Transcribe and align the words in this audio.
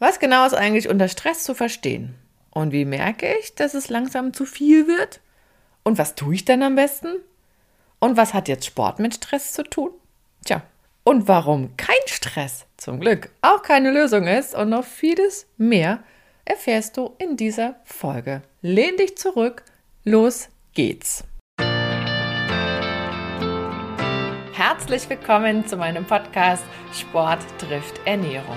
Was 0.00 0.20
genau 0.20 0.46
ist 0.46 0.54
eigentlich 0.54 0.88
unter 0.88 1.08
Stress 1.08 1.42
zu 1.42 1.54
verstehen? 1.54 2.14
Und 2.50 2.70
wie 2.70 2.84
merke 2.84 3.36
ich, 3.40 3.56
dass 3.56 3.74
es 3.74 3.88
langsam 3.88 4.32
zu 4.32 4.46
viel 4.46 4.86
wird? 4.86 5.20
Und 5.82 5.98
was 5.98 6.14
tue 6.14 6.34
ich 6.34 6.44
dann 6.44 6.62
am 6.62 6.76
besten? 6.76 7.16
Und 7.98 8.16
was 8.16 8.32
hat 8.32 8.46
jetzt 8.46 8.66
Sport 8.66 9.00
mit 9.00 9.14
Stress 9.14 9.52
zu 9.52 9.64
tun? 9.64 9.90
Tja, 10.44 10.62
und 11.02 11.26
warum 11.26 11.76
kein 11.76 11.96
Stress 12.06 12.66
zum 12.76 13.00
Glück 13.00 13.30
auch 13.42 13.62
keine 13.62 13.90
Lösung 13.90 14.28
ist 14.28 14.54
und 14.54 14.68
noch 14.68 14.84
vieles 14.84 15.46
mehr 15.56 16.04
erfährst 16.44 16.96
du 16.96 17.16
in 17.18 17.36
dieser 17.36 17.74
Folge. 17.84 18.42
Lehn 18.62 18.96
dich 18.96 19.16
zurück, 19.16 19.64
los 20.04 20.48
geht's. 20.74 21.24
Herzlich 24.52 25.08
willkommen 25.08 25.66
zu 25.66 25.76
meinem 25.76 26.04
Podcast 26.04 26.62
Sport 26.92 27.40
trifft 27.58 28.00
Ernährung. 28.04 28.56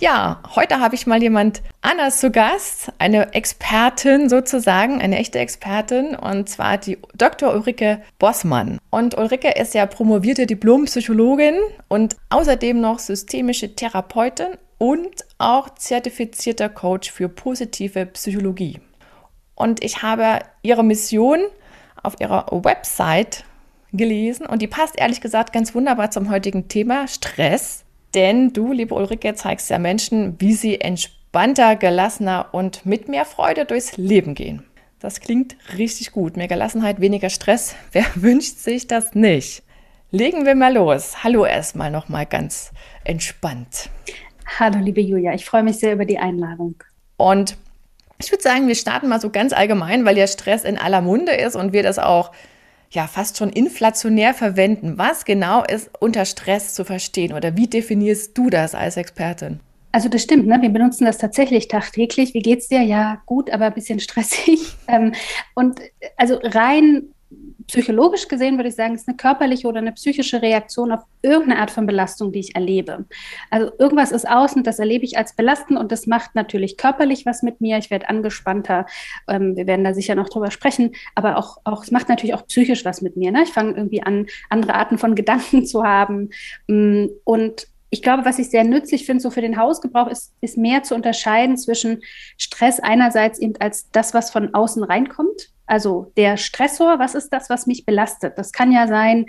Ja, 0.00 0.40
heute 0.56 0.80
habe 0.80 0.94
ich 0.94 1.06
mal 1.06 1.22
jemand 1.22 1.60
anders 1.82 2.20
zu 2.20 2.30
Gast, 2.30 2.90
eine 2.96 3.34
Expertin 3.34 4.30
sozusagen, 4.30 5.02
eine 5.02 5.18
echte 5.18 5.38
Expertin, 5.38 6.16
und 6.16 6.48
zwar 6.48 6.78
die 6.78 6.96
Dr. 7.14 7.52
Ulrike 7.52 8.00
Bossmann. 8.18 8.78
Und 8.88 9.18
Ulrike 9.18 9.50
ist 9.50 9.74
ja 9.74 9.84
promovierte 9.84 10.46
Diplompsychologin 10.46 11.54
und 11.88 12.16
außerdem 12.30 12.80
noch 12.80 12.98
systemische 12.98 13.76
Therapeutin 13.76 14.56
und 14.78 15.22
auch 15.36 15.68
zertifizierter 15.74 16.70
Coach 16.70 17.12
für 17.12 17.28
positive 17.28 18.06
Psychologie. 18.06 18.80
Und 19.54 19.84
ich 19.84 20.00
habe 20.00 20.38
ihre 20.62 20.82
Mission 20.82 21.40
auf 22.02 22.18
ihrer 22.20 22.46
Website 22.64 23.44
gelesen 23.92 24.46
und 24.46 24.62
die 24.62 24.66
passt 24.66 24.98
ehrlich 24.98 25.20
gesagt 25.20 25.52
ganz 25.52 25.74
wunderbar 25.74 26.10
zum 26.10 26.30
heutigen 26.30 26.68
Thema 26.68 27.06
Stress 27.06 27.84
denn 28.14 28.52
du, 28.52 28.72
liebe 28.72 28.94
Ulrike, 28.94 29.34
zeigst 29.34 29.70
ja 29.70 29.78
Menschen, 29.78 30.40
wie 30.40 30.54
sie 30.54 30.80
entspannter, 30.80 31.76
gelassener 31.76 32.48
und 32.52 32.84
mit 32.86 33.08
mehr 33.08 33.24
Freude 33.24 33.64
durchs 33.64 33.96
Leben 33.96 34.34
gehen. 34.34 34.64
Das 34.98 35.20
klingt 35.20 35.56
richtig 35.78 36.12
gut. 36.12 36.36
Mehr 36.36 36.48
Gelassenheit, 36.48 37.00
weniger 37.00 37.30
Stress. 37.30 37.74
Wer 37.92 38.04
wünscht 38.16 38.58
sich 38.58 38.86
das 38.86 39.14
nicht? 39.14 39.62
Legen 40.10 40.44
wir 40.44 40.54
mal 40.54 40.74
los. 40.74 41.22
Hallo 41.22 41.44
erstmal 41.44 41.90
nochmal 41.90 42.26
ganz 42.26 42.72
entspannt. 43.04 43.90
Hallo, 44.58 44.78
liebe 44.78 45.00
Julia. 45.00 45.32
Ich 45.34 45.44
freue 45.44 45.62
mich 45.62 45.78
sehr 45.78 45.92
über 45.92 46.04
die 46.04 46.18
Einladung. 46.18 46.74
Und 47.16 47.56
ich 48.22 48.30
würde 48.30 48.42
sagen, 48.42 48.68
wir 48.68 48.74
starten 48.74 49.08
mal 49.08 49.20
so 49.20 49.30
ganz 49.30 49.52
allgemein, 49.52 50.04
weil 50.04 50.18
ja 50.18 50.26
Stress 50.26 50.64
in 50.64 50.76
aller 50.76 51.00
Munde 51.00 51.32
ist 51.32 51.56
und 51.56 51.72
wir 51.72 51.82
das 51.82 51.98
auch 51.98 52.32
ja 52.90 53.06
fast 53.06 53.38
schon 53.38 53.50
inflationär 53.50 54.34
verwenden. 54.34 54.98
Was 54.98 55.24
genau 55.24 55.64
ist 55.64 55.90
unter 56.00 56.24
Stress 56.24 56.74
zu 56.74 56.84
verstehen 56.84 57.32
oder 57.32 57.56
wie 57.56 57.66
definierst 57.66 58.36
du 58.36 58.50
das 58.50 58.74
als 58.74 58.96
Expertin? 58.96 59.60
Also 59.92 60.08
das 60.08 60.22
stimmt, 60.22 60.46
ne? 60.46 60.60
wir 60.60 60.68
benutzen 60.68 61.04
das 61.04 61.18
tatsächlich 61.18 61.66
tagtäglich. 61.66 62.34
Wie 62.34 62.42
geht's 62.42 62.68
dir? 62.68 62.82
Ja, 62.82 63.22
gut, 63.26 63.50
aber 63.50 63.66
ein 63.66 63.74
bisschen 63.74 64.00
stressig. 64.00 64.60
Ähm, 64.88 65.12
und 65.54 65.78
also 66.16 66.40
rein 66.42 67.14
psychologisch 67.70 68.28
gesehen 68.28 68.56
würde 68.56 68.68
ich 68.68 68.74
sagen, 68.74 68.94
ist 68.94 69.08
eine 69.08 69.16
körperliche 69.16 69.66
oder 69.66 69.78
eine 69.78 69.92
psychische 69.92 70.42
Reaktion 70.42 70.92
auf 70.92 71.00
irgendeine 71.22 71.60
Art 71.60 71.70
von 71.70 71.86
Belastung, 71.86 72.32
die 72.32 72.40
ich 72.40 72.54
erlebe. 72.54 73.06
Also 73.50 73.72
irgendwas 73.78 74.12
ist 74.12 74.28
außen, 74.28 74.62
das 74.62 74.78
erlebe 74.78 75.04
ich 75.04 75.16
als 75.16 75.34
belastend 75.34 75.78
und 75.78 75.92
das 75.92 76.06
macht 76.06 76.34
natürlich 76.34 76.76
körperlich 76.76 77.26
was 77.26 77.42
mit 77.42 77.60
mir. 77.60 77.78
Ich 77.78 77.90
werde 77.90 78.08
angespannter. 78.08 78.86
Ähm, 79.28 79.56
wir 79.56 79.66
werden 79.66 79.84
da 79.84 79.94
sicher 79.94 80.14
noch 80.14 80.28
drüber 80.28 80.50
sprechen, 80.50 80.92
aber 81.14 81.36
auch, 81.36 81.58
auch 81.64 81.82
es 81.82 81.90
macht 81.90 82.08
natürlich 82.08 82.34
auch 82.34 82.46
psychisch 82.46 82.84
was 82.84 83.02
mit 83.02 83.16
mir. 83.16 83.32
Ne? 83.32 83.42
Ich 83.44 83.52
fange 83.52 83.74
irgendwie 83.76 84.02
an, 84.02 84.26
andere 84.48 84.74
Arten 84.74 84.98
von 84.98 85.14
Gedanken 85.20 85.66
zu 85.66 85.84
haben 85.84 86.30
mm, 86.66 87.06
und 87.24 87.66
ich 87.90 88.02
glaube, 88.02 88.24
was 88.24 88.38
ich 88.38 88.50
sehr 88.50 88.64
nützlich 88.64 89.04
finde, 89.04 89.20
so 89.20 89.30
für 89.30 89.40
den 89.40 89.56
Hausgebrauch, 89.56 90.06
ist, 90.06 90.32
ist 90.40 90.56
mehr 90.56 90.84
zu 90.84 90.94
unterscheiden 90.94 91.56
zwischen 91.56 92.02
Stress 92.38 92.78
einerseits 92.78 93.40
eben 93.40 93.54
als 93.58 93.90
das, 93.90 94.14
was 94.14 94.30
von 94.30 94.54
außen 94.54 94.84
reinkommt, 94.84 95.50
also 95.70 96.12
der 96.16 96.36
Stressor, 96.36 96.98
was 96.98 97.14
ist 97.14 97.32
das, 97.32 97.48
was 97.48 97.68
mich 97.68 97.86
belastet? 97.86 98.36
Das 98.36 98.52
kann 98.52 98.72
ja 98.72 98.88
sein, 98.88 99.26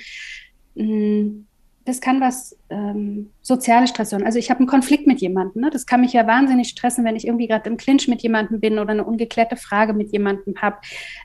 hm, 0.76 1.46
das 1.86 2.02
kann 2.02 2.20
was 2.20 2.58
ähm, 2.70 3.30
soziale 3.42 3.88
Stressoren. 3.88 4.24
Also 4.24 4.40
ich 4.40 4.50
habe 4.50 4.60
einen 4.60 4.68
Konflikt 4.68 5.06
mit 5.06 5.22
jemandem. 5.22 5.62
Ne? 5.62 5.70
Das 5.70 5.86
kann 5.86 6.02
mich 6.02 6.14
ja 6.14 6.26
wahnsinnig 6.26 6.70
stressen, 6.70 7.06
wenn 7.06 7.16
ich 7.16 7.28
irgendwie 7.28 7.48
gerade 7.48 7.70
im 7.70 7.78
Clinch 7.78 8.08
mit 8.08 8.24
jemandem 8.24 8.60
bin 8.60 8.80
oder 8.80 8.90
eine 8.90 9.04
ungeklärte 9.04 9.56
Frage 9.56 9.94
mit 9.94 10.12
jemandem 10.12 10.56
habe. 10.60 10.78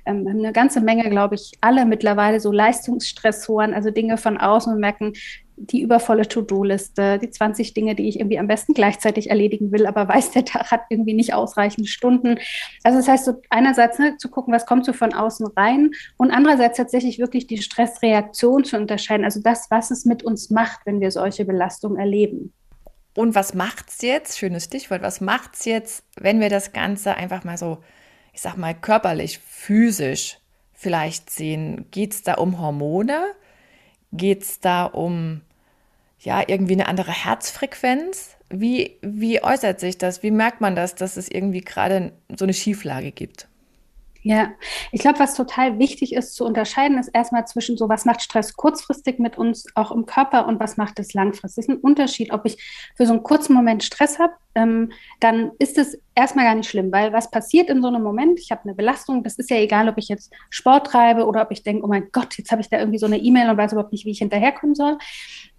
Ähm, 0.05 0.27
eine 0.27 0.53
ganze 0.53 0.83
Menge, 0.83 1.09
glaube 1.09 1.35
ich, 1.35 1.53
alle 1.63 1.87
mittlerweile 1.87 2.39
so 2.39 2.53
Leistungsstressoren, 2.53 3.73
also 3.73 3.91
Dinge 3.91 4.19
von 4.19 4.37
außen 4.37 4.73
und 4.73 4.81
merken, 4.81 5.15
die 5.57 5.81
übervolle 5.81 6.29
To-Do-Liste, 6.29 7.19
die 7.19 7.31
20 7.31 7.73
Dinge, 7.73 7.95
die 7.95 8.09
ich 8.09 8.21
irgendwie 8.21 8.39
am 8.39 8.47
besten 8.47 8.75
gleichzeitig 8.75 9.31
erledigen 9.31 9.73
will, 9.73 9.87
aber 9.87 10.07
weiß, 10.09 10.33
der 10.33 10.45
Tag 10.45 10.71
hat 10.71 10.83
irgendwie 10.91 11.15
nicht 11.15 11.33
ausreichend 11.35 11.89
Stunden. 11.89 12.39
Also 12.85 12.99
das 12.99 13.09
heißt, 13.09 13.25
so 13.25 13.41
einerseits 13.49 13.99
ne, 13.99 14.17
zu 14.19 14.29
gucken, 14.29 14.53
was 14.53 14.67
kommt 14.67 14.85
so 14.85 14.93
von 14.93 15.15
außen 15.15 15.47
rein 15.57 15.93
und 16.19 16.31
andererseits 16.31 16.77
tatsächlich 16.77 17.19
wirklich 17.19 17.47
die 17.47 17.59
Stressreaktion 17.59 18.65
zu 18.65 18.77
unterscheiden, 18.77 19.25
also 19.25 19.41
das, 19.41 19.67
was 19.71 19.91
es 19.91 20.05
mit 20.05 20.23
uns 20.23 20.51
macht, 20.51 20.81
wenn 20.85 21.01
wir 21.01 21.11
solche 21.11 21.45
Belastungen 21.45 21.99
erleben. 21.99 22.53
Und 23.15 23.35
was 23.35 23.55
macht 23.55 23.89
es 23.89 24.03
jetzt, 24.03 24.39
schönes 24.39 24.65
Stichwort, 24.65 25.01
was 25.01 25.23
macht 25.23 25.55
es 25.55 25.65
jetzt, 25.65 26.05
wenn 26.21 26.39
wir 26.39 26.51
das 26.51 26.73
Ganze 26.73 27.15
einfach 27.15 27.45
mal 27.45 27.57
so, 27.57 27.79
ich 28.35 28.43
sag 28.43 28.59
mal, 28.59 28.75
körperlich, 28.75 29.39
physisch 29.39 30.39
vielleicht 30.75 31.31
sehen? 31.31 31.87
Geht 31.91 32.13
es 32.13 32.23
da 32.23 32.35
um 32.35 32.61
Hormone? 32.61 33.33
Geht 34.13 34.43
es 34.43 34.61
da 34.61 34.85
um 34.85 35.41
ja, 36.19 36.43
irgendwie 36.47 36.75
eine 36.75 36.89
andere 36.89 37.13
Herzfrequenz? 37.13 38.37
Wie, 38.49 38.99
wie 39.03 39.43
äußert 39.43 39.81
sich 39.81 39.99
das? 39.99 40.23
Wie 40.23 40.31
merkt 40.31 40.61
man 40.61 40.77
das, 40.77 40.95
dass 40.95 41.17
es 41.17 41.29
irgendwie 41.29 41.61
gerade 41.61 42.13
so 42.37 42.45
eine 42.45 42.55
Schieflage 42.55 43.13
gibt? 43.13 43.49
Ja, 44.27 44.49
ich 44.91 45.03
glaube, 45.03 45.21
was 45.21 45.37
total 45.37 45.79
wichtig 45.79 46.13
ist 46.13 46.35
zu 46.35 46.45
unterscheiden, 46.45 46.99
ist 46.99 47.07
erstmal 47.15 47.47
zwischen 47.47 47.77
so, 47.77 47.89
was 47.89 48.05
macht 48.07 48.21
Stress 48.23 48.57
kurzfristig 48.57 49.21
mit 49.21 49.39
uns 49.39 49.67
auch 49.77 49.93
im 49.93 50.05
Körper 50.05 50.49
und 50.49 50.59
was 50.59 50.77
macht 50.77 50.99
es 50.99 51.15
langfristig. 51.15 51.63
Es 51.63 51.69
ist 51.69 51.77
ein 51.77 51.81
Unterschied, 51.81 52.33
ob 52.33 52.45
ich 52.45 52.59
für 52.97 53.07
so 53.07 53.13
einen 53.13 53.23
kurzen 53.23 53.55
Moment 53.55 53.85
Stress 53.85 54.19
habe, 54.19 54.33
ähm, 54.57 54.91
dann 55.21 55.53
ist 55.61 55.79
es 55.79 55.97
erstmal 56.17 56.45
gar 56.45 56.57
nicht 56.57 56.69
schlimm, 56.69 56.91
weil 56.91 57.13
was 57.13 57.31
passiert 57.31 57.71
in 57.71 57.81
so 57.83 57.87
einem 57.87 58.03
Moment? 58.03 58.41
Ich 58.41 58.51
habe 58.51 58.63
eine 58.65 58.75
Belastung, 58.75 59.23
das 59.23 59.39
ist 59.39 59.49
ja 59.49 59.59
egal, 59.59 59.89
ob 59.89 59.97
ich 59.97 60.09
jetzt 60.09 60.33
Sport 60.51 60.89
treibe 60.89 61.25
oder 61.25 61.43
ob 61.43 61.53
ich 61.53 61.63
denke, 61.63 61.85
oh 61.85 61.89
mein 61.89 62.09
Gott, 62.11 62.37
jetzt 62.37 62.51
habe 62.51 62.61
ich 62.61 62.69
da 62.69 62.81
irgendwie 62.81 62.99
so 62.99 63.07
eine 63.07 63.19
E-Mail 63.19 63.49
und 63.49 63.59
weiß 63.59 63.75
überhaupt 63.75 63.93
nicht, 63.93 64.07
wie 64.07 64.11
ich 64.11 64.19
hinterherkommen 64.19 64.75
soll. 64.75 64.99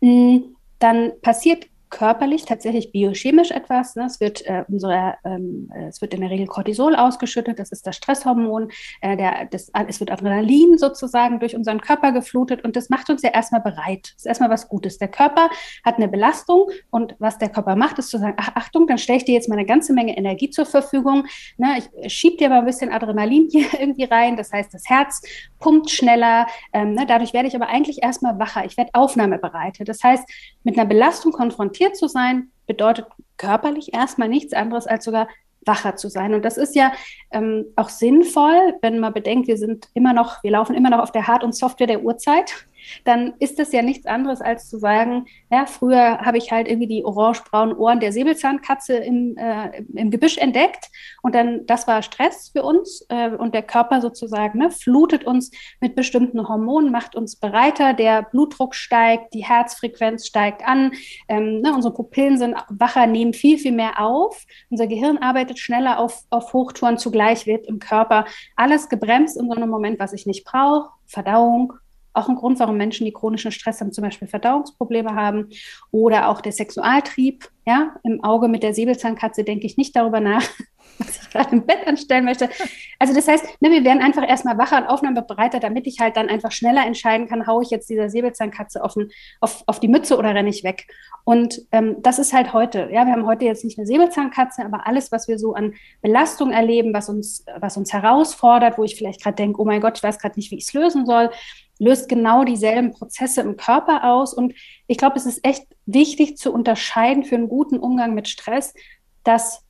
Mm, 0.01 0.39
dann 0.79 1.13
passiert 1.22 1.67
körperlich 1.89 2.45
tatsächlich 2.45 2.91
biochemisch 2.91 3.51
etwas. 3.51 3.95
Ne? 3.95 4.05
Es, 4.05 4.19
wird, 4.19 4.45
äh, 4.45 4.63
unsere, 4.67 5.15
ähm, 5.23 5.71
es 5.87 6.01
wird 6.01 6.13
in 6.13 6.21
der 6.21 6.29
Regel 6.29 6.47
Cortisol 6.47 6.95
ausgeschüttet, 6.95 7.59
das 7.59 7.71
ist 7.71 7.87
das 7.87 7.95
Stresshormon. 7.95 8.69
Äh, 9.01 9.17
der, 9.17 9.45
das, 9.45 9.71
es 9.87 9.99
wird 9.99 10.11
Adrenalin 10.11 10.77
sozusagen 10.77 11.39
durch 11.39 11.55
unseren 11.55 11.81
Körper 11.81 12.11
geflutet 12.11 12.63
und 12.63 12.75
das 12.75 12.89
macht 12.89 13.09
uns 13.09 13.21
ja 13.21 13.29
erstmal 13.29 13.61
bereit. 13.61 14.11
Das 14.15 14.17
ist 14.17 14.25
erstmal 14.25 14.49
was 14.49 14.67
Gutes. 14.67 14.97
Der 14.97 15.07
Körper 15.07 15.49
hat 15.85 15.95
eine 15.95 16.07
Belastung 16.07 16.69
und 16.89 17.15
was 17.19 17.37
der 17.37 17.49
Körper 17.49 17.75
macht, 17.75 17.99
ist 17.99 18.09
zu 18.09 18.17
sagen, 18.17 18.35
ach, 18.37 18.51
Achtung, 18.55 18.87
dann 18.87 18.97
stelle 18.97 19.19
ich 19.19 19.25
dir 19.25 19.33
jetzt 19.33 19.47
mal 19.47 19.55
eine 19.55 19.65
ganze 19.65 19.93
Menge 19.93 20.17
Energie 20.17 20.49
zur 20.49 20.65
Verfügung. 20.65 21.25
Ne? 21.57 21.79
Ich 22.01 22.13
schiebe 22.13 22.37
dir 22.37 22.49
mal 22.49 22.59
ein 22.59 22.65
bisschen 22.65 22.91
Adrenalin 22.91 23.47
hier 23.51 23.67
irgendwie 23.79 24.05
rein. 24.05 24.35
Das 24.35 24.51
heißt, 24.51 24.73
das 24.73 24.83
Herz 24.89 25.21
pumpt 25.59 25.89
schneller. 25.89 26.47
Ähm, 26.73 26.93
ne? 26.93 27.05
Dadurch 27.07 27.33
werde 27.33 27.47
ich 27.47 27.55
aber 27.55 27.69
eigentlich 27.69 28.03
erstmal 28.03 28.37
wacher. 28.40 28.66
Ich 28.66 28.78
werde 28.78 28.91
aufnahmebereitet. 28.93 29.87
Das 29.87 30.03
heißt, 30.03 30.28
mit 30.63 30.78
einer 30.78 30.87
Belastung 30.87 31.31
konfrontiert 31.31 31.77
konfrontiert 31.78 31.96
zu 31.96 32.08
sein, 32.08 32.52
bedeutet 32.66 33.06
körperlich 33.38 33.94
erstmal 33.94 34.29
nichts 34.29 34.53
anderes 34.53 34.88
als 34.88 35.06
sogar 35.06 35.28
wacher 35.66 35.96
zu 35.96 36.09
sein. 36.09 36.34
Und 36.34 36.46
das 36.46 36.58
ist 36.58 36.76
ja 36.76 36.91
ähm, 37.32 37.66
auch 37.76 37.90
sinnvoll, 37.90 38.76
wenn 38.82 39.00
man 39.00 39.14
bedenkt, 39.14 39.47
wir 39.47 39.58
sind 39.58 39.90
immer 39.94 40.14
noch, 40.14 40.41
wir 40.44 40.52
laufen 40.52 40.76
immer 40.76 40.90
noch 40.90 41.00
auf 41.00 41.12
der 41.12 41.28
Hard- 41.28 41.44
und 41.44 41.56
Software 41.56 41.88
der 41.88 42.03
Uhrzeit. 42.03 42.53
Dann 43.03 43.34
ist 43.39 43.59
das 43.59 43.72
ja 43.72 43.81
nichts 43.81 44.05
anderes 44.05 44.41
als 44.41 44.69
zu 44.69 44.78
sagen, 44.78 45.25
ja, 45.51 45.66
früher 45.66 46.19
habe 46.19 46.37
ich 46.37 46.51
halt 46.51 46.67
irgendwie 46.67 46.87
die 46.87 47.05
orange-braunen 47.05 47.75
Ohren 47.75 47.99
der 47.99 48.11
Säbelzahnkatze 48.11 48.97
im, 48.97 49.37
äh, 49.37 49.84
im 49.95 50.11
Gebüsch 50.11 50.37
entdeckt 50.37 50.89
und 51.22 51.35
dann, 51.35 51.66
das 51.66 51.87
war 51.87 52.01
Stress 52.01 52.49
für 52.49 52.63
uns 52.63 53.05
äh, 53.09 53.29
und 53.29 53.53
der 53.53 53.63
Körper 53.63 54.01
sozusagen 54.01 54.59
ne, 54.59 54.72
flutet 54.72 55.25
uns 55.25 55.51
mit 55.79 55.95
bestimmten 55.95 56.47
Hormonen, 56.47 56.91
macht 56.91 57.16
uns 57.16 57.35
bereiter, 57.35 57.93
der 57.93 58.23
Blutdruck 58.23 58.75
steigt, 58.75 59.33
die 59.33 59.45
Herzfrequenz 59.45 60.28
steigt 60.28 60.66
an, 60.66 60.91
ähm, 61.28 61.61
ne, 61.61 61.73
unsere 61.73 61.93
Pupillen 61.93 62.37
sind 62.37 62.55
wacher, 62.69 63.07
nehmen 63.07 63.33
viel, 63.33 63.57
viel 63.57 63.72
mehr 63.72 63.99
auf, 63.99 64.45
unser 64.69 64.87
Gehirn 64.87 65.17
arbeitet 65.17 65.59
schneller 65.59 65.99
auf, 65.99 66.23
auf 66.29 66.53
Hochtouren, 66.53 66.97
zugleich 66.97 67.45
wird 67.45 67.67
im 67.67 67.79
Körper 67.79 68.25
alles 68.55 68.90
gebremst 68.90 69.37
in 69.37 69.47
so 69.47 69.55
einem 69.55 69.69
Moment, 69.69 69.99
was 69.99 70.13
ich 70.13 70.25
nicht 70.25 70.45
brauche, 70.45 70.90
Verdauung, 71.05 71.73
auch 72.17 72.29
ein 72.29 72.35
Grund, 72.35 72.59
warum 72.59 72.78
Menschen, 72.78 73.05
die 73.05 73.14
chronischen 73.14 73.52
Stress 73.52 73.79
haben, 73.81 73.91
zum 73.91 74.03
Beispiel 74.03 74.28
Verdauungsprobleme 74.28 75.16
haben 75.16 75.49
oder 75.91 76.29
auch 76.29 76.41
der 76.41 76.52
Sexualtrieb. 76.52 77.49
Ja, 77.66 77.96
im 78.03 78.23
Auge 78.23 78.47
mit 78.47 78.64
der 78.64 78.73
Säbelzahnkatze 78.73 79.43
denke 79.43 79.66
ich 79.66 79.75
nicht 79.75 79.93
darüber 79.93 80.22
nach, 80.22 80.41
was 80.99 81.22
ich 81.22 81.29
gerade 81.29 81.52
im 81.52 81.66
Bett 81.66 81.85
anstellen 81.85 82.23
möchte. 82.23 82.49
Also 82.97 83.14
das 83.14 83.28
heißt, 83.28 83.61
ne, 83.61 83.72
wir 83.72 83.84
werden 83.84 84.02
einfach 84.02 84.28
erstmal 84.28 84.58
wacher 84.58 84.78
und 84.78 84.87
aufnahmebereiter, 84.87 85.59
damit 85.59 85.85
ich 85.85 85.99
halt 85.99 86.16
dann 86.16 86.29
einfach 86.29 86.53
schneller 86.53 86.85
entscheiden 86.85 87.28
kann, 87.28 87.46
haue 87.46 87.64
ich 87.64 87.69
jetzt 87.69 87.90
dieser 87.90 88.09
Säbelzahnkatze 88.09 88.84
auf, 88.84 88.93
den, 88.93 89.09
auf, 89.41 89.64
auf 89.67 89.81
die 89.81 89.90
Mütze 89.90 90.17
oder 90.17 90.34
renne 90.34 90.49
ich 90.49 90.64
weg. 90.64 90.87
Und 91.25 91.61
ähm, 91.73 91.97
das 91.99 92.19
ist 92.19 92.31
halt 92.31 92.53
heute. 92.53 92.90
Ja, 92.90 93.05
wir 93.05 93.11
haben 93.11 93.25
heute 93.25 93.43
jetzt 93.43 93.66
nicht 93.66 93.78
eine 93.78 93.85
Säbelzahnkatze, 93.85 94.64
aber 94.64 94.87
alles, 94.87 95.11
was 95.11 95.28
wir 95.28 95.37
so 95.37 95.55
an 95.55 95.73
Belastung 96.02 96.52
erleben, 96.52 96.93
was 96.93 97.09
uns, 97.09 97.46
was 97.59 97.75
uns 97.75 97.91
herausfordert, 97.91 98.78
wo 98.78 98.85
ich 98.85 98.96
vielleicht 98.96 99.22
gerade 99.22 99.35
denke, 99.35 99.61
oh 99.61 99.66
mein 99.66 99.81
Gott, 99.81 99.97
ich 99.97 100.03
weiß 100.03 100.19
gerade 100.19 100.40
nicht, 100.40 100.52
wie 100.52 100.58
ich 100.58 100.64
es 100.64 100.73
lösen 100.73 101.05
soll, 101.05 101.31
löst 101.79 102.09
genau 102.09 102.44
dieselben 102.44 102.91
Prozesse 102.91 103.41
im 103.41 103.58
Körper 103.58 104.03
aus. 104.03 104.34
Und 104.34 104.53
ich 104.88 104.97
glaube, 104.97 105.18
es 105.18 105.26
ist 105.26 105.46
echt 105.46 105.66
wichtig 105.85 106.38
zu 106.38 106.52
unterscheiden 106.52 107.24
für 107.24 107.35
einen 107.35 107.50
guten 107.50 107.78
Umgang 107.78 108.14
mit 108.14 108.28
Stress, 108.28 108.74
dass 109.24 109.64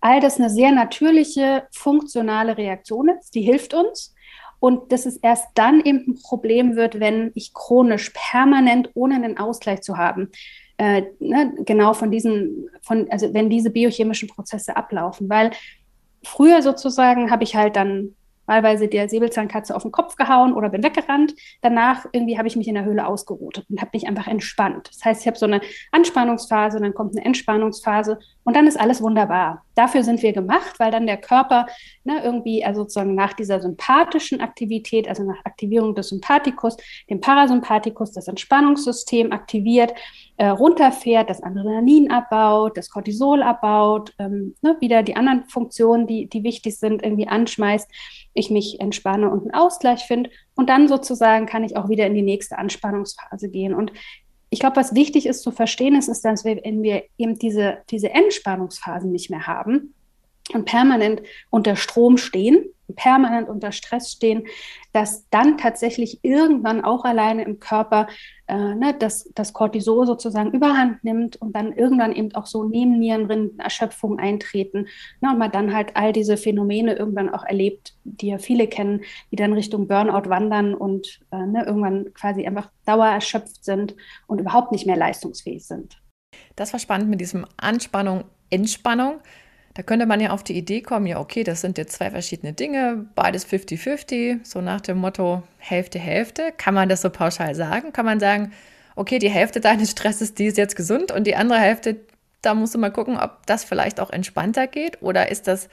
all 0.00 0.20
das 0.20 0.38
eine 0.38 0.50
sehr 0.50 0.72
natürliche, 0.72 1.66
funktionale 1.72 2.58
Reaktion 2.58 3.08
ist, 3.08 3.34
die 3.34 3.42
hilft 3.42 3.74
uns. 3.74 4.14
Und 4.60 4.92
dass 4.92 5.04
es 5.04 5.18
erst 5.18 5.48
dann 5.54 5.80
eben 5.80 6.04
ein 6.08 6.22
Problem 6.22 6.74
wird, 6.74 6.98
wenn 6.98 7.32
ich 7.34 7.52
chronisch 7.52 8.12
permanent 8.14 8.90
ohne 8.94 9.16
einen 9.16 9.36
Ausgleich 9.36 9.82
zu 9.82 9.98
haben, 9.98 10.30
äh, 10.78 11.02
ne, 11.20 11.52
genau 11.64 11.92
von 11.92 12.10
diesen, 12.10 12.70
von, 12.82 13.06
also 13.10 13.32
wenn 13.34 13.50
diese 13.50 13.70
biochemischen 13.70 14.28
Prozesse 14.28 14.76
ablaufen. 14.76 15.28
Weil 15.28 15.50
früher 16.22 16.62
sozusagen 16.62 17.30
habe 17.30 17.44
ich 17.44 17.56
halt 17.56 17.76
dann 17.76 18.14
wahlweise 18.46 18.88
der 18.88 19.08
Säbelzahnkatze 19.08 19.74
auf 19.74 19.82
den 19.82 19.92
Kopf 19.92 20.16
gehauen 20.16 20.52
oder 20.52 20.68
bin 20.68 20.82
weggerannt. 20.82 21.34
Danach 21.62 22.06
irgendwie 22.12 22.38
habe 22.38 22.48
ich 22.48 22.56
mich 22.56 22.68
in 22.68 22.74
der 22.74 22.84
Höhle 22.84 23.06
ausgeruht 23.06 23.64
und 23.68 23.80
habe 23.80 23.90
mich 23.92 24.06
einfach 24.06 24.26
entspannt. 24.26 24.88
Das 24.90 25.04
heißt, 25.04 25.22
ich 25.22 25.26
habe 25.26 25.38
so 25.38 25.46
eine 25.46 25.60
Anspannungsphase, 25.92 26.80
dann 26.80 26.94
kommt 26.94 27.16
eine 27.16 27.24
Entspannungsphase 27.24 28.18
und 28.44 28.54
dann 28.54 28.66
ist 28.66 28.78
alles 28.78 29.02
wunderbar. 29.02 29.64
Dafür 29.74 30.04
sind 30.04 30.22
wir 30.22 30.32
gemacht, 30.32 30.78
weil 30.78 30.90
dann 30.90 31.06
der 31.06 31.16
Körper 31.16 31.66
ne, 32.04 32.22
irgendwie, 32.22 32.64
also 32.64 32.82
sozusagen 32.82 33.14
nach 33.14 33.32
dieser 33.32 33.60
sympathischen 33.60 34.40
Aktivität, 34.40 35.08
also 35.08 35.24
nach 35.24 35.44
Aktivierung 35.44 35.94
des 35.94 36.10
Sympathikus, 36.10 36.76
dem 37.10 37.20
Parasympathikus, 37.20 38.12
das 38.12 38.28
Entspannungssystem 38.28 39.32
aktiviert, 39.32 39.94
äh, 40.36 40.46
runterfährt, 40.46 41.30
das 41.30 41.42
Adrenalin 41.42 42.10
abbaut, 42.10 42.76
das 42.76 42.90
Cortisol 42.90 43.42
abbaut, 43.42 44.12
ähm, 44.18 44.54
ne, 44.62 44.76
wieder 44.80 45.02
die 45.02 45.16
anderen 45.16 45.44
Funktionen, 45.44 46.06
die, 46.06 46.26
die 46.28 46.44
wichtig 46.44 46.78
sind, 46.78 47.02
irgendwie 47.02 47.28
anschmeißt, 47.28 47.88
ich 48.34 48.50
mich 48.50 48.80
entspanne 48.80 49.30
und 49.30 49.42
einen 49.42 49.54
Ausgleich 49.54 50.04
finde. 50.04 50.30
Und 50.54 50.68
dann 50.68 50.88
sozusagen 50.88 51.46
kann 51.46 51.64
ich 51.64 51.76
auch 51.76 51.88
wieder 51.88 52.06
in 52.06 52.14
die 52.14 52.22
nächste 52.22 52.58
Anspannungsphase 52.58 53.48
gehen. 53.48 53.74
Und 53.74 53.92
ich 54.50 54.60
glaube, 54.60 54.76
was 54.76 54.94
wichtig 54.94 55.26
ist 55.26 55.42
zu 55.42 55.50
verstehen, 55.50 55.96
ist, 55.96 56.08
ist, 56.08 56.24
dass 56.24 56.44
wir, 56.44 56.60
wenn 56.62 56.82
wir 56.82 57.04
eben 57.16 57.38
diese, 57.38 57.78
diese 57.90 58.10
Entspannungsphasen 58.10 59.10
nicht 59.10 59.30
mehr 59.30 59.46
haben 59.46 59.94
und 60.52 60.64
permanent 60.64 61.22
unter 61.50 61.76
Strom 61.76 62.18
stehen, 62.18 62.66
permanent 62.96 63.48
unter 63.48 63.72
Stress 63.72 64.12
stehen, 64.12 64.46
dass 64.92 65.28
dann 65.30 65.56
tatsächlich 65.58 66.20
irgendwann 66.22 66.84
auch 66.84 67.04
alleine 67.04 67.44
im 67.44 67.58
Körper 67.58 68.08
äh, 68.46 68.74
ne, 68.74 68.94
das, 68.98 69.30
das 69.34 69.52
Cortisol 69.52 70.06
sozusagen 70.06 70.52
überhand 70.52 71.02
nimmt 71.02 71.36
und 71.36 71.54
dann 71.56 71.72
irgendwann 71.72 72.12
eben 72.12 72.34
auch 72.34 72.46
so 72.46 72.64
Nebennierenrindenerschöpfung 72.64 74.18
eintreten 74.18 74.86
ne, 75.20 75.30
und 75.30 75.38
man 75.38 75.50
dann 75.50 75.74
halt 75.74 75.96
all 75.96 76.12
diese 76.12 76.36
Phänomene 76.36 76.94
irgendwann 76.94 77.32
auch 77.32 77.44
erlebt, 77.44 77.94
die 78.04 78.28
ja 78.28 78.38
viele 78.38 78.66
kennen, 78.66 79.02
die 79.30 79.36
dann 79.36 79.52
Richtung 79.52 79.88
Burnout 79.88 80.28
wandern 80.28 80.74
und 80.74 81.20
äh, 81.32 81.46
ne, 81.46 81.64
irgendwann 81.64 82.12
quasi 82.14 82.46
einfach 82.46 82.70
dauererschöpft 82.84 83.64
sind 83.64 83.96
und 84.26 84.40
überhaupt 84.40 84.72
nicht 84.72 84.86
mehr 84.86 84.96
leistungsfähig 84.96 85.66
sind. 85.66 86.00
Das 86.56 86.72
war 86.72 86.80
spannend 86.80 87.10
mit 87.10 87.20
diesem 87.20 87.46
Anspannung, 87.56 88.24
Entspannung. 88.50 89.20
Da 89.74 89.82
könnte 89.82 90.06
man 90.06 90.20
ja 90.20 90.30
auf 90.30 90.44
die 90.44 90.56
Idee 90.56 90.82
kommen, 90.82 91.06
ja, 91.06 91.18
okay, 91.18 91.42
das 91.42 91.60
sind 91.60 91.78
jetzt 91.78 91.94
zwei 91.94 92.10
verschiedene 92.10 92.52
Dinge, 92.52 93.06
beides 93.16 93.44
50-50, 93.44 94.44
so 94.44 94.60
nach 94.60 94.80
dem 94.80 94.98
Motto 94.98 95.42
Hälfte, 95.58 95.98
Hälfte. 95.98 96.52
Kann 96.56 96.74
man 96.74 96.88
das 96.88 97.02
so 97.02 97.10
pauschal 97.10 97.56
sagen? 97.56 97.92
Kann 97.92 98.04
man 98.04 98.20
sagen, 98.20 98.52
okay, 98.94 99.18
die 99.18 99.30
Hälfte 99.30 99.60
deines 99.60 99.90
Stresses, 99.90 100.34
die 100.34 100.46
ist 100.46 100.58
jetzt 100.58 100.76
gesund 100.76 101.10
und 101.10 101.26
die 101.26 101.34
andere 101.34 101.58
Hälfte, 101.58 101.96
da 102.40 102.54
musst 102.54 102.74
du 102.74 102.78
mal 102.78 102.92
gucken, 102.92 103.16
ob 103.16 103.46
das 103.46 103.64
vielleicht 103.64 103.98
auch 103.98 104.10
entspannter 104.10 104.68
geht? 104.68 105.02
Oder 105.02 105.30
ist 105.30 105.48
das 105.48 105.68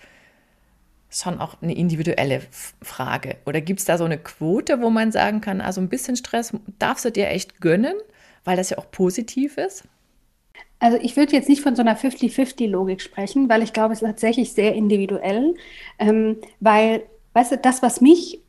schon 1.12 1.40
auch 1.40 1.62
eine 1.62 1.76
individuelle 1.76 2.42
Frage? 2.82 3.36
Oder 3.46 3.62
gibt 3.62 3.82
es 3.82 3.86
da 3.86 4.00
so 4.00 4.06
eine 4.06 4.18
Quote, 4.18 4.82
wo 4.82 4.90
man 4.90 5.12
sagen 5.12 5.42
kann, 5.42 5.62
also 5.62 5.80
ein 5.80 5.90
bisschen 5.90 6.16
Stress 6.16 6.54
darfst 6.80 7.06
du 7.06 7.12
dir 7.12 7.28
echt 7.28 7.62
gönnen, 7.62 7.96
weil 8.46 8.58
das 8.58 8.72
ja 8.72 8.80
auch 8.80 8.90
positiv 8.90 9.58
ist? 9.58 9.84
Also 10.80 10.98
ich 11.02 11.16
würde 11.16 11.34
jetzt 11.34 11.50
nicht 11.50 11.62
von 11.62 11.76
so 11.76 11.82
einer 11.82 11.96
50-50-Logik 11.98 13.02
sprechen, 13.02 13.50
weil 13.50 13.62
ich 13.62 13.74
glaube, 13.74 13.94
es 13.94 14.02
ist 14.02 14.08
tatsächlich 14.08 14.54
sehr 14.54 14.74
individuell, 14.74 15.54
ähm, 16.00 16.38
weil, 16.60 17.04
weißt 17.34 17.54
du, 17.54 17.58
das, 17.58 17.82
was 17.84 18.02
mich 18.02 18.42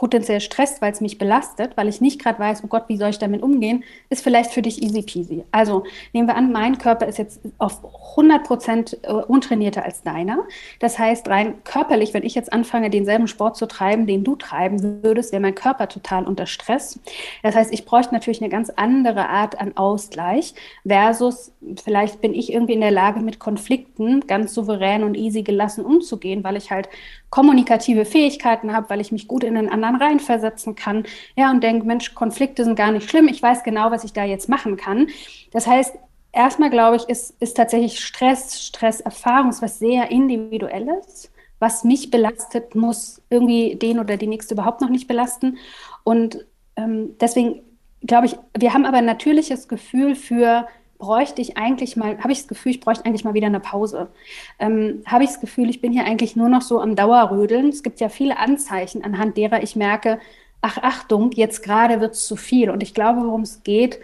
potenziell 0.00 0.40
stresst, 0.40 0.80
weil 0.80 0.92
es 0.92 1.02
mich 1.02 1.18
belastet, 1.18 1.76
weil 1.76 1.86
ich 1.86 2.00
nicht 2.00 2.22
gerade 2.22 2.38
weiß, 2.38 2.64
oh 2.64 2.68
Gott, 2.68 2.84
wie 2.88 2.96
soll 2.96 3.10
ich 3.10 3.18
damit 3.18 3.42
umgehen, 3.42 3.84
ist 4.08 4.24
vielleicht 4.24 4.50
für 4.50 4.62
dich 4.62 4.82
easy 4.82 5.02
peasy. 5.02 5.44
Also 5.52 5.84
nehmen 6.14 6.26
wir 6.26 6.36
an, 6.36 6.52
mein 6.52 6.78
Körper 6.78 7.06
ist 7.06 7.18
jetzt 7.18 7.42
auf 7.58 7.84
100 8.12 8.42
Prozent 8.42 8.96
äh, 9.02 9.12
untrainierter 9.12 9.84
als 9.84 10.02
deiner. 10.02 10.38
Das 10.78 10.98
heißt, 10.98 11.28
rein 11.28 11.62
körperlich, 11.64 12.14
wenn 12.14 12.22
ich 12.22 12.34
jetzt 12.34 12.50
anfange, 12.50 12.88
denselben 12.88 13.28
Sport 13.28 13.58
zu 13.58 13.66
treiben, 13.66 14.06
den 14.06 14.24
du 14.24 14.36
treiben 14.36 15.02
würdest, 15.02 15.32
wäre 15.32 15.42
mein 15.42 15.54
Körper 15.54 15.86
total 15.86 16.26
unter 16.26 16.46
Stress. 16.46 16.98
Das 17.42 17.54
heißt, 17.54 17.70
ich 17.70 17.84
bräuchte 17.84 18.14
natürlich 18.14 18.40
eine 18.40 18.48
ganz 18.48 18.70
andere 18.70 19.28
Art 19.28 19.60
an 19.60 19.76
Ausgleich 19.76 20.54
versus 20.86 21.52
vielleicht 21.84 22.22
bin 22.22 22.32
ich 22.32 22.50
irgendwie 22.50 22.72
in 22.72 22.80
der 22.80 22.90
Lage, 22.90 23.20
mit 23.20 23.38
Konflikten 23.38 24.26
ganz 24.26 24.54
souverän 24.54 25.04
und 25.04 25.14
easy 25.14 25.42
gelassen 25.42 25.84
umzugehen, 25.84 26.42
weil 26.42 26.56
ich 26.56 26.70
halt 26.70 26.88
kommunikative 27.30 28.04
Fähigkeiten 28.04 28.72
habe, 28.72 28.90
weil 28.90 29.00
ich 29.00 29.12
mich 29.12 29.28
gut 29.28 29.44
in 29.44 29.54
den 29.54 29.70
anderen 29.70 29.96
reinversetzen 29.96 30.74
kann. 30.74 31.04
Ja, 31.36 31.50
und 31.50 31.62
denke, 31.62 31.86
Mensch, 31.86 32.14
Konflikte 32.14 32.64
sind 32.64 32.76
gar 32.76 32.90
nicht 32.90 33.08
schlimm. 33.08 33.28
Ich 33.28 33.42
weiß 33.42 33.62
genau, 33.62 33.90
was 33.90 34.04
ich 34.04 34.12
da 34.12 34.24
jetzt 34.24 34.48
machen 34.48 34.76
kann. 34.76 35.08
Das 35.52 35.66
heißt, 35.66 35.96
erstmal 36.32 36.70
glaube 36.70 36.96
ich, 36.96 37.08
ist, 37.08 37.34
ist 37.40 37.56
tatsächlich 37.56 38.00
Stress, 38.00 38.64
Stresserfahrung 38.64 39.54
was 39.60 39.78
sehr 39.78 40.10
individuelles. 40.10 41.30
Was 41.60 41.84
mich 41.84 42.10
belastet, 42.10 42.74
muss 42.74 43.22
irgendwie 43.28 43.76
den 43.76 43.98
oder 43.98 44.16
die 44.16 44.26
nächste 44.26 44.54
überhaupt 44.54 44.80
noch 44.80 44.88
nicht 44.88 45.06
belasten. 45.06 45.58
Und 46.04 46.46
ähm, 46.76 47.16
deswegen 47.20 47.60
glaube 48.02 48.26
ich, 48.26 48.36
wir 48.58 48.72
haben 48.72 48.86
aber 48.86 48.98
ein 48.98 49.04
natürliches 49.04 49.68
Gefühl 49.68 50.14
für 50.14 50.66
bräuchte 51.00 51.42
ich 51.42 51.56
eigentlich 51.56 51.96
mal, 51.96 52.18
habe 52.18 52.30
ich 52.30 52.38
das 52.38 52.48
Gefühl, 52.48 52.72
ich 52.72 52.80
bräuchte 52.80 53.04
eigentlich 53.04 53.24
mal 53.24 53.34
wieder 53.34 53.48
eine 53.48 53.58
Pause. 53.58 54.08
Ähm, 54.60 55.02
habe 55.06 55.24
ich 55.24 55.30
das 55.30 55.40
Gefühl, 55.40 55.68
ich 55.68 55.80
bin 55.80 55.92
hier 55.92 56.04
eigentlich 56.04 56.36
nur 56.36 56.48
noch 56.48 56.62
so 56.62 56.80
am 56.80 56.94
Dauerrödeln. 56.94 57.70
Es 57.70 57.82
gibt 57.82 57.98
ja 57.98 58.08
viele 58.08 58.38
Anzeichen, 58.38 59.02
anhand 59.02 59.36
derer 59.36 59.62
ich 59.62 59.74
merke, 59.74 60.20
ach 60.60 60.78
Achtung, 60.78 61.32
jetzt 61.32 61.62
gerade 61.64 62.00
wird 62.00 62.14
es 62.14 62.26
zu 62.26 62.36
viel. 62.36 62.70
Und 62.70 62.82
ich 62.82 62.94
glaube, 62.94 63.22
worum 63.22 63.40
es 63.40 63.62
geht, 63.64 63.98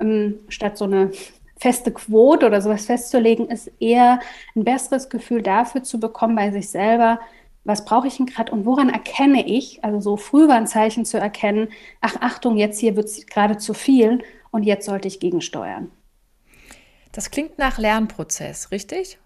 ähm, 0.00 0.38
statt 0.48 0.78
so 0.78 0.84
eine 0.84 1.10
feste 1.58 1.92
Quote 1.92 2.46
oder 2.46 2.62
sowas 2.62 2.86
festzulegen, 2.86 3.48
ist 3.48 3.70
eher 3.80 4.20
ein 4.54 4.64
besseres 4.64 5.08
Gefühl 5.08 5.42
dafür 5.42 5.82
zu 5.82 6.00
bekommen 6.00 6.36
bei 6.36 6.50
sich 6.50 6.70
selber, 6.70 7.20
was 7.64 7.84
brauche 7.84 8.06
ich 8.06 8.16
denn 8.16 8.26
gerade 8.26 8.52
und 8.52 8.64
woran 8.64 8.88
erkenne 8.90 9.44
ich, 9.46 9.82
also 9.84 10.00
so 10.00 10.16
Frühwarnzeichen 10.16 11.04
zu 11.04 11.18
erkennen, 11.18 11.68
ach 12.00 12.16
Achtung, 12.20 12.56
jetzt 12.56 12.78
hier 12.78 12.94
wird 12.94 13.06
es 13.06 13.26
gerade 13.26 13.56
zu 13.56 13.74
viel 13.74 14.22
und 14.52 14.62
jetzt 14.62 14.86
sollte 14.86 15.08
ich 15.08 15.18
gegensteuern. 15.18 15.90
Das 17.16 17.30
klingt 17.30 17.56
nach 17.56 17.78
Lernprozess, 17.78 18.70
richtig? 18.72 19.18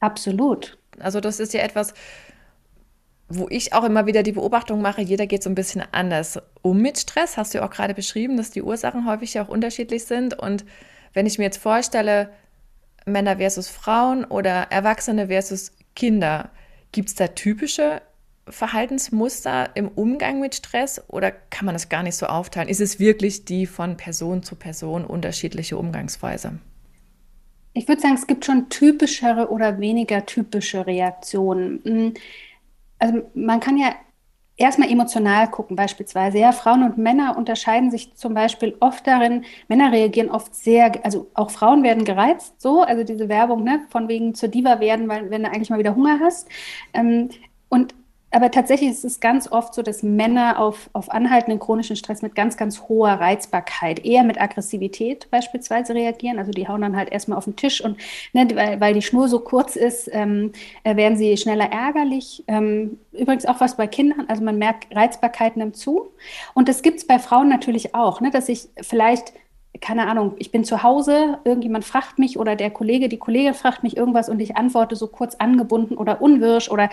Absolut. 0.00 0.76
Also 0.98 1.20
das 1.20 1.38
ist 1.38 1.54
ja 1.54 1.60
etwas, 1.60 1.94
wo 3.28 3.46
ich 3.48 3.72
auch 3.74 3.84
immer 3.84 4.06
wieder 4.06 4.24
die 4.24 4.32
Beobachtung 4.32 4.82
mache, 4.82 5.02
jeder 5.02 5.28
geht 5.28 5.44
so 5.44 5.48
ein 5.48 5.54
bisschen 5.54 5.84
anders 5.92 6.40
um 6.62 6.82
mit 6.82 6.98
Stress. 6.98 7.36
Hast 7.36 7.54
du 7.54 7.58
ja 7.58 7.64
auch 7.64 7.70
gerade 7.70 7.94
beschrieben, 7.94 8.36
dass 8.36 8.50
die 8.50 8.60
Ursachen 8.60 9.06
häufig 9.06 9.34
ja 9.34 9.44
auch 9.44 9.48
unterschiedlich 9.48 10.04
sind. 10.04 10.36
Und 10.36 10.64
wenn 11.12 11.26
ich 11.26 11.38
mir 11.38 11.44
jetzt 11.44 11.58
vorstelle, 11.58 12.30
Männer 13.06 13.36
versus 13.36 13.68
Frauen 13.68 14.24
oder 14.24 14.72
Erwachsene 14.72 15.28
versus 15.28 15.70
Kinder, 15.94 16.50
gibt 16.90 17.10
es 17.10 17.14
da 17.14 17.28
typische 17.28 18.02
Verhaltensmuster 18.48 19.76
im 19.76 19.86
Umgang 19.86 20.40
mit 20.40 20.56
Stress 20.56 21.00
oder 21.06 21.30
kann 21.30 21.66
man 21.66 21.76
das 21.76 21.88
gar 21.88 22.02
nicht 22.02 22.16
so 22.16 22.26
aufteilen? 22.26 22.68
Ist 22.68 22.80
es 22.80 22.98
wirklich 22.98 23.44
die 23.44 23.66
von 23.66 23.96
Person 23.96 24.42
zu 24.42 24.56
Person 24.56 25.04
unterschiedliche 25.04 25.78
Umgangsweise? 25.78 26.58
Ich 27.78 27.86
würde 27.86 28.00
sagen, 28.00 28.14
es 28.14 28.26
gibt 28.26 28.44
schon 28.44 28.68
typischere 28.68 29.50
oder 29.50 29.78
weniger 29.78 30.26
typische 30.26 30.84
Reaktionen. 30.84 31.80
Hm, 31.84 32.14
also 32.98 33.22
man 33.34 33.60
kann 33.60 33.76
ja 33.76 33.94
erstmal 34.56 34.90
emotional 34.90 35.48
gucken, 35.48 35.76
beispielsweise. 35.76 36.38
Ja, 36.38 36.50
Frauen 36.50 36.82
und 36.82 36.98
Männer 36.98 37.36
unterscheiden 37.38 37.92
sich 37.92 38.14
zum 38.14 38.34
Beispiel 38.34 38.76
oft 38.80 39.06
darin, 39.06 39.44
Männer 39.68 39.92
reagieren 39.92 40.28
oft 40.30 40.56
sehr, 40.56 40.92
also 41.04 41.30
auch 41.34 41.50
Frauen 41.52 41.84
werden 41.84 42.04
gereizt, 42.04 42.60
so, 42.60 42.82
also 42.82 43.04
diese 43.04 43.28
Werbung, 43.28 43.62
ne, 43.62 43.86
von 43.90 44.08
wegen 44.08 44.34
zur 44.34 44.48
Diva 44.48 44.80
werden, 44.80 45.08
weil 45.08 45.30
wenn 45.30 45.44
du 45.44 45.50
eigentlich 45.50 45.70
mal 45.70 45.78
wieder 45.78 45.94
Hunger 45.94 46.18
hast. 46.20 46.48
Ähm, 46.92 47.30
und 47.68 47.94
aber 48.30 48.50
tatsächlich 48.50 48.90
ist 48.90 49.04
es 49.04 49.20
ganz 49.20 49.50
oft 49.50 49.72
so, 49.72 49.82
dass 49.82 50.02
Männer 50.02 50.58
auf, 50.58 50.90
auf 50.92 51.10
anhaltenden 51.10 51.58
chronischen 51.58 51.96
Stress 51.96 52.20
mit 52.20 52.34
ganz, 52.34 52.56
ganz 52.58 52.82
hoher 52.82 53.12
Reizbarkeit, 53.12 54.04
eher 54.04 54.22
mit 54.22 54.40
Aggressivität 54.40 55.30
beispielsweise 55.30 55.94
reagieren. 55.94 56.38
Also 56.38 56.52
die 56.52 56.68
hauen 56.68 56.82
dann 56.82 56.96
halt 56.96 57.10
erstmal 57.10 57.38
auf 57.38 57.44
den 57.44 57.56
Tisch 57.56 57.82
und 57.82 57.96
ne, 58.34 58.46
weil, 58.54 58.80
weil 58.80 58.94
die 58.94 59.02
Schnur 59.02 59.28
so 59.28 59.40
kurz 59.40 59.76
ist, 59.76 60.10
ähm, 60.12 60.52
äh, 60.84 60.96
werden 60.96 61.16
sie 61.16 61.36
schneller 61.38 61.72
ärgerlich. 61.72 62.44
Ähm, 62.48 62.98
übrigens 63.12 63.46
auch 63.46 63.60
was 63.60 63.76
bei 63.76 63.86
Kindern, 63.86 64.26
also 64.28 64.44
man 64.44 64.58
merkt, 64.58 64.94
Reizbarkeit 64.94 65.56
nimmt 65.56 65.76
zu. 65.76 66.10
Und 66.52 66.68
das 66.68 66.82
gibt 66.82 66.98
es 66.98 67.06
bei 67.06 67.18
Frauen 67.18 67.48
natürlich 67.48 67.94
auch, 67.94 68.20
ne, 68.20 68.30
dass 68.30 68.48
ich 68.48 68.68
vielleicht 68.82 69.32
keine 69.80 70.08
Ahnung, 70.08 70.34
ich 70.38 70.50
bin 70.50 70.64
zu 70.64 70.82
Hause, 70.82 71.38
irgendjemand 71.44 71.84
fragt 71.84 72.18
mich 72.18 72.38
oder 72.38 72.56
der 72.56 72.70
Kollege, 72.70 73.08
die 73.08 73.18
Kollegin 73.18 73.54
fragt 73.54 73.82
mich 73.82 73.96
irgendwas 73.96 74.28
und 74.28 74.40
ich 74.40 74.56
antworte 74.56 74.96
so 74.96 75.06
kurz 75.06 75.36
angebunden 75.36 75.96
oder 75.96 76.20
unwirsch 76.20 76.70
oder 76.70 76.90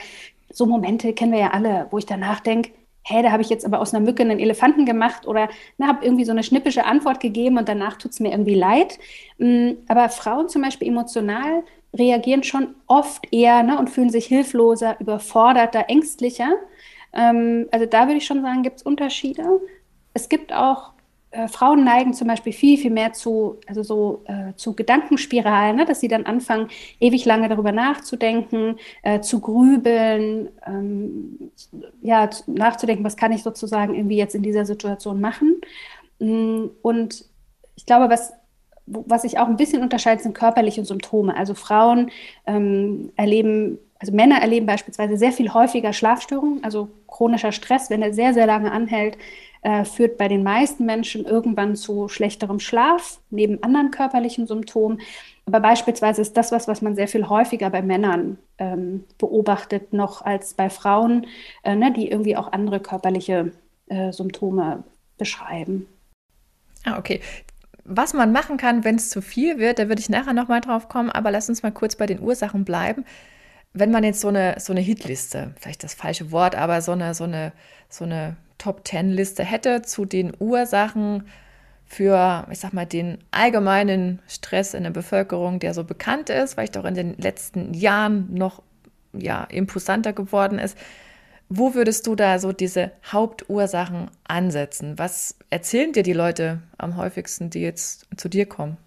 so 0.55 0.65
Momente 0.65 1.13
kennen 1.13 1.33
wir 1.33 1.39
ja 1.39 1.51
alle, 1.51 1.87
wo 1.91 1.97
ich 1.97 2.05
danach 2.05 2.39
denke, 2.39 2.71
hä, 3.03 3.21
da 3.21 3.31
habe 3.31 3.43
ich 3.43 3.49
jetzt 3.49 3.65
aber 3.65 3.79
aus 3.79 3.93
einer 3.93 4.03
Mücke 4.03 4.23
einen 4.23 4.39
Elefanten 4.39 4.85
gemacht 4.85 5.27
oder 5.27 5.49
habe 5.81 6.03
irgendwie 6.03 6.25
so 6.25 6.31
eine 6.31 6.43
schnippische 6.43 6.85
Antwort 6.85 7.19
gegeben 7.19 7.57
und 7.57 7.69
danach 7.69 7.97
tut 7.97 8.11
es 8.11 8.19
mir 8.19 8.31
irgendwie 8.31 8.55
leid. 8.55 8.97
Mm, 9.37 9.73
aber 9.87 10.09
Frauen 10.09 10.49
zum 10.49 10.63
Beispiel 10.63 10.87
emotional 10.87 11.63
reagieren 11.95 12.43
schon 12.43 12.75
oft 12.87 13.31
eher 13.31 13.63
ne, 13.63 13.77
und 13.77 13.89
fühlen 13.89 14.09
sich 14.09 14.25
hilfloser, 14.25 14.99
überforderter, 14.99 15.85
ängstlicher. 15.89 16.55
Ähm, 17.13 17.67
also 17.71 17.85
da 17.85 18.07
würde 18.07 18.17
ich 18.17 18.25
schon 18.25 18.41
sagen, 18.41 18.63
gibt 18.63 18.77
es 18.77 18.83
Unterschiede. 18.83 19.61
Es 20.13 20.27
gibt 20.27 20.51
auch 20.51 20.94
äh, 21.35 21.47
Frauen 21.49 21.83
neigen 21.83 22.13
zum 22.13 22.27
Beispiel 22.27 22.53
viel, 22.53 22.77
viel 22.77 22.91
mehr 22.91 23.13
zu, 23.13 23.57
also 23.67 23.83
so 23.83 24.23
äh, 24.25 24.53
zu 24.55 24.73
Gedankenspiralen, 24.73 25.75
ne? 25.75 25.85
dass 25.85 25.99
sie 25.99 26.07
dann 26.07 26.25
anfangen, 26.25 26.69
ewig 26.99 27.25
lange 27.25 27.49
darüber 27.49 27.71
nachzudenken, 27.71 28.77
äh, 29.03 29.19
zu 29.19 29.41
grübeln, 29.41 30.49
ähm, 30.65 31.51
ja, 32.01 32.29
nachzudenken, 32.47 33.03
was 33.03 33.17
kann 33.17 33.33
ich 33.33 33.43
sozusagen 33.43 33.95
irgendwie 33.95 34.17
jetzt 34.17 34.35
in 34.35 34.43
dieser 34.43 34.65
Situation 34.65 35.19
machen. 35.19 35.59
Mm, 36.19 36.67
und 36.81 37.25
ich 37.75 37.85
glaube, 37.85 38.09
was, 38.09 38.33
was 38.85 39.23
sich 39.23 39.37
auch 39.37 39.47
ein 39.47 39.57
bisschen 39.57 39.81
unterscheidet, 39.81 40.23
sind 40.23 40.35
körperliche 40.35 40.85
Symptome. 40.85 41.35
Also 41.35 41.53
Frauen 41.53 42.11
ähm, 42.45 43.11
erleben 43.17 43.79
also 44.05 44.15
Männer 44.15 44.39
erleben 44.39 44.67
beispielsweise 44.67 45.17
sehr 45.17 45.31
viel 45.31 45.51
häufiger 45.53 45.91
Schlafstörungen, 45.91 46.63
also 46.63 46.89
chronischer 47.07 47.51
Stress, 47.51 47.89
wenn 47.89 48.03
er 48.03 48.13
sehr, 48.13 48.35
sehr 48.35 48.45
lange 48.45 48.71
anhält, 48.71 49.17
äh, 49.63 49.83
führt 49.83 50.19
bei 50.19 50.27
den 50.27 50.43
meisten 50.43 50.85
Menschen 50.85 51.25
irgendwann 51.25 51.75
zu 51.75 52.07
schlechterem 52.07 52.59
Schlaf, 52.59 53.19
neben 53.31 53.63
anderen 53.63 53.89
körperlichen 53.89 54.45
Symptomen. 54.45 55.01
Aber 55.47 55.59
beispielsweise 55.59 56.21
ist 56.21 56.37
das 56.37 56.51
was, 56.51 56.67
was 56.67 56.83
man 56.83 56.95
sehr 56.95 57.07
viel 57.07 57.29
häufiger 57.29 57.71
bei 57.71 57.81
Männern 57.81 58.37
ähm, 58.59 59.05
beobachtet, 59.17 59.91
noch 59.91 60.23
als 60.23 60.53
bei 60.53 60.69
Frauen, 60.69 61.25
äh, 61.63 61.75
ne, 61.75 61.91
die 61.91 62.11
irgendwie 62.11 62.37
auch 62.37 62.51
andere 62.51 62.79
körperliche 62.79 63.53
äh, 63.87 64.11
Symptome 64.11 64.83
beschreiben. 65.17 65.87
Ah, 66.83 66.99
okay. 66.99 67.21
Was 67.83 68.13
man 68.13 68.31
machen 68.31 68.57
kann, 68.57 68.83
wenn 68.83 68.95
es 68.95 69.09
zu 69.09 69.23
viel 69.23 69.57
wird, 69.57 69.79
da 69.79 69.87
würde 69.87 69.99
ich 69.99 70.09
nachher 70.09 70.33
nochmal 70.33 70.61
drauf 70.61 70.89
kommen, 70.89 71.09
aber 71.09 71.31
lass 71.31 71.49
uns 71.49 71.63
mal 71.63 71.71
kurz 71.71 71.95
bei 71.95 72.05
den 72.05 72.19
Ursachen 72.19 72.65
bleiben. 72.65 73.03
Wenn 73.77 73.91
man 73.91 74.03
jetzt 74.03 74.21
so 74.21 74.29
eine, 74.29 74.55
so 74.59 74.73
eine 74.73 74.81
Hitliste, 74.81 75.53
vielleicht 75.59 75.83
das 75.83 75.93
falsche 75.93 76.31
Wort, 76.31 76.55
aber 76.55 76.81
so 76.81 76.93
eine, 76.93 77.13
so 77.13 77.25
eine, 77.25 77.51
so 77.89 78.05
eine 78.05 78.37
Top-10-Liste 78.57 79.43
hätte 79.43 79.81
zu 79.81 80.05
den 80.05 80.33
Ursachen 80.39 81.25
für, 81.85 82.47
ich 82.49 82.59
sag 82.59 82.73
mal, 82.73 82.85
den 82.85 83.19
allgemeinen 83.31 84.21
Stress 84.27 84.73
in 84.73 84.83
der 84.83 84.91
Bevölkerung, 84.91 85.59
der 85.59 85.73
so 85.73 85.83
bekannt 85.83 86.29
ist, 86.29 86.53
vielleicht 86.53 86.77
auch 86.77 86.85
in 86.85 86.95
den 86.95 87.15
letzten 87.17 87.73
Jahren 87.73 88.33
noch 88.33 88.63
ja, 89.13 89.43
imposanter 89.43 90.13
geworden 90.13 90.57
ist. 90.57 90.77
Wo 91.47 91.75
würdest 91.75 92.07
du 92.07 92.15
da 92.15 92.39
so 92.39 92.53
diese 92.53 92.91
Hauptursachen 93.11 94.09
ansetzen? 94.23 94.97
Was 94.97 95.35
erzählen 95.51 95.93
dir 95.93 96.03
die 96.03 96.13
Leute 96.13 96.61
am 96.77 96.97
häufigsten, 96.97 97.51
die 97.51 97.61
jetzt 97.61 98.07
zu 98.17 98.29
dir 98.29 98.47
kommen? 98.47 98.77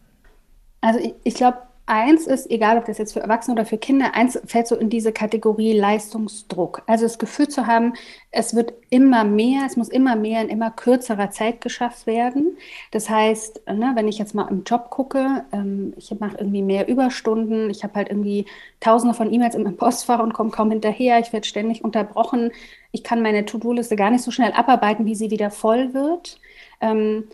Also 0.80 0.98
ich, 0.98 1.14
ich 1.22 1.34
glaube, 1.34 1.58
Eins 1.88 2.26
ist, 2.26 2.50
egal 2.50 2.76
ob 2.76 2.84
das 2.84 2.98
jetzt 2.98 3.14
für 3.14 3.20
Erwachsene 3.20 3.54
oder 3.54 3.64
für 3.64 3.78
Kinder, 3.78 4.14
eins 4.14 4.38
fällt 4.44 4.66
so 4.68 4.76
in 4.76 4.90
diese 4.90 5.10
Kategorie 5.10 5.72
Leistungsdruck. 5.72 6.82
Also 6.86 7.06
das 7.06 7.18
Gefühl 7.18 7.48
zu 7.48 7.66
haben, 7.66 7.94
es 8.30 8.54
wird 8.54 8.74
immer 8.90 9.24
mehr, 9.24 9.62
es 9.66 9.76
muss 9.76 9.88
immer 9.88 10.14
mehr 10.14 10.42
in 10.42 10.50
immer 10.50 10.70
kürzerer 10.70 11.30
Zeit 11.30 11.62
geschafft 11.62 12.06
werden. 12.06 12.58
Das 12.90 13.08
heißt, 13.08 13.62
ne, 13.68 13.92
wenn 13.94 14.06
ich 14.06 14.18
jetzt 14.18 14.34
mal 14.34 14.48
im 14.48 14.64
Job 14.64 14.90
gucke, 14.90 15.46
ähm, 15.50 15.94
ich 15.96 16.10
mache 16.20 16.36
irgendwie 16.36 16.60
mehr 16.62 16.88
Überstunden, 16.88 17.70
ich 17.70 17.84
habe 17.84 17.94
halt 17.94 18.10
irgendwie 18.10 18.44
tausende 18.80 19.14
von 19.14 19.32
E-Mails 19.32 19.54
im 19.54 19.76
Postfach 19.78 20.20
und 20.20 20.34
komme 20.34 20.50
kaum 20.50 20.70
hinterher, 20.70 21.18
ich 21.20 21.32
werde 21.32 21.46
ständig 21.46 21.84
unterbrochen, 21.84 22.50
ich 22.92 23.02
kann 23.02 23.22
meine 23.22 23.46
To-Do-Liste 23.46 23.96
gar 23.96 24.10
nicht 24.10 24.24
so 24.24 24.30
schnell 24.30 24.52
abarbeiten, 24.52 25.06
wie 25.06 25.14
sie 25.14 25.30
wieder 25.30 25.50
voll 25.50 25.94
wird. 25.94 26.38
Ähm, 26.82 27.24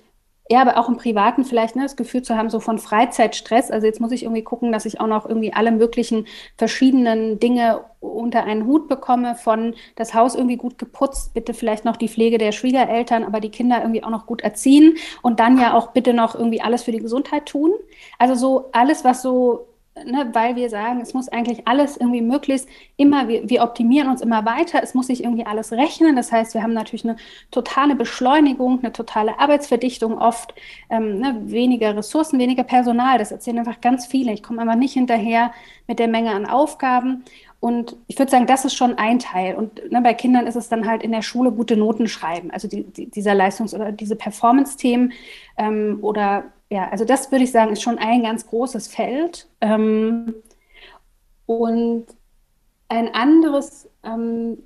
ja, 0.51 0.61
aber 0.61 0.77
auch 0.77 0.89
im 0.89 0.99
Privaten 0.99 1.45
vielleicht 1.45 1.75
ne, 1.75 1.83
das 1.83 1.97
Gefühl 1.97 2.23
zu 2.23 2.37
haben, 2.37 2.51
so 2.51 2.61
von 2.61 2.79
Freizeitstress. 2.79 3.71
Also 3.71 3.87
jetzt 3.87 4.01
muss 4.01 4.13
ich 4.13 4.25
irgendwie 4.25 4.43
gucken, 4.43 4.73
dass 4.73 4.85
ich 4.85 5.01
auch 5.01 5.07
noch 5.07 5.27
irgendwie 5.27 5.55
alle 5.55 5.73
möglichen 5.73 6.27
verschiedenen 6.59 7.41
Dinge 7.41 7.81
unter 8.01 8.45
einen 8.45 8.67
Hut 8.67 8.87
bekomme, 8.89 9.37
von 9.37 9.75
das 9.97 10.13
Haus 10.13 10.35
irgendwie 10.35 10.59
gut 10.59 10.77
geputzt, 10.77 11.33
bitte 11.33 11.55
vielleicht 11.55 11.87
noch 11.87 11.97
die 11.97 12.09
Pflege 12.09 12.37
der 12.37 12.53
Schwiegereltern, 12.53 13.25
aber 13.25 13.41
die 13.41 13.51
Kinder 13.51 13.81
irgendwie 13.81 14.05
auch 14.05 14.11
noch 14.11 14.27
gut 14.27 14.43
erziehen 14.43 14.97
und 15.23 15.41
dann 15.41 15.59
ja 15.59 15.73
auch 15.73 15.93
bitte 15.93 16.13
noch 16.13 16.35
irgendwie 16.35 16.61
alles 16.61 16.83
für 16.83 16.93
die 16.93 16.99
Gesundheit 16.99 17.47
tun. 17.47 17.73
Also 18.19 18.35
so 18.35 18.69
alles, 18.73 19.03
was 19.03 19.23
so 19.23 19.67
ne, 19.97 20.29
weil 20.33 20.57
wir 20.57 20.69
sagen, 20.71 21.01
es 21.01 21.15
muss 21.15 21.29
eigentlich 21.29 21.67
alles 21.69 21.97
irgendwie 21.97 22.21
möglichst 22.21 22.69
immer, 22.97 23.29
wir, 23.29 23.49
wir 23.49 23.63
optimieren 23.63 24.09
uns 24.09 24.21
immer 24.21 24.45
weiter, 24.45 24.83
es 24.83 24.95
muss 24.95 25.07
sich 25.07 25.23
irgendwie 25.23 25.47
alles 25.47 25.73
rechnen. 25.73 26.17
Das 26.17 26.33
heißt, 26.33 26.55
wir 26.55 26.63
haben 26.63 26.73
natürlich 26.73 27.05
eine 27.05 27.17
totale 27.51 27.95
Beschleunigung, 27.95 28.81
eine 28.81 28.93
totale 28.93 29.39
Arbeitsverdichtung 29.39 30.19
oft, 30.19 30.55
ähm, 30.91 31.19
ne, 31.19 31.41
weniger 31.45 31.97
Ressourcen, 31.97 32.39
weniger 32.39 32.65
Personal. 32.65 33.19
Das 33.19 33.33
erzählen 33.33 33.59
einfach 33.59 33.81
ganz 33.81 34.07
viele. 34.07 34.33
Ich 34.33 34.43
komme 34.43 34.63
einfach 34.63 34.77
nicht 34.77 34.95
hinterher 34.95 35.53
mit 35.87 35.99
der 35.99 36.09
Menge 36.09 36.33
an 36.33 36.47
Aufgaben. 36.47 37.25
Und 37.61 37.97
ich 38.09 38.19
würde 38.19 38.31
sagen, 38.31 38.47
das 38.47 38.67
ist 38.67 38.75
schon 38.75 38.99
ein 38.99 39.21
Teil. 39.21 39.55
Und 39.55 39.91
ne, 39.91 40.03
bei 40.03 40.13
Kindern 40.13 40.47
ist 40.47 40.57
es 40.57 40.69
dann 40.69 40.87
halt 40.87 41.03
in 41.03 41.13
der 41.13 41.23
Schule 41.23 41.51
gute 41.51 41.77
Noten 41.77 42.09
schreiben, 42.09 42.51
also 42.51 42.69
die, 42.69 42.85
die, 42.85 43.11
dieser 43.11 43.35
Leistungs- 43.35 43.75
oder 43.75 43.91
diese 43.93 44.17
Performance-Themen 44.17 45.13
ähm, 45.57 45.99
oder 46.03 46.45
ja, 46.71 46.89
also 46.91 47.05
das 47.05 47.31
würde 47.31 47.45
ich 47.45 47.53
sagen, 47.53 47.73
ist 47.73 47.83
schon 47.83 47.99
ein 47.99 48.23
ganz 48.23 48.47
großes 48.47 48.89
Feld. 48.89 49.49
Ähm, 49.61 50.35
und 51.47 52.07
ein 52.89 53.15
anderes 53.15 53.89
ähm, 54.03 54.59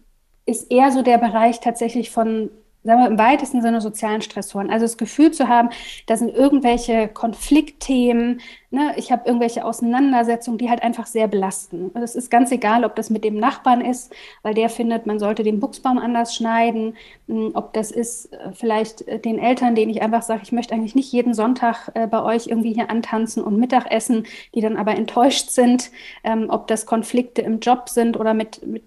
ist 0.46 0.70
eher 0.70 0.92
so 0.92 1.02
der 1.02 1.18
Bereich 1.18 1.60
tatsächlich 1.60 2.10
von 2.10 2.50
sagen 2.84 3.02
wir 3.02 3.08
im 3.08 3.18
weitesten 3.18 3.60
Sinne 3.60 3.80
sozialen 3.80 4.22
Stressoren. 4.22 4.70
Also 4.70 4.84
das 4.84 4.96
Gefühl 4.96 5.30
zu 5.32 5.48
haben, 5.48 5.70
da 6.06 6.16
sind 6.16 6.34
irgendwelche 6.34 7.08
Konfliktthemen, 7.08 8.40
ne? 8.70 8.94
ich 8.96 9.10
habe 9.12 9.22
irgendwelche 9.26 9.64
Auseinandersetzungen, 9.64 10.58
die 10.58 10.68
halt 10.68 10.82
einfach 10.82 11.06
sehr 11.06 11.28
belasten. 11.28 11.88
Und 11.88 12.02
es 12.02 12.14
ist 12.14 12.30
ganz 12.30 12.50
egal, 12.52 12.84
ob 12.84 12.96
das 12.96 13.10
mit 13.10 13.24
dem 13.24 13.38
Nachbarn 13.38 13.80
ist, 13.80 14.14
weil 14.42 14.54
der 14.54 14.68
findet, 14.68 15.06
man 15.06 15.18
sollte 15.18 15.42
den 15.42 15.60
Buchsbaum 15.60 15.98
anders 15.98 16.34
schneiden, 16.34 16.96
hm, 17.28 17.52
ob 17.54 17.72
das 17.72 17.90
ist 17.90 18.32
äh, 18.32 18.52
vielleicht 18.52 19.06
äh, 19.08 19.18
den 19.18 19.38
Eltern, 19.38 19.74
denen 19.74 19.90
ich 19.90 20.02
einfach 20.02 20.22
sage, 20.22 20.42
ich 20.42 20.52
möchte 20.52 20.74
eigentlich 20.74 20.94
nicht 20.94 21.12
jeden 21.12 21.34
Sonntag 21.34 21.90
äh, 21.94 22.06
bei 22.06 22.22
euch 22.22 22.46
irgendwie 22.46 22.74
hier 22.74 22.90
antanzen 22.90 23.42
und 23.42 23.58
Mittagessen, 23.58 24.26
die 24.54 24.60
dann 24.60 24.76
aber 24.76 24.94
enttäuscht 24.96 25.50
sind, 25.50 25.90
ähm, 26.24 26.46
ob 26.48 26.66
das 26.66 26.86
Konflikte 26.86 27.42
im 27.42 27.60
Job 27.60 27.88
sind 27.88 28.18
oder 28.18 28.34
mit, 28.34 28.66
mit 28.66 28.82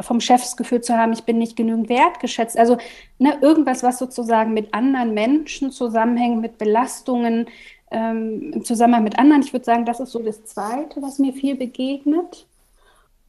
vom 0.00 0.20
Chefsgefühl 0.20 0.80
zu 0.80 0.96
haben, 0.96 1.12
ich 1.12 1.24
bin 1.24 1.38
nicht 1.38 1.56
genügend 1.56 1.88
wertgeschätzt. 1.88 2.58
Also 2.58 2.78
ne, 3.18 3.38
irgendwas, 3.40 3.82
was 3.82 3.98
sozusagen 3.98 4.54
mit 4.54 4.74
anderen 4.74 5.14
Menschen 5.14 5.70
zusammenhängt, 5.70 6.40
mit 6.40 6.58
Belastungen 6.58 7.46
ähm, 7.90 8.52
im 8.52 8.64
Zusammenhang 8.64 9.04
mit 9.04 9.18
anderen. 9.18 9.42
Ich 9.42 9.52
würde 9.52 9.64
sagen, 9.64 9.84
das 9.84 10.00
ist 10.00 10.12
so 10.12 10.20
das 10.20 10.44
Zweite, 10.44 11.02
was 11.02 11.18
mir 11.18 11.32
viel 11.32 11.56
begegnet. 11.56 12.46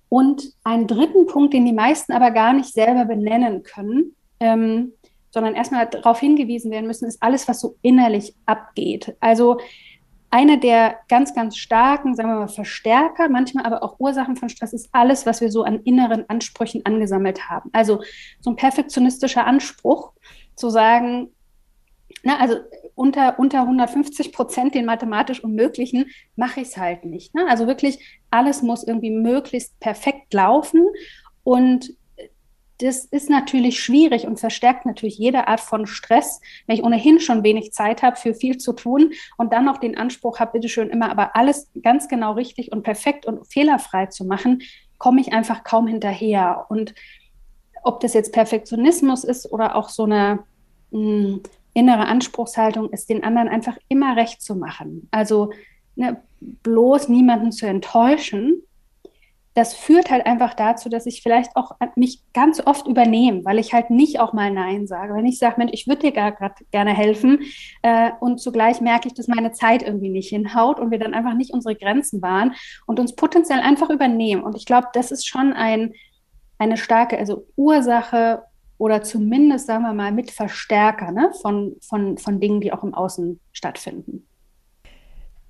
Und 0.09 0.53
einen 0.63 0.87
dritten 0.87 1.27
Punkt, 1.27 1.53
den 1.53 1.65
die 1.65 1.73
meisten 1.73 2.13
aber 2.13 2.31
gar 2.31 2.53
nicht 2.53 2.73
selber 2.73 3.05
benennen 3.05 3.63
können, 3.63 4.15
ähm, 4.39 4.93
sondern 5.31 5.53
erstmal 5.53 5.87
darauf 5.87 6.19
hingewiesen 6.19 6.71
werden 6.71 6.87
müssen, 6.87 7.07
ist 7.07 7.21
alles, 7.21 7.47
was 7.47 7.59
so 7.59 7.75
innerlich 7.81 8.33
abgeht. 8.45 9.15
Also 9.19 9.59
eine 10.29 10.57
der 10.59 10.97
ganz, 11.07 11.33
ganz 11.33 11.57
starken, 11.57 12.15
sagen 12.15 12.29
wir 12.29 12.39
mal, 12.39 12.47
Verstärker, 12.47 13.29
manchmal 13.29 13.65
aber 13.65 13.83
auch 13.83 13.99
Ursachen 13.99 14.35
von 14.35 14.49
Stress 14.49 14.73
ist 14.73 14.89
alles, 14.91 15.25
was 15.25 15.41
wir 15.41 15.51
so 15.51 15.63
an 15.63 15.81
inneren 15.83 16.29
Ansprüchen 16.29 16.85
angesammelt 16.85 17.49
haben. 17.49 17.69
Also 17.73 18.01
so 18.41 18.49
ein 18.49 18.55
perfektionistischer 18.55 19.45
Anspruch, 19.45 20.13
zu 20.55 20.69
sagen, 20.69 21.29
na, 22.23 22.39
also 22.39 22.57
unter, 22.97 23.37
unter 23.37 23.61
150 23.61 24.33
Prozent 24.33 24.73
den 24.73 24.85
mathematisch 24.85 25.43
Unmöglichen 25.43 26.07
mache 26.35 26.61
ich 26.61 26.69
es 26.69 26.77
halt 26.77 27.05
nicht. 27.05 27.35
Ne? 27.35 27.45
Also 27.47 27.67
wirklich, 27.67 27.99
alles 28.31 28.63
muss 28.63 28.83
irgendwie 28.83 29.11
möglichst 29.11 29.79
perfekt 29.79 30.33
laufen. 30.33 30.83
Und 31.43 31.93
das 32.79 33.05
ist 33.05 33.29
natürlich 33.29 33.79
schwierig 33.79 34.25
und 34.25 34.39
verstärkt 34.39 34.87
natürlich 34.87 35.17
jede 35.17 35.47
Art 35.47 35.59
von 35.59 35.85
Stress, 35.85 36.41
wenn 36.65 36.75
ich 36.75 36.83
ohnehin 36.83 37.19
schon 37.19 37.43
wenig 37.43 37.71
Zeit 37.71 38.01
habe, 38.01 38.15
für 38.15 38.33
viel 38.33 38.57
zu 38.57 38.73
tun 38.73 39.11
und 39.37 39.53
dann 39.53 39.65
noch 39.65 39.77
den 39.77 39.97
Anspruch 39.97 40.39
habe, 40.39 40.53
bitteschön 40.53 40.89
immer 40.89 41.11
aber 41.11 41.35
alles 41.35 41.69
ganz 41.83 42.07
genau 42.07 42.33
richtig 42.33 42.71
und 42.71 42.81
perfekt 42.81 43.27
und 43.27 43.45
fehlerfrei 43.45 44.07
zu 44.07 44.25
machen, 44.25 44.63
komme 44.97 45.21
ich 45.21 45.33
einfach 45.33 45.63
kaum 45.63 45.85
hinterher. 45.85 46.65
Und 46.69 46.95
ob 47.83 47.99
das 47.99 48.15
jetzt 48.15 48.33
Perfektionismus 48.33 49.23
ist 49.23 49.51
oder 49.51 49.75
auch 49.75 49.89
so 49.89 50.03
eine 50.03 50.39
mh, 50.91 50.99
hm, 50.99 51.43
innere 51.77 52.07
Anspruchshaltung 52.07 52.89
ist, 52.91 53.09
den 53.09 53.23
anderen 53.23 53.47
einfach 53.47 53.77
immer 53.87 54.15
recht 54.15 54.41
zu 54.41 54.55
machen. 54.55 55.07
Also 55.11 55.51
ne, 55.95 56.21
bloß 56.39 57.09
niemanden 57.09 57.51
zu 57.51 57.67
enttäuschen 57.67 58.63
das 59.57 59.73
führt 59.73 60.11
halt 60.11 60.27
einfach 60.27 60.53
dazu, 60.53 60.87
dass 60.87 61.07
ich 61.07 61.23
vielleicht 61.23 61.55
auch 61.55 61.71
mich 61.95 62.21
ganz 62.31 62.61
oft 62.63 62.85
übernehme, 62.85 63.43
weil 63.43 63.57
ich 63.57 63.73
halt 63.73 63.89
nicht 63.89 64.19
auch 64.19 64.31
mal 64.31 64.51
Nein 64.51 64.85
sage. 64.85 65.15
Wenn 65.15 65.25
ich 65.25 65.39
sage, 65.39 65.55
Mensch, 65.57 65.71
ich 65.73 65.87
würde 65.87 66.01
dir 66.01 66.11
gerade 66.11 66.53
gerne 66.69 66.93
helfen 66.93 67.39
äh, 67.81 68.11
und 68.19 68.39
zugleich 68.39 68.81
merke 68.81 69.07
ich, 69.07 69.15
dass 69.15 69.27
meine 69.27 69.53
Zeit 69.53 69.81
irgendwie 69.81 70.11
nicht 70.11 70.29
hinhaut 70.29 70.79
und 70.79 70.91
wir 70.91 70.99
dann 70.99 71.15
einfach 71.15 71.33
nicht 71.33 71.55
unsere 71.55 71.75
Grenzen 71.75 72.21
wahren 72.21 72.53
und 72.85 72.99
uns 72.99 73.15
potenziell 73.15 73.59
einfach 73.61 73.89
übernehmen. 73.89 74.43
Und 74.43 74.55
ich 74.55 74.67
glaube, 74.67 74.89
das 74.93 75.09
ist 75.09 75.27
schon 75.27 75.53
ein, 75.53 75.95
eine 76.59 76.77
starke, 76.77 77.17
also 77.17 77.47
Ursache 77.55 78.43
oder 78.77 79.01
zumindest, 79.01 79.67
sagen 79.67 79.83
wir 79.83 79.93
mal, 79.93 80.11
mit 80.11 80.31
Verstärker 80.31 81.11
ne, 81.11 81.31
von, 81.41 81.75
von, 81.81 82.17
von 82.17 82.39
Dingen, 82.39 82.61
die 82.61 82.73
auch 82.73 82.83
im 82.83 82.93
Außen 82.93 83.39
stattfinden. 83.51 84.27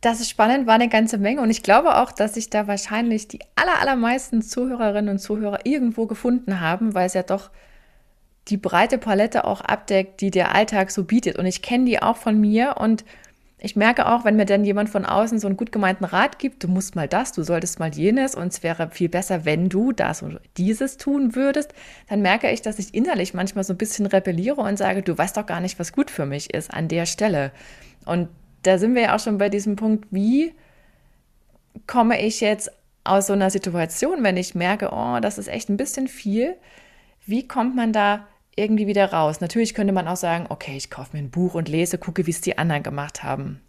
Das 0.02 0.22
ist 0.22 0.30
spannend, 0.30 0.68
war 0.68 0.76
eine 0.76 0.90
ganze 0.90 1.18
Menge 1.18 1.42
und 1.42 1.50
ich 1.50 1.64
glaube 1.64 1.98
auch, 1.98 2.12
dass 2.12 2.36
sich 2.36 2.50
da 2.50 2.68
wahrscheinlich 2.68 3.28
die 3.28 3.40
aller, 3.56 3.80
allermeisten 3.82 4.42
Zuhörerinnen 4.42 5.10
und 5.10 5.20
Zuhörer 5.20 5.66
irgendwo 5.66 6.06
gefunden 6.06 6.62
haben, 6.62 6.94
weil 6.94 7.08
es 7.08 7.14
ja 7.14 7.24
doch 7.24 7.50
die 8.48 8.58
breite 8.58 8.98
Palette 8.98 9.46
auch 9.46 9.62
abdeckt, 9.62 10.22
die 10.22 10.32
der 10.32 10.56
Alltag 10.56 10.92
so 10.92 11.04
bietet. 11.04 11.38
Und 11.38 11.46
ich 11.46 11.62
kenne 11.62 11.86
die 11.86 12.02
auch 12.02 12.16
von 12.16 12.40
mir 12.40 12.76
und 12.80 13.04
ich 13.60 13.76
merke 13.76 14.08
auch, 14.08 14.24
wenn 14.24 14.36
mir 14.36 14.46
dann 14.46 14.64
jemand 14.66 14.90
von 14.90 15.04
außen 15.04 15.40
so 15.40 15.48
einen 15.48 15.58
gut 15.58 15.72
gemeinten 15.72 16.04
Rat 16.04 16.38
gibt, 16.38 16.64
du 16.64 16.68
musst 16.68 16.96
mal 16.96 17.08
das, 17.08 17.32
du 17.32 17.42
solltest 17.42 17.80
mal 17.80 17.94
jenes 17.94 18.36
und 18.36 18.54
es 18.54 18.62
wäre 18.62 18.92
viel 18.92 19.10
besser, 19.10 19.46
wenn 19.46 19.68
du 19.68 19.92
das 19.92 20.22
und 20.22 20.40
dieses 20.58 20.98
tun 20.98 21.34
würdest, 21.36 21.74
dann 22.08 22.22
merke 22.22 22.52
ich, 22.52 22.62
dass 22.62 22.78
ich 22.78 22.94
innerlich 22.94 23.34
manchmal 23.34 23.64
so 23.64 23.74
ein 23.74 23.78
bisschen 23.78 24.06
rebelliere 24.06 24.62
und 24.62 24.78
sage, 24.78 25.02
du 25.02 25.18
weißt 25.18 25.38
doch 25.38 25.46
gar 25.48 25.60
nicht, 25.60 25.80
was 25.80 25.92
gut 25.92 26.12
für 26.12 26.28
mich 26.28 26.54
ist 26.54 26.72
an 26.72 26.88
der 26.88 27.08
Stelle. 27.08 27.52
Und 28.06 28.30
da 28.62 28.78
sind 28.78 28.94
wir 28.94 29.02
ja 29.02 29.16
auch 29.16 29.20
schon 29.20 29.40
bei 29.40 29.50
diesem 29.50 29.76
Punkt, 29.76 30.06
wie 30.12 30.54
komme 31.88 32.22
ich 32.22 32.42
jetzt 32.42 32.72
aus 33.04 33.28
so 33.28 33.34
einer 33.34 33.50
Situation, 33.50 34.24
wenn 34.24 34.38
ich 34.38 34.54
merke, 34.54 34.90
oh, 34.92 35.20
das 35.20 35.40
ist 35.40 35.48
echt 35.48 35.70
ein 35.70 35.78
bisschen 35.78 36.08
viel, 36.08 36.56
wie 37.26 37.48
kommt 37.48 37.76
man 37.76 37.92
da 37.92 38.28
irgendwie 38.58 38.88
wieder 38.88 39.14
raus? 39.14 39.40
Natürlich 39.40 39.74
könnte 39.74 39.94
man 39.94 40.08
auch 40.08 40.18
sagen, 40.18 40.48
okay, 40.50 40.76
ich 40.76 40.90
kaufe 40.90 41.16
mir 41.16 41.24
ein 41.24 41.32
Buch 41.32 41.54
und 41.54 41.70
lese, 41.70 41.98
gucke, 41.98 42.28
wie 42.28 42.32
es 42.32 42.42
die 42.42 42.58
anderen 42.58 42.84
gemacht 42.84 43.24
haben. 43.24 43.62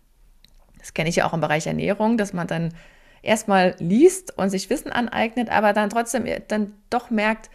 Das 0.78 0.94
kenne 0.94 1.08
ich 1.08 1.16
ja 1.16 1.26
auch 1.26 1.34
im 1.34 1.40
Bereich 1.40 1.66
Ernährung, 1.66 2.16
dass 2.16 2.32
man 2.32 2.46
dann 2.46 2.74
erstmal 3.22 3.76
liest 3.78 4.36
und 4.38 4.50
sich 4.50 4.70
Wissen 4.70 4.90
aneignet, 4.90 5.50
aber 5.50 5.72
dann 5.72 5.90
trotzdem 5.90 6.24
dann 6.48 6.72
doch 6.90 7.10
merkt, 7.10 7.50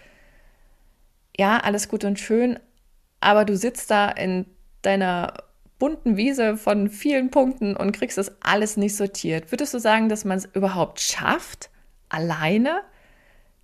ja, 1.37 1.57
alles 1.57 1.89
gut 1.89 2.03
und 2.03 2.19
schön, 2.19 2.59
aber 3.19 3.45
du 3.45 3.57
sitzt 3.57 3.89
da 3.89 4.09
in 4.09 4.45
deiner 4.81 5.33
bunten 5.79 6.15
Wiese 6.15 6.55
von 6.57 6.89
vielen 6.89 7.31
Punkten 7.31 7.75
und 7.75 7.91
kriegst 7.93 8.17
das 8.17 8.31
alles 8.41 8.77
nicht 8.77 8.95
sortiert. 8.95 9.51
Würdest 9.51 9.73
du 9.73 9.79
sagen, 9.79 10.09
dass 10.09 10.25
man 10.25 10.37
es 10.37 10.45
überhaupt 10.53 10.99
schafft, 10.99 11.69
alleine 12.09 12.81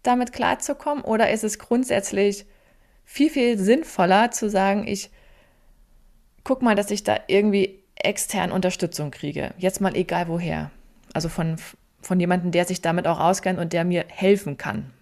damit 0.04 0.34
klarzukommen? 0.34 1.04
Oder 1.04 1.30
ist 1.30 1.44
es 1.44 1.60
grundsätzlich 1.60 2.46
viel, 3.10 3.32
viel 3.32 3.58
sinnvoller 3.58 4.30
zu 4.30 4.52
sagen, 4.52 4.88
ich 4.88 5.10
guck 6.44 6.62
mal, 6.62 6.76
dass 6.76 6.92
ich 6.92 7.04
da 7.04 7.18
irgendwie 7.26 7.80
extern 7.96 8.52
Unterstützung 8.52 9.10
kriege? 9.10 9.56
Jetzt 9.58 9.82
mal 9.82 9.96
egal 9.96 10.28
woher. 10.28 10.70
Also 11.12 11.28
von, 11.28 11.56
von 12.02 12.20
jemandem, 12.20 12.52
der 12.52 12.66
sich 12.66 12.82
damit 12.84 13.08
auch 13.08 13.20
auskennt 13.20 13.58
und 13.58 13.74
der 13.74 13.84
mir 13.84 14.06
helfen 14.10 14.58
kann. 14.58 14.94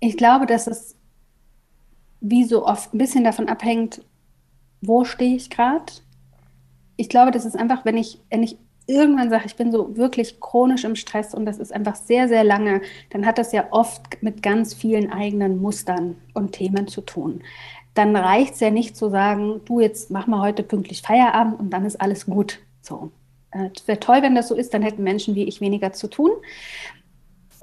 Ich 0.00 0.16
glaube, 0.16 0.46
dass 0.46 0.66
es 0.66 0.96
wie 2.20 2.42
so 2.42 2.66
oft 2.66 2.92
ein 2.92 2.98
bisschen 2.98 3.22
davon 3.22 3.48
abhängt, 3.48 4.02
wo 4.80 5.04
stehe 5.04 5.36
ich 5.36 5.48
gerade? 5.48 5.92
Ich 6.96 7.08
glaube, 7.08 7.30
das 7.30 7.44
ist 7.44 7.56
einfach, 7.56 7.84
wenn 7.84 7.96
ich, 7.96 8.20
wenn 8.30 8.42
ich 8.42 8.58
irgendwann 8.86 9.30
sage, 9.30 9.44
ich 9.46 9.56
bin 9.56 9.72
so 9.72 9.96
wirklich 9.96 10.40
chronisch 10.40 10.84
im 10.84 10.96
Stress 10.96 11.34
und 11.34 11.44
das 11.44 11.58
ist 11.58 11.72
einfach 11.72 11.96
sehr, 11.96 12.28
sehr 12.28 12.44
lange, 12.44 12.82
dann 13.10 13.26
hat 13.26 13.38
das 13.38 13.52
ja 13.52 13.66
oft 13.70 14.22
mit 14.22 14.42
ganz 14.42 14.74
vielen 14.74 15.12
eigenen 15.12 15.60
Mustern 15.60 16.16
und 16.34 16.52
Themen 16.52 16.86
zu 16.86 17.00
tun. 17.00 17.42
Dann 17.94 18.14
reicht 18.14 18.54
es 18.54 18.60
ja 18.60 18.70
nicht 18.70 18.96
zu 18.96 19.10
sagen, 19.10 19.60
du 19.64 19.80
jetzt 19.80 20.10
mach 20.10 20.26
mal 20.26 20.42
heute 20.42 20.62
pünktlich 20.62 21.02
Feierabend 21.02 21.58
und 21.58 21.70
dann 21.70 21.84
ist 21.84 22.00
alles 22.00 22.26
gut. 22.26 22.60
So. 22.82 23.10
Äh, 23.50 23.70
es 23.74 23.88
wäre 23.88 24.00
toll, 24.00 24.22
wenn 24.22 24.34
das 24.34 24.48
so 24.48 24.54
ist, 24.54 24.74
dann 24.74 24.82
hätten 24.82 25.02
Menschen 25.02 25.34
wie 25.34 25.44
ich 25.44 25.60
weniger 25.60 25.92
zu 25.92 26.08
tun. 26.08 26.30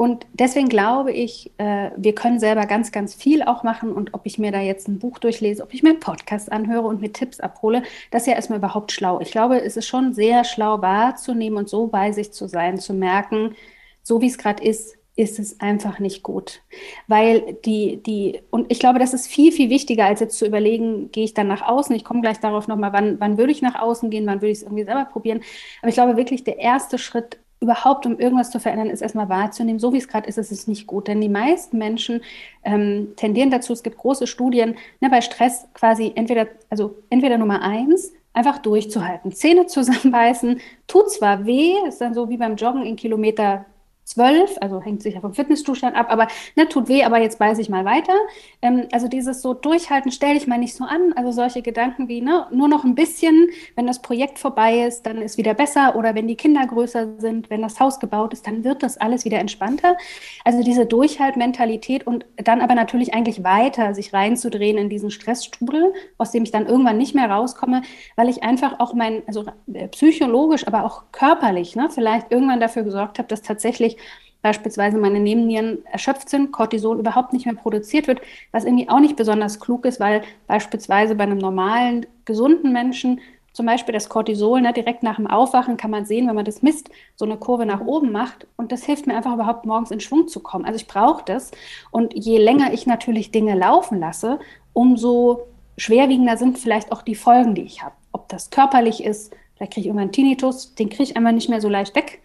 Und 0.04 0.28
deswegen 0.34 0.68
glaube 0.68 1.14
ich, 1.14 1.50
äh, 1.60 1.92
wir 1.96 2.14
können 2.14 2.38
selber 2.38 2.66
ganz, 2.66 2.92
ganz 2.92 3.16
viel 3.16 3.42
auch 3.42 3.64
machen. 3.64 3.94
Und 3.94 4.14
ob 4.14 4.26
ich 4.26 4.38
mir 4.38 4.52
da 4.52 4.60
jetzt 4.60 4.90
ein 4.90 5.00
Buch 5.00 5.18
durchlese, 5.18 5.64
ob 5.64 5.74
ich 5.74 5.82
mir 5.82 5.92
einen 5.92 6.02
Podcast 6.02 6.52
anhöre 6.52 6.86
und 6.86 7.00
mir 7.00 7.14
Tipps 7.14 7.40
abhole, 7.40 7.84
das 8.12 8.24
ist 8.24 8.28
ja 8.28 8.34
erstmal 8.34 8.60
überhaupt 8.60 8.92
schlau. 8.92 9.22
Ich 9.22 9.32
glaube, 9.32 9.62
es 9.62 9.78
ist 9.78 9.88
schon 9.88 10.14
sehr 10.14 10.44
schlau 10.44 10.82
wahrzunehmen 10.82 11.58
und 11.58 11.70
so 11.70 11.88
bei 11.88 12.12
sich 12.12 12.34
zu 12.34 12.50
sein, 12.50 12.80
zu 12.80 12.94
merken, 12.94 13.56
so 14.02 14.20
wie 14.20 14.28
es 14.28 14.38
gerade 14.38 14.62
ist, 14.62 14.98
ist 15.16 15.40
es 15.40 15.62
einfach 15.62 16.00
nicht 16.00 16.22
gut. 16.22 16.64
Weil 17.08 17.56
die, 17.64 18.04
die, 18.04 18.42
und 18.50 18.70
ich 18.74 18.80
glaube, 18.80 19.00
das 19.00 19.14
ist 19.14 19.28
viel, 19.28 19.54
viel 19.54 19.70
wichtiger, 19.70 20.04
als 20.04 20.20
jetzt 20.20 20.38
zu 20.38 20.46
überlegen, 20.46 21.14
gehe 21.14 21.24
ich 21.24 21.34
dann 21.34 21.48
nach 21.48 21.62
außen? 21.62 21.96
Ich 21.96 22.04
komme 22.04 22.20
gleich 22.20 22.42
darauf 22.42 22.68
nochmal, 22.68 22.92
wann, 22.92 23.22
wann 23.22 23.38
würde 23.38 23.54
ich 23.54 23.62
nach 23.62 23.80
außen 23.80 24.10
gehen, 24.10 24.26
wann 24.26 24.42
würde 24.42 24.52
ich 24.52 24.58
es 24.58 24.64
irgendwie 24.64 24.84
selber 24.84 25.06
probieren. 25.06 25.40
Aber 25.82 25.88
ich 25.88 25.96
glaube 25.96 26.18
wirklich, 26.18 26.44
der 26.44 26.60
erste 26.60 26.98
Schritt 26.98 27.38
überhaupt, 27.64 28.06
um 28.06 28.20
irgendwas 28.20 28.52
zu 28.52 28.60
verändern, 28.60 28.90
ist 28.90 29.02
erstmal 29.02 29.30
wahrzunehmen, 29.30 29.80
so 29.80 29.94
wie 29.94 29.98
es 29.98 30.08
gerade 30.08 30.28
ist, 30.28 30.38
ist 30.38 30.52
es 30.52 30.68
nicht 30.68 30.86
gut. 30.86 31.08
Denn 31.08 31.22
die 31.22 31.30
meisten 31.30 31.78
Menschen 31.78 32.22
ähm, 32.64 33.14
tendieren 33.16 33.50
dazu, 33.50 33.74
es 33.74 33.84
gibt 33.84 33.98
große 33.98 34.28
Studien, 34.28 34.76
ne, 35.00 35.10
bei 35.10 35.22
Stress 35.22 35.66
quasi 35.74 36.12
entweder, 36.16 36.48
also 36.70 36.96
entweder 37.10 37.38
Nummer 37.38 37.62
eins, 37.62 38.12
einfach 38.34 38.60
durchzuhalten. 38.60 39.32
Zähne 39.32 39.66
zusammenbeißen, 39.68 40.60
tut 40.88 41.12
zwar 41.12 41.46
weh, 41.46 41.74
ist 41.88 42.02
dann 42.02 42.14
so 42.14 42.30
wie 42.30 42.38
beim 42.38 42.58
Joggen 42.58 42.86
in 42.86 42.98
Kilometer 42.98 43.66
zwölf, 44.04 44.56
also 44.60 44.82
hängt 44.82 45.02
sich 45.02 45.16
ja 45.16 45.22
vom 45.22 45.34
Fitnesszustand 45.34 45.96
ab, 45.96 46.08
aber 46.10 46.28
ne, 46.56 46.68
tut 46.68 46.90
weh, 46.90 47.04
aber 47.04 47.20
jetzt 47.20 47.40
beiße 47.40 47.62
ich 47.62 47.70
mal 47.70 47.86
weiter. 47.86 48.14
Ähm, 48.62 48.88
also 48.92 49.08
dieses 49.08 49.42
so 49.42 49.54
durchhalten, 49.54 50.12
stell 50.12 50.34
dich 50.34 50.48
mal 50.48 50.58
nicht 50.58 50.76
so 50.76 50.84
an. 50.84 51.14
Also 51.16 51.32
solche 51.32 51.62
Gedanken 51.62 52.08
wie 52.08 52.22
ne, 52.22 52.48
nur 52.52 52.68
noch 52.68 52.84
ein 52.84 52.96
bisschen, 52.96 53.50
wenn 53.76 53.88
das 53.88 54.02
Projekt 54.02 54.40
vorbei 54.40 54.86
ist, 54.86 55.06
dann 55.06 55.22
ist 55.22 55.38
wieder 55.38 55.54
besser 55.54 55.96
oder 55.96 56.16
wenn 56.16 56.28
die 56.28 56.36
Kinder 56.36 56.66
größer 56.68 57.20
sind, 57.20 57.50
wenn 57.50 57.62
das 57.62 57.80
Haus 57.80 58.00
gebaut 58.00 58.34
ist, 58.34 58.46
dann 58.46 58.64
wird 58.64 58.84
das 58.84 58.98
alles 58.98 59.26
wieder 59.26 59.40
entspannter. 59.40 59.96
Also 60.44 60.64
diese 60.64 60.86
Durchhaltmentalität 60.86 62.06
und 62.06 62.26
dann 62.36 62.62
aber 62.62 62.76
natürlich 62.76 63.14
eigentlich 63.14 63.44
weiter 63.44 63.94
sich 63.94 64.14
reinzudrehen 64.14 64.78
in 64.78 64.90
diesen 64.90 65.12
Stressstrudel, 65.12 65.94
aus 66.18 66.32
dem 66.32 66.44
ich 66.44 66.52
dann 66.52 66.68
irgendwann 66.68 66.98
nicht 66.98 67.16
mehr 67.16 67.30
rauskomme, 67.30 67.84
weil 68.16 68.30
ich 68.30 68.44
einfach 68.44 68.80
auch 68.80 68.94
mein, 68.94 69.24
also 69.28 69.46
äh, 69.74 69.88
psychologisch, 69.88 70.68
aber 70.68 70.84
auch 70.86 71.04
körperlich, 71.12 71.76
ne, 71.76 71.90
vielleicht 71.90 72.32
irgendwann 72.32 72.60
dafür 72.60 72.84
gesorgt 72.84 73.20
habe, 73.20 73.28
dass 73.28 73.42
tatsächlich 73.42 73.93
wirklich 73.94 74.24
beispielsweise 74.42 74.98
meine 74.98 75.22
Nebennieren 75.22 75.86
erschöpft 75.86 76.28
sind, 76.28 76.52
Cortisol 76.52 77.00
überhaupt 77.00 77.32
nicht 77.32 77.46
mehr 77.46 77.56
produziert 77.56 78.08
wird, 78.08 78.20
was 78.52 78.66
irgendwie 78.66 78.90
auch 78.90 79.00
nicht 79.00 79.16
besonders 79.16 79.60
klug 79.62 79.86
ist, 79.86 80.02
weil 80.02 80.22
beispielsweise 80.48 81.16
bei 81.16 81.24
einem 81.24 81.38
normalen, 81.38 82.06
gesunden 82.26 82.74
Menschen 82.74 83.22
zum 83.54 83.68
Beispiel 83.68 83.94
das 83.94 84.10
Cortisol, 84.10 84.60
ne, 84.60 84.74
direkt 84.74 85.02
nach 85.02 85.16
dem 85.16 85.28
Aufwachen 85.28 85.78
kann 85.78 85.92
man 85.92 86.06
sehen, 86.06 86.28
wenn 86.28 86.36
man 86.36 86.44
das 86.44 86.62
misst, 86.62 86.90
so 87.16 87.24
eine 87.24 87.38
Kurve 87.38 87.66
nach 87.66 87.80
oben 87.80 88.12
macht. 88.12 88.48
Und 88.58 88.74
das 88.74 88.84
hilft 88.84 89.08
mir 89.08 89.16
einfach 89.16 89.36
überhaupt 89.36 89.66
morgens 89.66 89.92
in 89.92 90.02
Schwung 90.02 90.28
zu 90.28 90.42
kommen. 90.42 90.66
Also 90.66 90.76
ich 90.76 90.88
brauche 90.88 91.24
das. 91.24 91.52
Und 91.92 92.14
je 92.14 92.38
länger 92.38 92.74
ich 92.74 92.86
natürlich 92.86 93.32
Dinge 93.32 93.56
laufen 93.56 94.00
lasse, 94.00 94.40
umso 94.74 95.46
schwerwiegender 95.78 96.36
sind 96.36 96.58
vielleicht 96.58 96.92
auch 96.92 97.04
die 97.04 97.16
Folgen, 97.16 97.56
die 97.56 97.62
ich 97.62 97.82
habe. 97.82 97.96
Ob 98.12 98.28
das 98.28 98.50
körperlich 98.50 99.04
ist, 99.04 99.34
vielleicht 99.56 99.74
kriege 99.74 99.82
ich 99.82 99.88
irgendwann 99.88 100.12
Tinnitus, 100.12 100.76
den 100.76 100.90
kriege 100.90 101.04
ich 101.04 101.16
einfach 101.16 101.32
nicht 101.32 101.50
mehr 101.50 101.62
so 101.62 101.70
leicht 101.70 101.96
weg. 101.96 102.22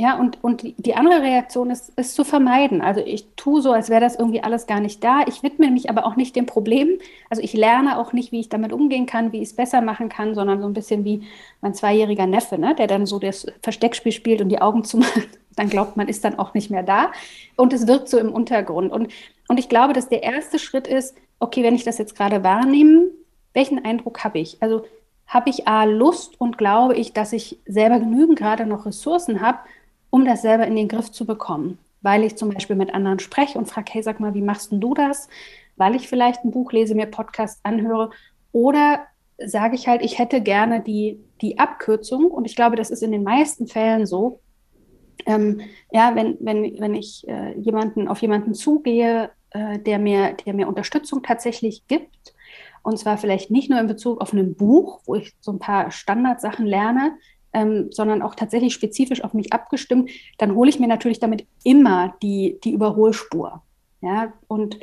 Ja, 0.00 0.16
und, 0.16 0.38
und 0.44 0.62
die 0.76 0.94
andere 0.94 1.22
Reaktion 1.22 1.70
ist, 1.70 1.88
ist 1.98 2.14
zu 2.14 2.22
vermeiden. 2.22 2.82
Also 2.82 3.00
ich 3.00 3.26
tue 3.34 3.60
so, 3.60 3.72
als 3.72 3.90
wäre 3.90 4.00
das 4.00 4.14
irgendwie 4.14 4.44
alles 4.44 4.68
gar 4.68 4.78
nicht 4.78 5.02
da. 5.02 5.24
Ich 5.26 5.42
widme 5.42 5.72
mich 5.72 5.90
aber 5.90 6.06
auch 6.06 6.14
nicht 6.14 6.36
dem 6.36 6.46
Problem. 6.46 7.00
Also 7.30 7.42
ich 7.42 7.52
lerne 7.52 7.98
auch 7.98 8.12
nicht, 8.12 8.30
wie 8.30 8.38
ich 8.38 8.48
damit 8.48 8.72
umgehen 8.72 9.06
kann, 9.06 9.32
wie 9.32 9.38
ich 9.38 9.48
es 9.48 9.56
besser 9.56 9.80
machen 9.80 10.08
kann, 10.08 10.36
sondern 10.36 10.60
so 10.60 10.68
ein 10.68 10.72
bisschen 10.72 11.04
wie 11.04 11.26
mein 11.60 11.74
zweijähriger 11.74 12.28
Neffe, 12.28 12.58
ne, 12.58 12.76
der 12.76 12.86
dann 12.86 13.06
so 13.06 13.18
das 13.18 13.46
Versteckspiel 13.60 14.12
spielt 14.12 14.40
und 14.40 14.50
die 14.50 14.60
Augen 14.60 14.84
zumacht. 14.84 15.28
Dann 15.56 15.68
glaubt 15.68 15.96
man, 15.96 16.06
ist 16.06 16.24
dann 16.24 16.38
auch 16.38 16.54
nicht 16.54 16.70
mehr 16.70 16.84
da. 16.84 17.10
Und 17.56 17.72
es 17.72 17.88
wirkt 17.88 18.08
so 18.08 18.16
im 18.16 18.32
Untergrund. 18.32 18.92
Und, 18.92 19.08
und 19.48 19.58
ich 19.58 19.68
glaube, 19.68 19.92
dass 19.92 20.08
der 20.08 20.22
erste 20.22 20.60
Schritt 20.60 20.86
ist, 20.86 21.16
okay, 21.40 21.64
wenn 21.64 21.74
ich 21.74 21.82
das 21.82 21.98
jetzt 21.98 22.14
gerade 22.14 22.44
wahrnehme, 22.44 23.06
welchen 23.54 23.84
Eindruck 23.84 24.22
habe 24.22 24.38
ich? 24.38 24.62
Also 24.62 24.84
habe 25.26 25.50
ich 25.50 25.66
A, 25.66 25.82
Lust 25.82 26.40
und 26.40 26.58
glaube 26.58 26.94
ich, 26.94 27.12
dass 27.12 27.32
ich 27.32 27.58
selber 27.66 27.98
genügend 27.98 28.38
gerade 28.38 28.66
noch 28.66 28.86
Ressourcen 28.86 29.40
habe, 29.40 29.58
um 30.10 30.24
das 30.24 30.42
selber 30.42 30.66
in 30.66 30.76
den 30.76 30.88
Griff 30.88 31.10
zu 31.10 31.26
bekommen. 31.26 31.78
Weil 32.00 32.24
ich 32.24 32.36
zum 32.36 32.50
Beispiel 32.50 32.76
mit 32.76 32.94
anderen 32.94 33.18
spreche 33.18 33.58
und 33.58 33.66
frage, 33.66 33.92
hey, 33.92 34.02
sag 34.02 34.20
mal, 34.20 34.34
wie 34.34 34.42
machst 34.42 34.70
du 34.72 34.94
das? 34.94 35.28
Weil 35.76 35.94
ich 35.94 36.08
vielleicht 36.08 36.44
ein 36.44 36.50
Buch 36.50 36.72
lese, 36.72 36.94
mir 36.94 37.06
Podcast 37.06 37.60
anhöre. 37.64 38.10
Oder 38.52 39.06
sage 39.38 39.74
ich 39.74 39.88
halt, 39.88 40.02
ich 40.02 40.18
hätte 40.18 40.40
gerne 40.40 40.80
die, 40.80 41.20
die 41.40 41.58
Abkürzung. 41.58 42.26
Und 42.26 42.44
ich 42.44 42.56
glaube, 42.56 42.76
das 42.76 42.90
ist 42.90 43.02
in 43.02 43.12
den 43.12 43.24
meisten 43.24 43.66
Fällen 43.66 44.06
so. 44.06 44.40
Ähm, 45.26 45.60
ja, 45.90 46.14
wenn, 46.14 46.36
wenn, 46.40 46.78
wenn 46.78 46.94
ich 46.94 47.26
äh, 47.28 47.58
jemanden, 47.58 48.08
auf 48.08 48.22
jemanden 48.22 48.54
zugehe, 48.54 49.30
äh, 49.50 49.78
der, 49.78 49.98
mir, 49.98 50.34
der 50.46 50.54
mir 50.54 50.68
Unterstützung 50.68 51.22
tatsächlich 51.22 51.86
gibt, 51.88 52.34
und 52.82 52.98
zwar 52.98 53.18
vielleicht 53.18 53.50
nicht 53.50 53.70
nur 53.70 53.80
in 53.80 53.86
Bezug 53.86 54.20
auf 54.20 54.32
ein 54.32 54.54
Buch, 54.54 55.00
wo 55.04 55.14
ich 55.14 55.34
so 55.40 55.52
ein 55.52 55.58
paar 55.58 55.90
Standardsachen 55.90 56.64
lerne, 56.64 57.18
ähm, 57.52 57.88
sondern 57.90 58.22
auch 58.22 58.34
tatsächlich 58.34 58.74
spezifisch 58.74 59.24
auf 59.24 59.34
mich 59.34 59.52
abgestimmt, 59.52 60.10
dann 60.38 60.54
hole 60.54 60.70
ich 60.70 60.80
mir 60.80 60.88
natürlich 60.88 61.20
damit 61.20 61.46
immer 61.64 62.14
die, 62.22 62.58
die 62.64 62.72
Überholspur. 62.72 63.62
Ja, 64.00 64.32
und 64.46 64.78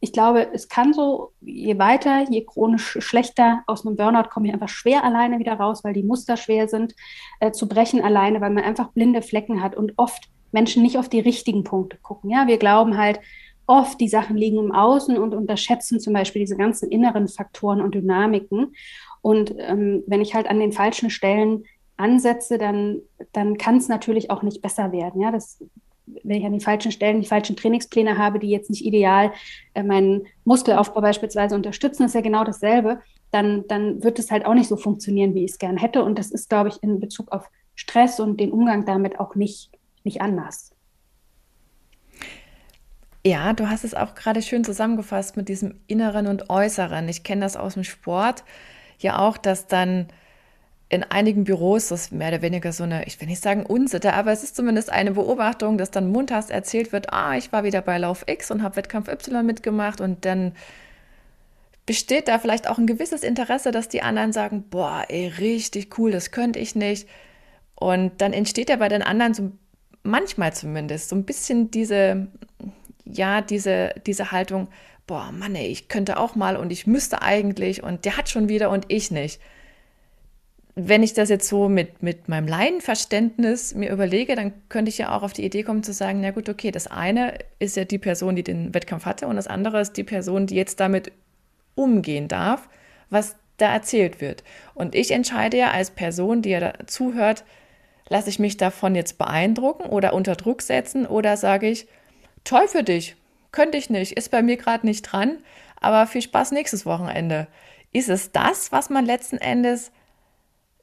ich 0.00 0.12
glaube, 0.12 0.48
es 0.52 0.68
kann 0.68 0.92
so, 0.92 1.32
je 1.40 1.78
weiter, 1.78 2.30
je 2.30 2.44
chronisch 2.44 2.98
schlechter 3.00 3.62
aus 3.66 3.86
einem 3.86 3.96
Burnout 3.96 4.28
komme 4.28 4.46
ich 4.46 4.52
einfach 4.52 4.68
schwer 4.68 5.02
alleine 5.02 5.38
wieder 5.38 5.54
raus, 5.54 5.82
weil 5.82 5.94
die 5.94 6.02
Muster 6.02 6.36
schwer 6.36 6.68
sind, 6.68 6.94
äh, 7.40 7.52
zu 7.52 7.66
brechen 7.66 8.02
alleine, 8.02 8.42
weil 8.42 8.50
man 8.50 8.64
einfach 8.64 8.88
blinde 8.88 9.22
Flecken 9.22 9.62
hat 9.62 9.74
und 9.74 9.94
oft 9.96 10.28
Menschen 10.52 10.82
nicht 10.82 10.98
auf 10.98 11.08
die 11.08 11.20
richtigen 11.20 11.64
Punkte 11.64 11.96
gucken. 12.02 12.30
Ja, 12.30 12.46
wir 12.46 12.58
glauben 12.58 12.98
halt, 12.98 13.18
oft 13.66 14.00
die 14.00 14.08
Sachen 14.08 14.36
liegen 14.36 14.58
im 14.58 14.72
Außen 14.72 15.16
und 15.16 15.34
unterschätzen 15.34 16.00
zum 16.00 16.12
Beispiel 16.12 16.40
diese 16.40 16.56
ganzen 16.56 16.90
inneren 16.90 17.28
Faktoren 17.28 17.80
und 17.80 17.94
Dynamiken. 17.94 18.74
Und 19.22 19.54
ähm, 19.58 20.02
wenn 20.06 20.20
ich 20.20 20.34
halt 20.34 20.48
an 20.48 20.60
den 20.60 20.72
falschen 20.72 21.08
Stellen 21.08 21.64
ansetze, 21.96 22.58
dann, 22.58 23.00
dann 23.32 23.56
kann 23.56 23.76
es 23.76 23.88
natürlich 23.88 24.30
auch 24.30 24.42
nicht 24.42 24.62
besser 24.62 24.92
werden. 24.92 25.20
Ja, 25.20 25.30
das, 25.30 25.62
wenn 26.06 26.38
ich 26.38 26.44
an 26.44 26.52
den 26.52 26.60
falschen 26.60 26.92
Stellen 26.92 27.20
die 27.20 27.26
falschen 27.26 27.56
Trainingspläne 27.56 28.18
habe, 28.18 28.38
die 28.38 28.50
jetzt 28.50 28.70
nicht 28.70 28.84
ideal 28.84 29.32
äh, 29.74 29.82
meinen 29.82 30.26
Muskelaufbau 30.44 31.00
beispielsweise 31.00 31.54
unterstützen, 31.54 32.04
ist 32.04 32.14
ja 32.14 32.20
genau 32.20 32.44
dasselbe, 32.44 33.00
dann, 33.30 33.66
dann 33.68 34.02
wird 34.02 34.18
es 34.18 34.30
halt 34.30 34.46
auch 34.46 34.54
nicht 34.54 34.68
so 34.68 34.76
funktionieren, 34.76 35.34
wie 35.34 35.44
ich 35.44 35.52
es 35.52 35.58
gern 35.58 35.76
hätte. 35.76 36.04
Und 36.04 36.18
das 36.18 36.30
ist, 36.30 36.48
glaube 36.48 36.68
ich, 36.68 36.82
in 36.82 37.00
Bezug 37.00 37.32
auf 37.32 37.50
Stress 37.74 38.20
und 38.20 38.38
den 38.38 38.52
Umgang 38.52 38.84
damit 38.84 39.18
auch 39.18 39.34
nicht, 39.34 39.70
nicht 40.04 40.20
anders. 40.20 40.70
Ja, 43.26 43.54
du 43.54 43.70
hast 43.70 43.84
es 43.84 43.94
auch 43.94 44.14
gerade 44.14 44.42
schön 44.42 44.64
zusammengefasst 44.64 45.36
mit 45.36 45.48
diesem 45.48 45.80
Inneren 45.86 46.26
und 46.26 46.50
Äußeren. 46.50 47.08
Ich 47.08 47.22
kenne 47.24 47.40
das 47.40 47.56
aus 47.56 47.74
dem 47.74 47.84
Sport 47.84 48.44
ja 48.98 49.18
auch, 49.18 49.38
dass 49.38 49.66
dann 49.66 50.08
in 50.94 51.02
einigen 51.04 51.44
Büros 51.44 51.88
das 51.88 52.10
mehr 52.10 52.28
oder 52.28 52.42
weniger 52.42 52.72
so 52.72 52.84
eine, 52.84 53.04
ich 53.06 53.20
will 53.20 53.28
nicht 53.28 53.42
sagen 53.42 53.66
Unsitte, 53.66 54.14
aber 54.14 54.32
es 54.32 54.44
ist 54.44 54.56
zumindest 54.56 54.90
eine 54.90 55.12
Beobachtung, 55.12 55.76
dass 55.78 55.90
dann 55.90 56.10
montags 56.10 56.50
erzählt 56.50 56.92
wird, 56.92 57.12
ah, 57.12 57.36
ich 57.36 57.52
war 57.52 57.64
wieder 57.64 57.82
bei 57.82 57.98
Lauf 57.98 58.24
X 58.26 58.50
und 58.50 58.62
habe 58.62 58.76
Wettkampf 58.76 59.08
Y 59.08 59.44
mitgemacht 59.44 60.00
und 60.00 60.24
dann 60.24 60.52
besteht 61.86 62.28
da 62.28 62.38
vielleicht 62.38 62.68
auch 62.68 62.78
ein 62.78 62.86
gewisses 62.86 63.22
Interesse, 63.22 63.70
dass 63.70 63.88
die 63.88 64.02
anderen 64.02 64.32
sagen, 64.32 64.64
boah, 64.70 65.04
ey, 65.08 65.26
richtig 65.26 65.98
cool, 65.98 66.12
das 66.12 66.30
könnte 66.30 66.58
ich 66.58 66.74
nicht. 66.74 67.08
Und 67.74 68.12
dann 68.22 68.32
entsteht 68.32 68.70
ja 68.70 68.76
bei 68.76 68.88
den 68.88 69.02
anderen 69.02 69.34
so 69.34 69.52
manchmal 70.02 70.52
zumindest 70.54 71.10
so 71.10 71.16
ein 71.16 71.24
bisschen 71.24 71.70
diese, 71.70 72.28
ja, 73.04 73.42
diese, 73.42 73.94
diese 74.06 74.32
Haltung, 74.32 74.68
boah, 75.06 75.30
Mann, 75.32 75.54
ey, 75.54 75.66
ich 75.66 75.88
könnte 75.88 76.18
auch 76.18 76.36
mal 76.36 76.56
und 76.56 76.72
ich 76.72 76.86
müsste 76.86 77.20
eigentlich 77.20 77.82
und 77.82 78.04
der 78.04 78.16
hat 78.16 78.30
schon 78.30 78.48
wieder 78.48 78.70
und 78.70 78.86
ich 78.88 79.10
nicht 79.10 79.40
wenn 80.76 81.04
ich 81.04 81.14
das 81.14 81.28
jetzt 81.28 81.48
so 81.48 81.68
mit, 81.68 82.02
mit 82.02 82.28
meinem 82.28 82.48
Laienverständnis 82.48 83.74
mir 83.74 83.92
überlege, 83.92 84.34
dann 84.34 84.52
könnte 84.68 84.88
ich 84.88 84.98
ja 84.98 85.16
auch 85.16 85.22
auf 85.22 85.32
die 85.32 85.44
Idee 85.44 85.62
kommen 85.62 85.84
zu 85.84 85.92
sagen, 85.92 86.20
na 86.20 86.32
gut, 86.32 86.48
okay, 86.48 86.72
das 86.72 86.88
eine 86.88 87.38
ist 87.60 87.76
ja 87.76 87.84
die 87.84 87.98
Person, 87.98 88.34
die 88.34 88.42
den 88.42 88.74
Wettkampf 88.74 89.06
hatte 89.06 89.28
und 89.28 89.36
das 89.36 89.46
andere 89.46 89.80
ist 89.80 89.96
die 89.96 90.04
Person, 90.04 90.46
die 90.46 90.56
jetzt 90.56 90.80
damit 90.80 91.12
umgehen 91.76 92.26
darf, 92.26 92.68
was 93.08 93.36
da 93.56 93.72
erzählt 93.72 94.20
wird. 94.20 94.42
Und 94.74 94.96
ich 94.96 95.12
entscheide 95.12 95.56
ja 95.56 95.70
als 95.70 95.92
Person, 95.92 96.42
die 96.42 96.50
ja 96.50 96.72
zuhört, 96.86 97.44
lasse 98.08 98.28
ich 98.28 98.40
mich 98.40 98.56
davon 98.56 98.96
jetzt 98.96 99.16
beeindrucken 99.16 99.88
oder 99.88 100.12
unter 100.12 100.34
Druck 100.34 100.60
setzen 100.60 101.06
oder 101.06 101.36
sage 101.36 101.68
ich, 101.68 101.86
toll 102.42 102.66
für 102.66 102.82
dich, 102.82 103.14
könnte 103.52 103.78
ich 103.78 103.90
nicht, 103.90 104.16
ist 104.16 104.32
bei 104.32 104.42
mir 104.42 104.56
gerade 104.56 104.86
nicht 104.86 105.02
dran, 105.02 105.38
aber 105.80 106.08
viel 106.08 106.22
Spaß 106.22 106.50
nächstes 106.50 106.84
Wochenende. 106.84 107.46
Ist 107.92 108.08
es 108.08 108.32
das, 108.32 108.72
was 108.72 108.90
man 108.90 109.06
letzten 109.06 109.38
Endes 109.38 109.92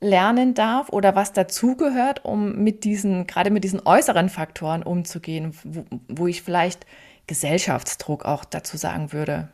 lernen 0.02 0.56
darf 0.56 0.90
oder 0.90 1.16
was 1.16 1.32
dazugehört, 1.32 2.26
um 2.26 2.56
mit 2.56 2.84
diesen, 2.84 3.28
gerade 3.28 3.52
mit 3.52 3.64
diesen 3.64 3.86
äußeren 3.86 4.30
Faktoren 4.30 4.84
umzugehen, 4.84 5.54
wo, 5.64 5.86
wo 6.08 6.28
ich 6.28 6.42
vielleicht 6.42 6.86
Gesellschaftsdruck 7.28 8.26
auch 8.26 8.44
dazu 8.44 8.78
sagen 8.78 9.14
würde? 9.14 9.50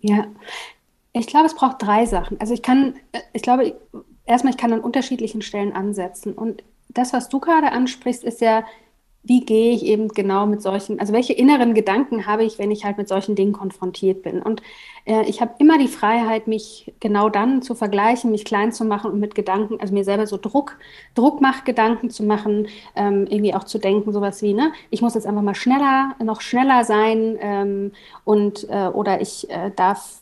Ja, 0.00 0.26
ich 1.12 1.28
glaube, 1.28 1.46
es 1.46 1.54
braucht 1.54 1.80
drei 1.80 2.04
Sachen. 2.04 2.38
Also 2.40 2.52
ich 2.52 2.62
kann, 2.62 2.96
ich 3.32 3.42
glaube, 3.42 3.78
erstmal, 4.26 4.52
ich 4.52 4.58
kann 4.58 4.72
an 4.72 4.80
unterschiedlichen 4.80 5.40
Stellen 5.40 5.72
ansetzen. 5.72 6.34
Und 6.34 6.62
das, 6.88 7.12
was 7.12 7.28
du 7.28 7.40
gerade 7.40 7.72
ansprichst, 7.72 8.24
ist 8.24 8.40
ja 8.40 8.64
wie 9.26 9.44
gehe 9.44 9.72
ich 9.72 9.84
eben 9.84 10.08
genau 10.08 10.46
mit 10.46 10.62
solchen, 10.62 11.00
also 11.00 11.12
welche 11.12 11.32
inneren 11.32 11.74
Gedanken 11.74 12.26
habe 12.26 12.44
ich, 12.44 12.58
wenn 12.58 12.70
ich 12.70 12.84
halt 12.84 12.96
mit 12.96 13.08
solchen 13.08 13.34
Dingen 13.34 13.52
konfrontiert 13.52 14.22
bin. 14.22 14.40
Und 14.40 14.62
äh, 15.04 15.22
ich 15.28 15.40
habe 15.40 15.54
immer 15.58 15.78
die 15.78 15.88
Freiheit, 15.88 16.46
mich 16.46 16.92
genau 17.00 17.28
dann 17.28 17.62
zu 17.62 17.74
vergleichen, 17.74 18.30
mich 18.30 18.44
klein 18.44 18.72
zu 18.72 18.84
machen 18.84 19.10
und 19.10 19.20
mit 19.20 19.34
Gedanken, 19.34 19.80
also 19.80 19.94
mir 19.94 20.04
selber 20.04 20.26
so 20.26 20.36
Druck, 20.36 20.78
Druckmachgedanken 21.14 22.10
zu 22.10 22.24
machen, 22.24 22.68
ähm, 22.94 23.26
irgendwie 23.28 23.54
auch 23.54 23.64
zu 23.64 23.78
denken, 23.78 24.12
sowas 24.12 24.42
wie, 24.42 24.52
ne, 24.52 24.72
ich 24.90 25.02
muss 25.02 25.14
jetzt 25.14 25.26
einfach 25.26 25.42
mal 25.42 25.54
schneller, 25.54 26.14
noch 26.22 26.40
schneller 26.40 26.84
sein 26.84 27.36
ähm, 27.40 27.92
und 28.24 28.68
äh, 28.68 28.88
oder 28.88 29.20
ich 29.20 29.48
äh, 29.50 29.70
darf, 29.74 30.20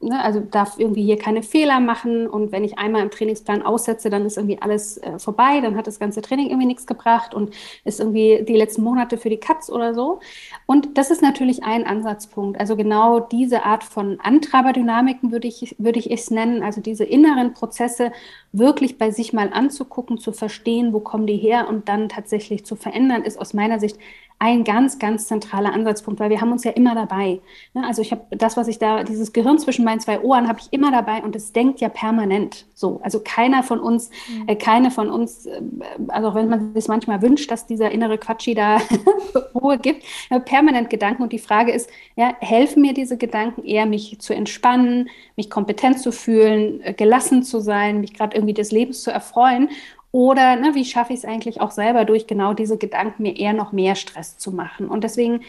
ne, 0.00 0.22
also 0.22 0.40
darf 0.40 0.78
irgendwie 0.78 1.04
hier 1.04 1.18
keine 1.18 1.42
Fehler 1.42 1.80
machen 1.80 2.26
und 2.28 2.52
wenn 2.52 2.64
ich 2.64 2.78
einmal 2.78 3.02
im 3.02 3.10
Trainingsplan 3.10 3.62
aussetze, 3.62 4.10
dann 4.10 4.26
ist 4.26 4.36
irgendwie 4.36 4.60
alles 4.60 4.98
äh, 4.98 5.18
vorbei, 5.18 5.60
dann 5.60 5.76
hat 5.76 5.86
das 5.86 5.98
ganze 5.98 6.22
Training 6.22 6.48
irgendwie 6.48 6.66
nichts 6.66 6.86
gebracht 6.86 7.34
und 7.34 7.54
ist 7.84 8.00
irgendwie 8.00 8.27
die 8.36 8.56
letzten 8.56 8.82
Monate 8.82 9.18
für 9.18 9.30
die 9.30 9.38
Katz 9.38 9.70
oder 9.70 9.94
so. 9.94 10.20
Und 10.66 10.96
das 10.98 11.10
ist 11.10 11.22
natürlich 11.22 11.64
ein 11.64 11.86
Ansatzpunkt. 11.86 12.60
Also 12.60 12.76
genau 12.76 13.20
diese 13.20 13.64
Art 13.64 13.84
von 13.84 14.20
Antreiberdynamiken 14.20 15.32
würde 15.32 15.48
ich, 15.48 15.74
würde 15.78 15.98
ich 15.98 16.10
es 16.10 16.30
nennen, 16.30 16.62
also 16.62 16.80
diese 16.80 17.04
inneren 17.04 17.52
Prozesse 17.52 18.12
wirklich 18.52 18.98
bei 18.98 19.10
sich 19.10 19.32
mal 19.32 19.50
anzugucken, 19.52 20.18
zu 20.18 20.32
verstehen, 20.32 20.92
wo 20.92 21.00
kommen 21.00 21.26
die 21.26 21.36
her 21.36 21.68
und 21.68 21.88
dann 21.88 22.08
tatsächlich 22.08 22.64
zu 22.64 22.76
verändern, 22.76 23.24
ist 23.24 23.38
aus 23.38 23.54
meiner 23.54 23.80
Sicht 23.80 23.98
ein 24.40 24.62
ganz, 24.62 24.98
ganz 25.00 25.26
zentraler 25.26 25.72
Ansatzpunkt, 25.72 26.20
weil 26.20 26.30
wir 26.30 26.40
haben 26.40 26.52
uns 26.52 26.62
ja 26.62 26.70
immer 26.70 26.94
dabei. 26.94 27.40
Ne? 27.74 27.84
Also 27.84 28.02
ich 28.02 28.12
habe 28.12 28.24
das, 28.30 28.56
was 28.56 28.68
ich 28.68 28.78
da, 28.78 29.02
dieses 29.02 29.32
Gehirn 29.32 29.58
zwischen 29.58 29.84
meinen 29.84 29.98
zwei 29.98 30.20
Ohren 30.20 30.46
habe 30.46 30.60
ich 30.60 30.68
immer 30.72 30.92
dabei 30.92 31.22
und 31.22 31.34
es 31.34 31.52
denkt 31.52 31.80
ja 31.80 31.88
permanent 31.88 32.66
so. 32.72 33.00
Also 33.02 33.20
keiner 33.24 33.64
von 33.64 33.80
uns, 33.80 34.10
mhm. 34.28 34.48
äh, 34.48 34.54
keine 34.54 34.92
von 34.92 35.10
uns, 35.10 35.46
äh, 35.46 35.60
also 36.08 36.28
auch 36.28 36.34
wenn 36.36 36.48
man 36.48 36.72
sich 36.72 36.86
manchmal 36.86 37.20
wünscht, 37.20 37.50
dass 37.50 37.66
dieser 37.66 37.90
innere 37.90 38.16
Quatschi 38.16 38.54
da 38.54 38.78
Ruhe 39.56 39.76
gibt, 39.78 40.04
äh, 40.30 40.38
permanent 40.38 40.88
Gedanken 40.88 41.24
und 41.24 41.32
die 41.32 41.40
Frage 41.40 41.72
ist, 41.72 41.90
ja, 42.14 42.32
helfen 42.38 42.82
mir 42.82 42.94
diese 42.94 43.16
Gedanken 43.16 43.64
eher, 43.64 43.86
mich 43.86 44.20
zu 44.20 44.34
entspannen, 44.34 45.10
mich 45.34 45.50
kompetent 45.50 45.98
zu 45.98 46.12
fühlen, 46.12 46.80
äh, 46.82 46.92
gelassen 46.92 47.42
zu 47.42 47.58
sein, 47.58 48.00
mich 48.00 48.14
gerade 48.14 48.36
irgendwie 48.36 48.54
des 48.54 48.70
Lebens 48.70 49.02
zu 49.02 49.10
erfreuen 49.10 49.68
oder 50.10 50.56
ne, 50.56 50.74
wie 50.74 50.84
schaffe 50.84 51.12
ich 51.12 51.20
es 51.20 51.24
eigentlich 51.24 51.60
auch 51.60 51.70
selber 51.70 52.04
durch 52.04 52.26
genau 52.26 52.54
diese 52.54 52.78
Gedanken 52.78 53.22
mir 53.22 53.36
eher 53.36 53.52
noch 53.52 53.72
mehr 53.72 53.94
Stress 53.94 54.38
zu 54.38 54.52
machen? 54.52 54.88
Und 54.88 55.04
deswegen 55.04 55.42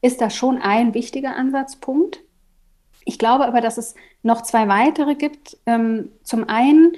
ist 0.00 0.20
das 0.20 0.34
schon 0.34 0.58
ein 0.58 0.94
wichtiger 0.94 1.36
Ansatzpunkt. 1.36 2.20
Ich 3.04 3.18
glaube 3.18 3.46
aber, 3.46 3.60
dass 3.60 3.78
es 3.78 3.94
noch 4.22 4.42
zwei 4.42 4.68
weitere 4.68 5.14
gibt. 5.14 5.58
Ähm, 5.66 6.10
zum 6.22 6.48
einen 6.48 6.92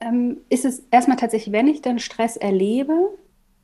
ähm, 0.00 0.38
ist 0.48 0.64
es 0.64 0.80
erstmal 0.90 1.16
tatsächlich, 1.16 1.52
wenn 1.52 1.68
ich 1.68 1.82
dann 1.82 1.98
Stress 1.98 2.36
erlebe, 2.36 3.10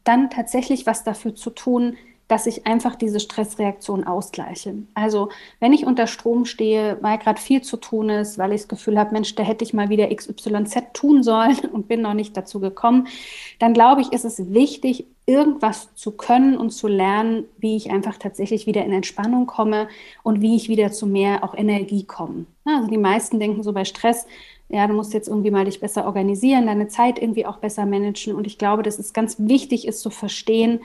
dann 0.05 0.31
tatsächlich 0.31 0.87
was 0.87 1.05
dafür 1.05 1.35
zu 1.35 1.51
tun, 1.51 1.97
dass 2.31 2.47
ich 2.47 2.67
einfach 2.67 2.95
diese 2.95 3.19
Stressreaktion 3.19 4.05
ausgleiche. 4.05 4.75
Also 4.95 5.31
wenn 5.59 5.73
ich 5.73 5.85
unter 5.85 6.07
Strom 6.07 6.45
stehe, 6.45 6.97
weil 7.01 7.19
gerade 7.19 7.41
viel 7.41 7.63
zu 7.63 7.77
tun 7.77 8.09
ist, 8.09 8.39
weil 8.39 8.53
ich 8.53 8.63
das 8.63 8.69
Gefühl 8.69 8.99
habe, 8.99 9.13
Mensch, 9.13 9.35
da 9.35 9.43
hätte 9.43 9.65
ich 9.65 9.75
mal 9.75 9.89
wieder 9.89 10.15
XYZ 10.15 10.93
tun 10.93 11.25
sollen 11.25 11.59
und 11.73 11.89
bin 11.89 12.03
noch 12.03 12.15
nicht 12.15 12.37
dazu 12.37 12.61
gekommen, 12.61 13.09
dann 13.59 13.75
glaube 13.75 14.03
ich, 14.03 14.13
ist 14.13 14.25
es 14.25 14.53
wichtig, 14.53 15.07
irgendwas 15.27 15.95
zu 15.95 16.13
können 16.13 16.57
und 16.57 16.71
zu 16.71 16.87
lernen, 16.87 17.45
wie 17.59 17.77
ich 17.77 17.91
einfach 17.91 18.17
tatsächlich 18.17 18.67
wieder 18.67 18.85
in 18.85 18.93
Entspannung 18.93 19.47
komme 19.47 19.89
und 20.23 20.41
wie 20.41 20.55
ich 20.55 20.69
wieder 20.69 20.93
zu 20.93 21.07
mehr 21.07 21.43
auch 21.43 21.55
Energie 21.55 22.05
komme. 22.05 22.47
Also 22.65 22.89
die 22.89 22.99
meisten 22.99 23.41
denken 23.41 23.63
so 23.65 23.73
bei 23.73 23.85
Stress, 23.85 24.27
ja, 24.69 24.87
du 24.87 24.95
musst 24.95 25.15
jetzt 25.15 25.27
irgendwie 25.27 25.51
mal 25.51 25.65
dich 25.65 25.81
besser 25.81 26.07
organisieren, 26.07 26.67
deine 26.67 26.87
Zeit 26.87 27.21
irgendwie 27.21 27.45
auch 27.45 27.57
besser 27.57 27.87
managen. 27.87 28.35
Und 28.35 28.47
ich 28.47 28.57
glaube, 28.57 28.85
dass 28.85 29.01
es 29.01 29.13
ganz 29.13 29.37
wichtig 29.39 29.87
ist 29.87 30.01
zu 30.01 30.11
verstehen, 30.11 30.81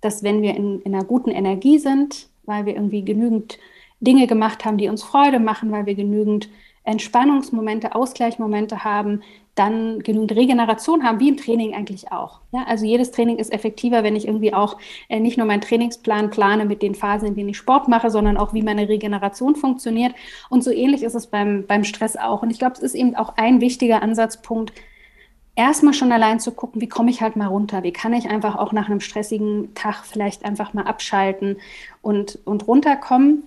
dass 0.00 0.22
wenn 0.22 0.42
wir 0.42 0.54
in, 0.56 0.80
in 0.82 0.94
einer 0.94 1.04
guten 1.04 1.30
Energie 1.30 1.78
sind, 1.78 2.28
weil 2.44 2.66
wir 2.66 2.74
irgendwie 2.74 3.04
genügend 3.04 3.58
Dinge 4.00 4.26
gemacht 4.26 4.64
haben, 4.64 4.78
die 4.78 4.88
uns 4.88 5.02
Freude 5.02 5.38
machen, 5.38 5.70
weil 5.72 5.86
wir 5.86 5.94
genügend 5.94 6.48
Entspannungsmomente, 6.84 7.94
Ausgleichsmomente 7.94 8.84
haben, 8.84 9.22
dann 9.54 9.98
genügend 9.98 10.32
Regeneration 10.32 11.04
haben, 11.04 11.20
wie 11.20 11.28
im 11.28 11.36
Training 11.36 11.74
eigentlich 11.74 12.10
auch. 12.12 12.40
Ja, 12.52 12.64
also 12.66 12.86
jedes 12.86 13.10
Training 13.10 13.36
ist 13.36 13.52
effektiver, 13.52 14.02
wenn 14.02 14.16
ich 14.16 14.26
irgendwie 14.26 14.54
auch 14.54 14.78
äh, 15.08 15.20
nicht 15.20 15.36
nur 15.36 15.46
meinen 15.46 15.60
Trainingsplan 15.60 16.30
plane 16.30 16.64
mit 16.64 16.80
den 16.82 16.94
Phasen, 16.94 17.28
in 17.28 17.34
denen 17.34 17.50
ich 17.50 17.58
Sport 17.58 17.86
mache, 17.86 18.10
sondern 18.10 18.38
auch, 18.38 18.54
wie 18.54 18.62
meine 18.62 18.88
Regeneration 18.88 19.56
funktioniert. 19.56 20.14
Und 20.48 20.64
so 20.64 20.70
ähnlich 20.70 21.02
ist 21.02 21.14
es 21.14 21.26
beim, 21.26 21.66
beim 21.66 21.84
Stress 21.84 22.16
auch. 22.16 22.42
Und 22.42 22.50
ich 22.50 22.58
glaube, 22.58 22.74
es 22.74 22.80
ist 22.80 22.94
eben 22.94 23.14
auch 23.16 23.34
ein 23.36 23.60
wichtiger 23.60 24.02
Ansatzpunkt, 24.02 24.72
erstmal 25.56 25.94
schon 25.94 26.12
allein 26.12 26.40
zu 26.40 26.52
gucken, 26.52 26.80
wie 26.80 26.88
komme 26.88 27.10
ich 27.10 27.20
halt 27.22 27.36
mal 27.36 27.46
runter? 27.46 27.82
Wie 27.82 27.92
kann 27.92 28.12
ich 28.12 28.28
einfach 28.28 28.56
auch 28.56 28.72
nach 28.72 28.88
einem 28.88 29.00
stressigen 29.00 29.74
Tag 29.74 30.04
vielleicht 30.04 30.44
einfach 30.44 30.74
mal 30.74 30.84
abschalten 30.84 31.58
und, 32.02 32.38
und 32.44 32.66
runterkommen? 32.66 33.44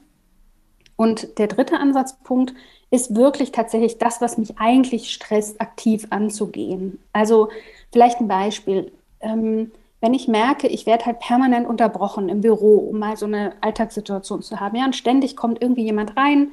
Und 0.96 1.39
der 1.39 1.48
dritte 1.48 1.80
Ansatzpunkt 1.80 2.54
ist 2.92 3.16
wirklich 3.16 3.52
tatsächlich 3.52 3.98
das, 3.98 4.22
was 4.22 4.38
mich 4.38 4.60
eigentlich 4.60 5.12
stresst, 5.12 5.60
aktiv 5.60 6.06
anzugehen. 6.12 7.00
Also 7.12 7.50
vielleicht 7.92 8.20
ein 8.20 8.28
Beispiel. 8.28 8.92
Ähm, 9.20 9.72
wenn 10.00 10.13
ich 10.13 10.28
merke, 10.28 10.68
ich 10.68 10.86
werde 10.86 11.06
halt 11.06 11.20
permanent 11.20 11.66
unterbrochen 11.66 12.28
im 12.28 12.42
Büro, 12.42 12.76
um 12.76 13.00
mal 13.00 13.16
so 13.16 13.26
eine 13.26 13.54
Alltagssituation 13.62 14.42
zu 14.42 14.60
haben, 14.60 14.76
ja, 14.76 14.86
und 14.86 14.96
ständig 14.96 15.38
kommt 15.38 15.62
irgendwie 15.62 15.86
jemand 15.86 16.18
rein 16.18 16.52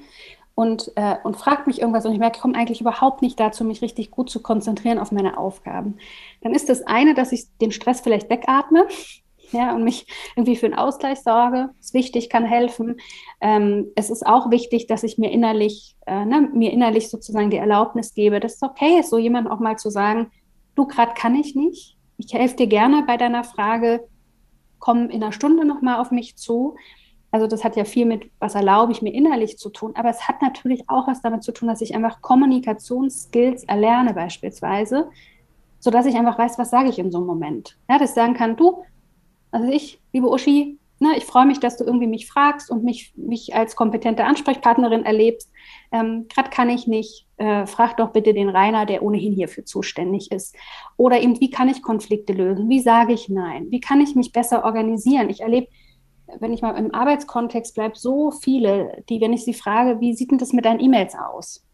und, 0.61 0.93
äh, 0.97 1.17
und 1.25 1.39
fragt 1.39 1.67
mich 1.67 1.81
irgendwas 1.81 2.05
und 2.05 2.13
ich 2.13 2.19
merke, 2.19 2.37
ich 2.37 2.43
komme 2.43 2.55
eigentlich 2.55 2.83
überhaupt 2.83 3.23
nicht 3.23 3.41
dazu, 3.41 3.65
mich 3.65 3.81
richtig 3.81 4.11
gut 4.11 4.29
zu 4.29 4.43
konzentrieren 4.43 4.99
auf 4.99 5.11
meine 5.11 5.39
Aufgaben, 5.39 5.97
dann 6.43 6.55
ist 6.55 6.69
das 6.69 6.83
eine, 6.83 7.15
dass 7.15 7.33
ich 7.33 7.47
den 7.63 7.73
Stress 7.73 8.03
vielleicht 8.03 8.29
wegatme 8.29 8.87
ja, 9.53 9.75
und 9.75 9.85
mich 9.85 10.07
irgendwie 10.37 10.57
für 10.57 10.67
einen 10.67 10.75
Ausgleich 10.75 11.21
sorge. 11.21 11.71
Ist 11.81 11.95
wichtig, 11.95 12.29
kann 12.29 12.45
helfen. 12.45 13.01
Ähm, 13.41 13.87
es 13.97 14.11
ist 14.11 14.27
auch 14.27 14.51
wichtig, 14.51 14.87
dass 14.87 15.03
ich 15.03 15.17
mir 15.17 15.31
innerlich, 15.31 15.97
äh, 16.07 16.27
ne, 16.27 16.51
mir 16.53 16.73
innerlich 16.73 17.09
sozusagen 17.09 17.49
die 17.49 17.57
Erlaubnis 17.57 18.13
gebe, 18.13 18.39
dass 18.39 18.57
es 18.57 18.63
okay 18.63 19.01
ist, 19.01 19.09
so 19.09 19.17
jemand 19.17 19.51
auch 19.51 19.61
mal 19.61 19.79
zu 19.79 19.89
sagen, 19.89 20.31
du, 20.75 20.87
gerade 20.87 21.15
kann 21.15 21.37
ich 21.37 21.55
nicht. 21.55 21.97
Ich 22.19 22.35
helfe 22.35 22.57
dir 22.57 22.67
gerne 22.67 23.05
bei 23.07 23.17
deiner 23.17 23.45
Frage, 23.45 24.07
komm 24.79 25.09
in 25.09 25.23
einer 25.23 25.33
Stunde 25.33 25.65
nochmal 25.65 26.01
auf 26.01 26.11
mich 26.11 26.37
zu. 26.37 26.77
Also 27.31 27.47
das 27.47 27.63
hat 27.63 27.77
ja 27.77 27.85
viel 27.85 28.07
mit, 28.07 28.31
was 28.41 28.55
erlaube 28.55 28.93
ich 28.93 29.03
mir 29.03 29.13
innerlich 29.13 29.59
zu 29.59 29.71
tun, 29.71 29.93
aber 29.95 30.11
es 30.11 30.27
hat 30.27 30.43
natürlich 30.43 30.89
auch 30.89 31.07
was 31.07 31.23
damit 31.23 31.45
zu 31.45 31.53
tun, 31.53 31.69
dass 31.69 31.81
ich 31.81 31.95
einfach 31.95 32.21
Kommunikationsskills 32.23 33.65
erlerne 33.65 34.15
beispielsweise, 34.15 35.09
sodass 35.79 36.07
ich 36.07 36.17
einfach 36.17 36.39
weiß, 36.39 36.59
was 36.59 36.71
sage 36.71 36.89
ich 36.89 36.99
in 36.99 37.13
so 37.13 37.19
einem 37.19 37.29
Moment. 37.29 37.77
Ja, 37.89 37.99
dass 37.99 38.11
ich 38.11 38.15
sagen 38.15 38.35
kann, 38.35 38.57
du, 38.57 38.83
also 39.53 39.69
ich, 39.69 40.01
liebe 40.13 40.29
Uschi, 40.29 40.79
ne, 41.01 41.17
ich 41.17 41.25
freue 41.25 41.47
mich, 41.47 41.61
dass 41.61 41.77
du 41.77 41.85
irgendwie 41.85 42.07
mich 42.07 42.27
fragst 42.27 42.71
und 42.71 42.85
mich, 42.85 43.13
mich 43.17 43.55
als 43.55 43.75
kompetente 43.75 44.25
Ansprechpartnerin 44.25 45.05
erlebst. 45.05 45.51
Ähm, 45.93 46.27
Gerade 46.29 46.51
kann 46.51 46.69
ich 46.69 46.87
nicht, 46.87 47.27
äh, 47.39 47.67
frag 47.67 47.97
doch 47.97 48.11
bitte 48.11 48.35
den 48.35 48.49
Rainer, 48.49 48.87
der 48.87 49.03
ohnehin 49.03 49.33
hierfür 49.33 49.65
zuständig 49.65 50.31
ist. 50.31 50.55
Oder 50.97 51.21
eben, 51.21 51.41
wie 51.41 51.51
kann 51.51 51.69
ich 51.69 51.83
Konflikte 51.83 52.33
lösen? 52.33 52.69
Wie 52.69 52.81
sage 52.81 53.13
ich 53.13 53.29
Nein? 53.29 53.71
Wie 53.71 53.81
kann 53.81 54.01
ich 54.01 54.15
mich 54.15 54.33
besser 54.33 54.65
organisieren? 54.65 55.31
Ich 55.31 55.41
erlebe, 55.41 55.69
wenn 56.39 56.53
ich 56.53 56.63
mal 56.63 56.77
im 56.77 56.95
Arbeitskontext 56.95 57.75
bleibe, 57.75 57.99
so 57.99 58.31
viele, 58.31 59.03
die, 59.09 59.21
wenn 59.21 59.33
ich 59.33 59.45
sie 59.45 59.55
frage, 59.55 60.01
wie 60.01 60.15
sieht 60.15 60.31
denn 60.31 60.39
das 60.39 60.53
mit 60.53 60.65
deinen 60.65 60.81
E-Mails 60.81 61.15
aus? 61.15 61.65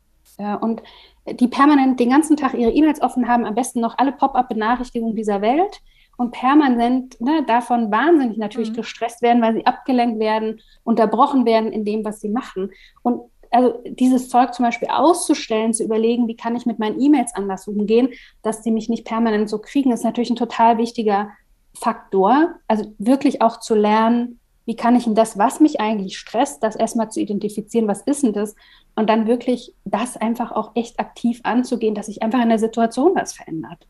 Und 0.60 0.82
die 1.26 1.48
permanent 1.48 1.98
den 1.98 2.10
ganzen 2.10 2.36
Tag 2.36 2.54
ihre 2.54 2.70
E-Mails 2.70 3.00
offen 3.02 3.26
haben, 3.26 3.46
am 3.46 3.54
besten 3.54 3.80
noch 3.80 3.96
alle 3.98 4.12
Pop-up-Benachrichtigungen 4.12 5.16
dieser 5.16 5.40
Welt 5.40 5.80
und 6.16 6.30
permanent 6.30 7.20
ne, 7.20 7.44
davon 7.46 7.90
wahnsinnig 7.90 8.38
natürlich 8.38 8.70
mhm. 8.70 8.76
gestresst 8.76 9.22
werden, 9.22 9.42
weil 9.42 9.54
sie 9.54 9.66
abgelenkt 9.66 10.18
werden, 10.18 10.60
unterbrochen 10.84 11.44
werden 11.44 11.72
in 11.72 11.84
dem, 11.84 12.04
was 12.04 12.20
sie 12.20 12.28
machen. 12.28 12.70
Und 13.02 13.22
also 13.50 13.80
dieses 13.86 14.28
Zeug 14.28 14.54
zum 14.54 14.64
Beispiel 14.64 14.88
auszustellen, 14.88 15.72
zu 15.72 15.84
überlegen, 15.84 16.28
wie 16.28 16.36
kann 16.36 16.56
ich 16.56 16.66
mit 16.66 16.78
meinen 16.78 17.00
E-Mails 17.00 17.34
anders 17.34 17.68
umgehen, 17.68 18.10
dass 18.42 18.62
sie 18.62 18.70
mich 18.70 18.88
nicht 18.88 19.04
permanent 19.04 19.48
so 19.48 19.58
kriegen, 19.58 19.92
ist 19.92 20.04
natürlich 20.04 20.30
ein 20.30 20.36
total 20.36 20.78
wichtiger 20.78 21.30
Faktor. 21.74 22.56
Also 22.66 22.92
wirklich 22.98 23.42
auch 23.42 23.60
zu 23.60 23.74
lernen, 23.74 24.40
wie 24.66 24.76
kann 24.76 24.96
ich 24.96 25.04
denn 25.04 25.14
das, 25.14 25.38
was 25.38 25.60
mich 25.60 25.80
eigentlich 25.80 26.18
stresst, 26.18 26.62
das 26.62 26.76
erstmal 26.76 27.10
zu 27.10 27.20
identifizieren, 27.20 27.88
was 27.88 28.02
ist 28.02 28.24
denn 28.24 28.32
das? 28.32 28.54
Und 28.96 29.08
dann 29.08 29.26
wirklich 29.26 29.74
das 29.84 30.16
einfach 30.16 30.52
auch 30.52 30.72
echt 30.74 31.00
aktiv 31.00 31.40
anzugehen, 31.44 31.94
dass 31.94 32.06
sich 32.06 32.22
einfach 32.22 32.42
in 32.42 32.48
der 32.48 32.58
Situation 32.58 33.12
was 33.14 33.32
verändert. 33.32 33.86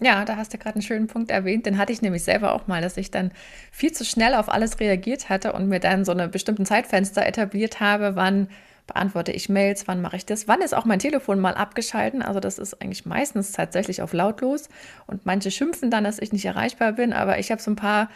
Ja, 0.00 0.24
da 0.24 0.36
hast 0.36 0.52
du 0.52 0.58
gerade 0.58 0.76
einen 0.76 0.82
schönen 0.82 1.06
Punkt 1.06 1.30
erwähnt. 1.30 1.66
Den 1.66 1.78
hatte 1.78 1.92
ich 1.92 2.02
nämlich 2.02 2.22
selber 2.22 2.54
auch 2.54 2.66
mal, 2.66 2.82
dass 2.82 2.96
ich 2.96 3.10
dann 3.10 3.32
viel 3.72 3.92
zu 3.92 4.04
schnell 4.04 4.34
auf 4.34 4.48
alles 4.48 4.78
reagiert 4.80 5.28
hatte 5.28 5.52
und 5.52 5.68
mir 5.68 5.80
dann 5.80 6.04
so 6.04 6.12
eine 6.12 6.28
bestimmten 6.28 6.66
Zeitfenster 6.66 7.26
etabliert 7.26 7.80
habe, 7.80 8.14
wann 8.14 8.48
beantworte 8.86 9.32
ich 9.32 9.48
Mails, 9.48 9.86
wann 9.86 10.00
mache 10.00 10.16
ich 10.16 10.26
das, 10.26 10.48
wann 10.48 10.62
ist 10.62 10.74
auch 10.74 10.84
mein 10.84 10.98
Telefon 10.98 11.40
mal 11.40 11.54
abgeschalten. 11.54 12.22
Also 12.22 12.40
das 12.40 12.58
ist 12.58 12.80
eigentlich 12.80 13.06
meistens 13.06 13.52
tatsächlich 13.52 14.02
auf 14.02 14.12
lautlos 14.12 14.68
und 15.06 15.26
manche 15.26 15.50
schimpfen 15.50 15.90
dann, 15.90 16.04
dass 16.04 16.18
ich 16.18 16.32
nicht 16.32 16.46
erreichbar 16.46 16.92
bin, 16.92 17.12
aber 17.12 17.38
ich 17.38 17.50
habe 17.50 17.60
so 17.60 17.70
ein 17.70 17.76
paar 17.76 18.08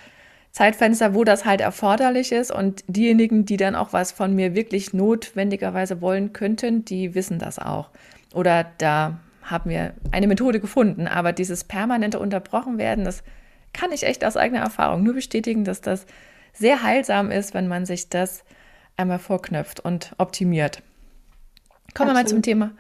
Zeitfenster, 0.53 1.15
wo 1.15 1.25
das 1.25 1.47
halt 1.47 1.63
erforderlich 1.63 2.31
ist 2.31 2.53
und 2.53 2.85
diejenigen, 2.87 3.47
die 3.47 3.57
dann 3.57 3.75
auch 3.75 3.93
was 3.95 4.13
von 4.13 4.35
mir 4.35 4.55
wirklich 4.55 4.93
notwendigerweise 4.93 6.03
wollen 6.03 6.35
könnten, 6.35 6.85
die 6.85 7.15
wissen 7.15 7.39
das 7.39 7.59
auch. 7.59 7.91
Oder 8.35 8.67
da 8.79 9.19
haben 9.43 9.71
wir 9.71 9.95
eine 10.11 10.27
Methode 10.27 10.61
gefunden. 10.61 11.09
Aber 11.09 11.33
dieses 11.33 11.65
permanente 11.65 12.19
Unterbrochenwerden, 12.19 13.05
das 13.05 13.23
kann 13.73 13.93
ich 13.93 14.05
echt 14.05 14.25
aus 14.25 14.37
eigener 14.37 14.61
Erfahrung 14.61 15.03
nur 15.03 15.15
bestätigen, 15.15 15.65
dass 15.65 15.81
das 15.81 16.07
sehr 16.53 16.83
heilsam 16.83 17.31
ist, 17.31 17.55
wenn 17.55 17.67
man 17.67 17.87
sich 17.87 18.11
das 18.11 18.45
einmal 18.99 19.19
vorknöpft 19.19 19.81
und 19.81 20.13
optimiert. 20.19 20.83
Kommen 21.95 22.11
wir 22.11 22.15
mal 22.15 22.27
zum 22.27 22.43
Thema 22.43 22.73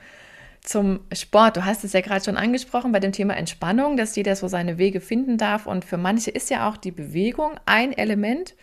zum 0.62 1.00
Sport. 1.12 1.56
Du 1.56 1.64
hast 1.64 1.84
es 1.84 1.92
ja 1.92 2.00
gerade 2.00 2.24
schon 2.24 2.36
angesprochen 2.36 2.92
bei 2.92 3.00
dem 3.00 3.12
Thema 3.12 3.36
Entspannung, 3.36 3.96
dass 3.96 4.16
jeder 4.16 4.36
so 4.36 4.48
seine 4.48 4.78
Wege 4.78 5.00
finden 5.00 5.36
darf. 5.36 5.66
Und 5.66 5.84
für 5.84 5.96
manche 5.96 6.30
ist 6.30 6.50
ja 6.50 6.68
auch 6.68 6.76
die 6.76 6.92
Bewegung 6.92 7.52
ein 7.66 7.92
Element. 7.92 8.54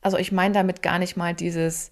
Also 0.00 0.18
ich 0.18 0.32
meine 0.32 0.54
damit 0.54 0.82
gar 0.82 0.98
nicht 0.98 1.16
mal 1.16 1.34
dieses 1.34 1.90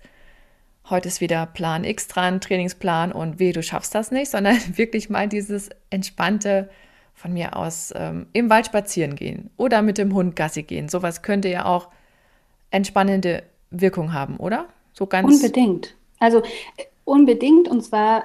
heute 0.90 1.08
ist 1.08 1.20
wieder 1.20 1.46
Plan 1.46 1.84
X 1.84 2.08
dran, 2.08 2.40
Trainingsplan 2.40 3.12
und 3.12 3.38
weh, 3.38 3.52
du 3.52 3.62
schaffst 3.62 3.94
das 3.94 4.10
nicht, 4.10 4.30
sondern 4.30 4.56
wirklich 4.76 5.08
mal 5.08 5.28
dieses 5.28 5.70
entspannte 5.90 6.68
von 7.14 7.32
mir 7.32 7.56
aus 7.56 7.92
ähm, 7.94 8.26
im 8.32 8.48
Wald 8.48 8.66
spazieren 8.66 9.14
gehen 9.14 9.50
oder 9.56 9.82
mit 9.82 9.98
dem 9.98 10.14
Hund 10.14 10.36
Gassi 10.36 10.62
gehen. 10.62 10.88
Sowas 10.88 11.22
könnte 11.22 11.48
ja 11.48 11.66
auch 11.66 11.88
entspannende 12.70 13.42
Wirkung 13.70 14.14
haben, 14.14 14.38
oder? 14.38 14.68
So 14.94 15.06
ganz 15.06 15.32
unbedingt. 15.34 15.94
Also 16.18 16.38
äh, 16.38 16.84
unbedingt 17.04 17.68
und 17.68 17.82
zwar, 17.82 18.24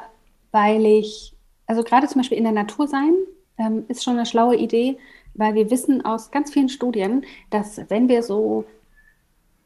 weil 0.56 0.86
ich, 0.86 1.36
also 1.68 1.84
gerade 1.84 2.08
zum 2.08 2.22
Beispiel 2.22 2.38
in 2.38 2.46
der 2.46 2.54
Natur 2.54 2.88
sein, 2.88 3.14
ähm, 3.58 3.84
ist 3.90 4.06
schon 4.06 4.14
eine 4.14 4.26
schlaue 4.26 4.56
Idee, 4.56 4.98
weil 5.34 5.54
wir 5.54 5.70
wissen 5.70 6.06
aus 6.06 6.32
ganz 6.32 6.50
vielen 6.54 6.70
Studien, 6.70 7.26
dass 7.50 7.82
wenn 7.90 8.08
wir 8.08 8.24
so, 8.24 8.64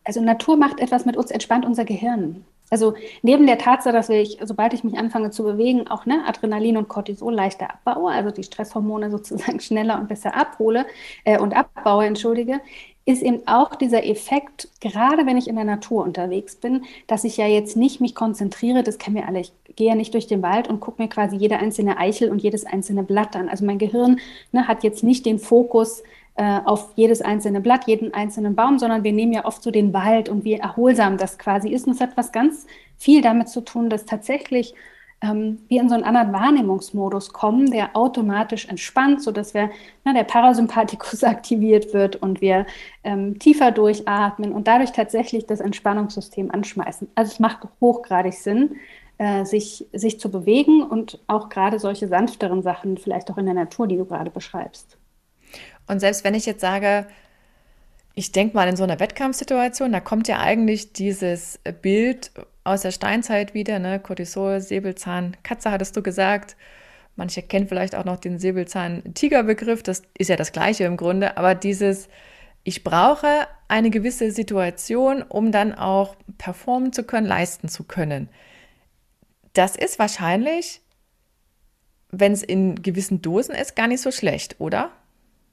also 0.04 0.20
Natur 0.20 0.58
macht 0.58 0.80
etwas 0.80 1.06
mit 1.06 1.16
uns, 1.16 1.30
entspannt 1.30 1.64
unser 1.64 1.86
Gehirn. 1.86 2.44
Also 2.72 2.96
neben 3.22 3.46
der 3.46 3.60
Tatsache, 3.60 3.94
dass 3.94 4.10
ich, 4.10 4.40
sobald 4.42 4.74
ich 4.74 4.84
mich 4.84 4.98
anfange 4.98 5.30
zu 5.30 5.44
bewegen, 5.44 5.88
auch 5.88 6.08
ne, 6.08 6.24
Adrenalin 6.26 6.78
und 6.78 6.88
Cortisol 6.88 7.36
leichter 7.36 7.70
abbaue, 7.70 8.12
also 8.12 8.32
die 8.32 8.44
Stresshormone 8.44 9.12
sozusagen 9.12 9.60
schneller 9.60 10.00
und 10.00 10.08
besser 10.08 10.36
abhole 10.36 10.88
äh, 11.24 11.38
und 11.38 11.56
abbaue, 11.56 12.08
entschuldige, 12.08 12.62
ist 13.10 13.24
eben 13.24 13.48
auch 13.48 13.76
dieser 13.76 14.06
Effekt, 14.06 14.70
gerade 14.82 15.26
wenn 15.26 15.38
ich 15.38 15.48
in 15.48 15.56
der 15.56 15.66
Natur 15.66 16.04
unterwegs 16.04 16.56
bin, 16.56 16.86
dass 17.08 17.24
ich 17.24 17.38
ja 17.38 17.48
jetzt 17.48 17.76
nicht 17.76 18.02
mich 18.02 18.14
konzentriere, 18.14 18.84
das 18.84 19.00
kennen 19.00 19.16
wir 19.16 19.28
alle, 19.28 19.40
ich 19.40 19.52
gehe 19.76 19.88
ja 19.90 19.96
nicht 19.96 20.14
durch 20.14 20.28
den 20.28 20.44
Wald 20.44 20.68
und 20.68 20.80
gucke 20.80 21.02
mir 21.02 21.10
quasi 21.10 21.36
jede 21.36 21.58
einzelne 21.58 21.98
Eichel 21.98 22.30
und 22.30 22.42
jedes 22.42 22.66
einzelne 22.66 23.04
Blatt 23.04 23.36
an. 23.36 23.50
Also 23.50 23.66
mein 23.66 23.80
Gehirn 23.80 24.20
ne, 24.52 24.68
hat 24.68 24.84
jetzt 24.84 25.04
nicht 25.04 25.26
den 25.26 25.40
Fokus, 25.40 26.04
äh, 26.36 26.60
auf 26.64 26.92
jedes 26.96 27.22
einzelne 27.22 27.62
Blatt, 27.62 27.88
jeden 27.88 28.14
einzelnen 28.14 28.56
Baum, 28.56 28.80
sondern 28.80 29.04
wir 29.04 29.12
nehmen 29.12 29.34
ja 29.34 29.46
oft 29.46 29.62
so 29.62 29.72
den 29.72 29.94
Wald 29.94 30.30
und 30.30 30.46
wie 30.46 30.54
erholsam 30.54 31.18
das 31.18 31.38
quasi 31.38 31.70
ist. 31.70 31.88
Und 31.88 31.94
es 31.94 32.02
hat 32.02 32.16
was 32.16 32.32
ganz 32.32 32.66
viel 32.98 33.22
damit 33.22 33.50
zu 33.50 33.62
tun, 33.62 33.90
dass 33.90 34.06
tatsächlich 34.06 34.74
ähm, 35.22 35.60
wir 35.68 35.82
in 35.82 35.90
so 35.90 35.96
einen 35.96 36.04
anderen 36.04 36.32
Wahrnehmungsmodus 36.32 37.34
kommen, 37.34 37.72
der 37.72 37.96
automatisch 37.96 38.68
entspannt, 38.68 39.22
sodass 39.22 39.54
wir, 39.54 39.70
na, 40.06 40.14
der 40.14 40.24
Parasympathikus 40.24 41.24
aktiviert 41.26 41.94
wird 41.94 42.16
und 42.16 42.42
wir 42.42 42.66
ähm, 43.04 43.38
tiefer 43.40 43.72
durchatmen 43.72 44.54
und 44.54 44.68
dadurch 44.68 44.92
tatsächlich 44.92 45.46
das 45.46 45.60
Entspannungssystem 45.60 46.52
anschmeißen. 46.52 47.10
Also 47.16 47.34
es 47.34 47.40
macht 47.40 47.68
hochgradig 47.82 48.34
Sinn, 48.34 48.78
äh, 49.18 49.44
sich, 49.44 49.86
sich 49.92 50.20
zu 50.20 50.32
bewegen 50.32 50.84
und 50.84 51.20
auch 51.28 51.50
gerade 51.50 51.80
solche 51.80 52.08
sanfteren 52.08 52.64
Sachen, 52.64 52.98
vielleicht 52.98 53.30
auch 53.30 53.38
in 53.38 53.46
der 53.46 53.56
Natur, 53.56 53.88
die 53.88 53.98
du 53.98 54.06
gerade 54.06 54.32
beschreibst. 54.32 54.98
Und 55.88 56.00
selbst 56.00 56.24
wenn 56.24 56.36
ich 56.36 56.46
jetzt 56.46 56.62
sage, 56.62 57.08
ich 58.14 58.32
denke 58.32 58.56
mal 58.56 58.68
in 58.68 58.76
so 58.76 58.84
einer 58.84 59.00
Wettkampfsituation, 59.00 59.92
da 59.92 60.00
kommt 60.00 60.28
ja 60.28 60.40
eigentlich 60.40 60.94
dieses 60.94 61.60
Bild 61.82 62.32
aus 62.70 62.82
der 62.82 62.92
Steinzeit 62.92 63.54
wieder, 63.54 63.80
ne? 63.80 64.00
Cortisol, 64.00 64.62
Säbelzahn, 64.62 65.36
Katze 65.44 65.72
hattest 65.72 65.96
du 65.98 66.02
gesagt. 66.02 66.56
Manche 67.16 67.42
kennen 67.42 67.68
vielleicht 67.68 67.96
auch 67.96 68.06
noch 68.06 68.18
den 68.18 68.40
Säbelzahn-Tiger-Begriff, 68.40 69.84
das 69.84 70.04
ist 70.18 70.30
ja 70.30 70.38
das 70.38 70.54
gleiche 70.54 70.86
im 70.86 70.96
Grunde, 70.96 71.36
aber 71.36 71.54
dieses, 71.54 72.08
ich 72.64 72.84
brauche 72.84 73.48
eine 73.68 73.90
gewisse 73.90 74.32
Situation, 74.32 75.22
um 75.24 75.52
dann 75.52 75.74
auch 75.74 76.16
performen 76.38 76.94
zu 76.94 77.04
können, 77.04 77.28
leisten 77.28 77.68
zu 77.68 77.84
können. 77.84 78.30
Das 79.54 79.76
ist 79.76 80.00
wahrscheinlich, 80.00 80.82
wenn 82.12 82.32
es 82.32 82.44
in 82.44 82.82
gewissen 82.82 83.22
Dosen 83.22 83.54
ist, 83.54 83.76
gar 83.76 83.88
nicht 83.88 84.02
so 84.02 84.12
schlecht, 84.12 84.56
oder? 84.60 84.92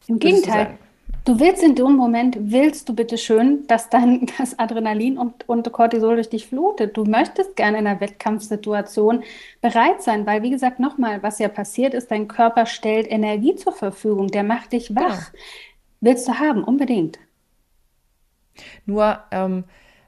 Im 0.06 0.18
Gegenteil. 0.18 0.78
Du 1.26 1.40
willst 1.40 1.60
in 1.60 1.74
dem 1.74 1.96
Moment, 1.96 2.38
willst 2.38 2.88
du 2.88 2.94
bitte 2.94 3.18
schön, 3.18 3.66
dass 3.66 3.90
dann 3.90 4.26
das 4.38 4.60
Adrenalin 4.60 5.18
und, 5.18 5.48
und 5.48 5.70
Cortisol 5.72 6.14
durch 6.14 6.30
dich 6.30 6.46
flutet. 6.46 6.96
Du 6.96 7.04
möchtest 7.04 7.56
gerne 7.56 7.78
in 7.78 7.86
einer 7.88 8.00
Wettkampfsituation 8.00 9.24
bereit 9.60 10.02
sein, 10.02 10.24
weil, 10.24 10.44
wie 10.44 10.50
gesagt, 10.50 10.78
nochmal, 10.78 11.24
was 11.24 11.40
ja 11.40 11.48
passiert 11.48 11.94
ist, 11.94 12.12
dein 12.12 12.28
Körper 12.28 12.64
stellt 12.64 13.10
Energie 13.10 13.56
zur 13.56 13.72
Verfügung, 13.72 14.28
der 14.28 14.44
macht 14.44 14.72
dich 14.72 14.94
wach. 14.94 15.32
Genau. 15.32 15.42
Willst 16.00 16.28
du 16.28 16.38
haben, 16.38 16.62
unbedingt. 16.62 17.18
Nur, 18.84 19.18
ähm, 19.32 19.64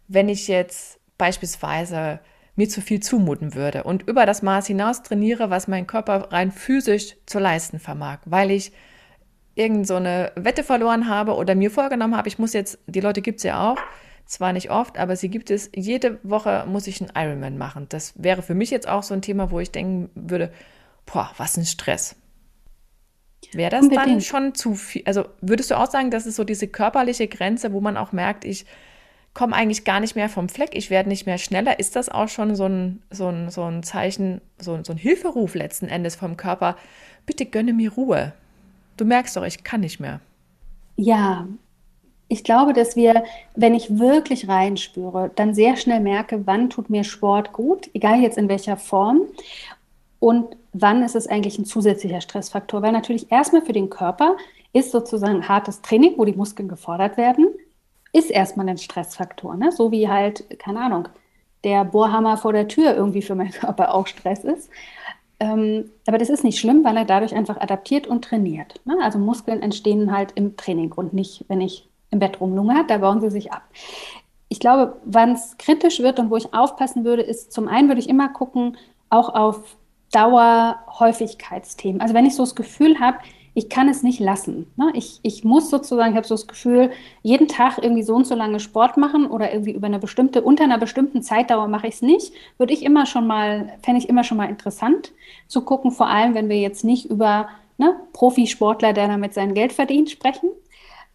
wenn 0.06 0.28
ich 0.28 0.46
jetzt 0.46 1.00
beispielsweise 1.18 2.20
mir 2.54 2.68
zu 2.68 2.80
viel 2.80 3.00
zumuten 3.00 3.54
würde 3.54 3.82
und 3.82 4.06
über 4.06 4.24
das 4.24 4.42
Maß 4.42 4.68
hinaus 4.68 5.02
trainiere, 5.02 5.50
was 5.50 5.66
mein 5.66 5.88
Körper 5.88 6.30
rein 6.30 6.52
physisch 6.52 7.16
zu 7.26 7.40
leisten 7.40 7.80
vermag, 7.80 8.18
weil 8.24 8.52
ich 8.52 8.70
irgend 9.58 9.86
so 9.86 9.96
eine 9.96 10.32
Wette 10.36 10.62
verloren 10.62 11.08
habe 11.08 11.34
oder 11.34 11.54
mir 11.54 11.70
vorgenommen 11.70 12.16
habe, 12.16 12.28
ich 12.28 12.38
muss 12.38 12.52
jetzt, 12.52 12.78
die 12.86 13.00
Leute 13.00 13.20
gibt 13.20 13.38
es 13.38 13.44
ja 13.44 13.70
auch, 13.70 13.78
zwar 14.24 14.52
nicht 14.52 14.70
oft, 14.70 14.98
aber 14.98 15.16
sie 15.16 15.28
gibt 15.28 15.50
es, 15.50 15.70
jede 15.74 16.20
Woche 16.22 16.64
muss 16.68 16.86
ich 16.86 17.00
einen 17.00 17.10
Ironman 17.14 17.58
machen. 17.58 17.86
Das 17.88 18.12
wäre 18.16 18.42
für 18.42 18.54
mich 18.54 18.70
jetzt 18.70 18.88
auch 18.88 19.02
so 19.02 19.14
ein 19.14 19.22
Thema, 19.22 19.50
wo 19.50 19.58
ich 19.58 19.72
denken 19.72 20.10
würde, 20.14 20.52
boah, 21.06 21.30
was 21.38 21.56
ein 21.56 21.64
Stress. 21.64 22.14
Wäre 23.52 23.70
das 23.70 23.82
Unbedingt. 23.82 24.06
dann 24.06 24.20
schon 24.20 24.54
zu 24.54 24.74
viel? 24.74 25.02
Also 25.06 25.24
würdest 25.40 25.70
du 25.70 25.76
auch 25.76 25.90
sagen, 25.90 26.10
das 26.10 26.26
ist 26.26 26.36
so 26.36 26.44
diese 26.44 26.68
körperliche 26.68 27.26
Grenze, 27.26 27.72
wo 27.72 27.80
man 27.80 27.96
auch 27.96 28.12
merkt, 28.12 28.44
ich 28.44 28.66
komme 29.32 29.54
eigentlich 29.54 29.84
gar 29.84 30.00
nicht 30.00 30.16
mehr 30.16 30.28
vom 30.28 30.48
Fleck, 30.48 30.70
ich 30.72 30.90
werde 30.90 31.08
nicht 31.08 31.26
mehr 31.26 31.38
schneller. 31.38 31.78
Ist 31.78 31.96
das 31.96 32.08
auch 32.08 32.28
schon 32.28 32.54
so 32.54 32.66
ein, 32.66 33.02
so 33.10 33.28
ein, 33.28 33.50
so 33.50 33.64
ein 33.64 33.82
Zeichen, 33.82 34.40
so, 34.58 34.78
so 34.84 34.92
ein 34.92 34.98
Hilferuf 34.98 35.54
letzten 35.54 35.88
Endes 35.88 36.16
vom 36.16 36.36
Körper? 36.36 36.76
Bitte 37.24 37.46
gönne 37.46 37.72
mir 37.72 37.92
Ruhe. 37.92 38.34
Du 38.98 39.06
merkst 39.06 39.36
doch, 39.36 39.44
ich 39.44 39.64
kann 39.64 39.80
nicht 39.80 40.00
mehr. 40.00 40.20
Ja, 40.96 41.46
ich 42.28 42.44
glaube, 42.44 42.74
dass 42.74 42.94
wir, 42.94 43.24
wenn 43.54 43.74
ich 43.74 43.98
wirklich 43.98 44.48
reinspüre, 44.48 45.30
dann 45.34 45.54
sehr 45.54 45.76
schnell 45.76 46.00
merke, 46.00 46.46
wann 46.46 46.68
tut 46.68 46.90
mir 46.90 47.04
Sport 47.04 47.52
gut, 47.52 47.88
egal 47.94 48.20
jetzt 48.20 48.36
in 48.36 48.48
welcher 48.48 48.76
Form. 48.76 49.22
Und 50.20 50.56
wann 50.72 51.02
ist 51.02 51.16
es 51.16 51.26
eigentlich 51.26 51.58
ein 51.58 51.64
zusätzlicher 51.64 52.20
Stressfaktor? 52.20 52.82
Weil 52.82 52.92
natürlich 52.92 53.32
erstmal 53.32 53.62
für 53.62 53.72
den 53.72 53.88
Körper 53.88 54.36
ist 54.72 54.90
sozusagen 54.90 55.48
hartes 55.48 55.80
Training, 55.80 56.14
wo 56.16 56.24
die 56.24 56.34
Muskeln 56.34 56.68
gefordert 56.68 57.16
werden, 57.16 57.46
ist 58.12 58.30
erstmal 58.30 58.68
ein 58.68 58.78
Stressfaktor. 58.78 59.56
Ne? 59.56 59.72
So 59.72 59.90
wie 59.90 60.08
halt, 60.08 60.58
keine 60.58 60.80
Ahnung, 60.80 61.08
der 61.64 61.84
Bohrhammer 61.84 62.36
vor 62.36 62.52
der 62.52 62.68
Tür 62.68 62.94
irgendwie 62.94 63.22
für 63.22 63.34
meinen 63.34 63.52
Körper 63.52 63.94
auch 63.94 64.06
Stress 64.06 64.44
ist. 64.44 64.70
Ähm, 65.40 65.90
aber 66.06 66.18
das 66.18 66.30
ist 66.30 66.42
nicht 66.42 66.58
schlimm, 66.58 66.84
weil 66.84 66.96
er 66.96 67.04
dadurch 67.04 67.34
einfach 67.34 67.60
adaptiert 67.60 68.06
und 68.06 68.24
trainiert. 68.24 68.80
Ne? 68.84 68.96
Also 69.02 69.18
Muskeln 69.18 69.62
entstehen 69.62 70.12
halt 70.12 70.32
im 70.34 70.56
Training 70.56 70.92
und 70.92 71.12
nicht, 71.12 71.44
wenn 71.48 71.60
ich 71.60 71.88
im 72.10 72.18
Bett 72.18 72.40
rumlungere, 72.40 72.84
da 72.86 72.98
bauen 72.98 73.20
sie 73.20 73.30
sich 73.30 73.52
ab. 73.52 73.62
Ich 74.48 74.60
glaube, 74.60 74.96
wann 75.04 75.32
es 75.32 75.56
kritisch 75.58 76.00
wird 76.00 76.18
und 76.18 76.30
wo 76.30 76.36
ich 76.36 76.54
aufpassen 76.54 77.04
würde, 77.04 77.22
ist 77.22 77.52
zum 77.52 77.68
einen 77.68 77.88
würde 77.88 78.00
ich 78.00 78.08
immer 78.08 78.30
gucken, 78.30 78.76
auch 79.10 79.34
auf 79.34 79.76
Dauerhäufigkeitsthemen. 80.12 82.00
Also 82.00 82.14
wenn 82.14 82.26
ich 82.26 82.34
so 82.34 82.42
das 82.42 82.54
Gefühl 82.54 82.98
habe, 82.98 83.18
ich 83.58 83.68
kann 83.68 83.88
es 83.88 84.04
nicht 84.04 84.20
lassen. 84.20 84.70
Ne? 84.76 84.92
Ich, 84.94 85.18
ich 85.24 85.42
muss 85.42 85.68
sozusagen, 85.68 86.12
ich 86.12 86.16
habe 86.16 86.26
so 86.26 86.34
das 86.34 86.46
Gefühl, 86.46 86.92
jeden 87.22 87.48
Tag 87.48 87.78
irgendwie 87.82 88.04
so 88.04 88.14
und 88.14 88.24
so 88.24 88.36
lange 88.36 88.60
Sport 88.60 88.96
machen 88.96 89.26
oder 89.26 89.52
irgendwie 89.52 89.72
über 89.72 89.88
eine 89.88 89.98
bestimmte, 89.98 90.42
unter 90.42 90.62
einer 90.62 90.78
bestimmten 90.78 91.22
Zeitdauer 91.22 91.66
mache 91.66 91.88
ich 91.88 91.94
es 91.94 92.02
nicht, 92.02 92.32
würde 92.56 92.72
ich 92.72 92.84
immer 92.84 93.04
schon 93.04 93.26
mal, 93.26 93.76
fände 93.82 94.00
ich 94.00 94.08
immer 94.08 94.22
schon 94.22 94.36
mal 94.36 94.48
interessant 94.48 95.12
zu 95.48 95.62
gucken, 95.62 95.90
vor 95.90 96.06
allem 96.06 96.34
wenn 96.34 96.48
wir 96.48 96.60
jetzt 96.60 96.84
nicht 96.84 97.06
über 97.06 97.48
ne, 97.78 97.96
Profisportler, 98.12 98.92
der 98.92 99.08
damit 99.08 99.34
sein 99.34 99.54
Geld 99.54 99.72
verdient, 99.72 100.08
sprechen. 100.08 100.50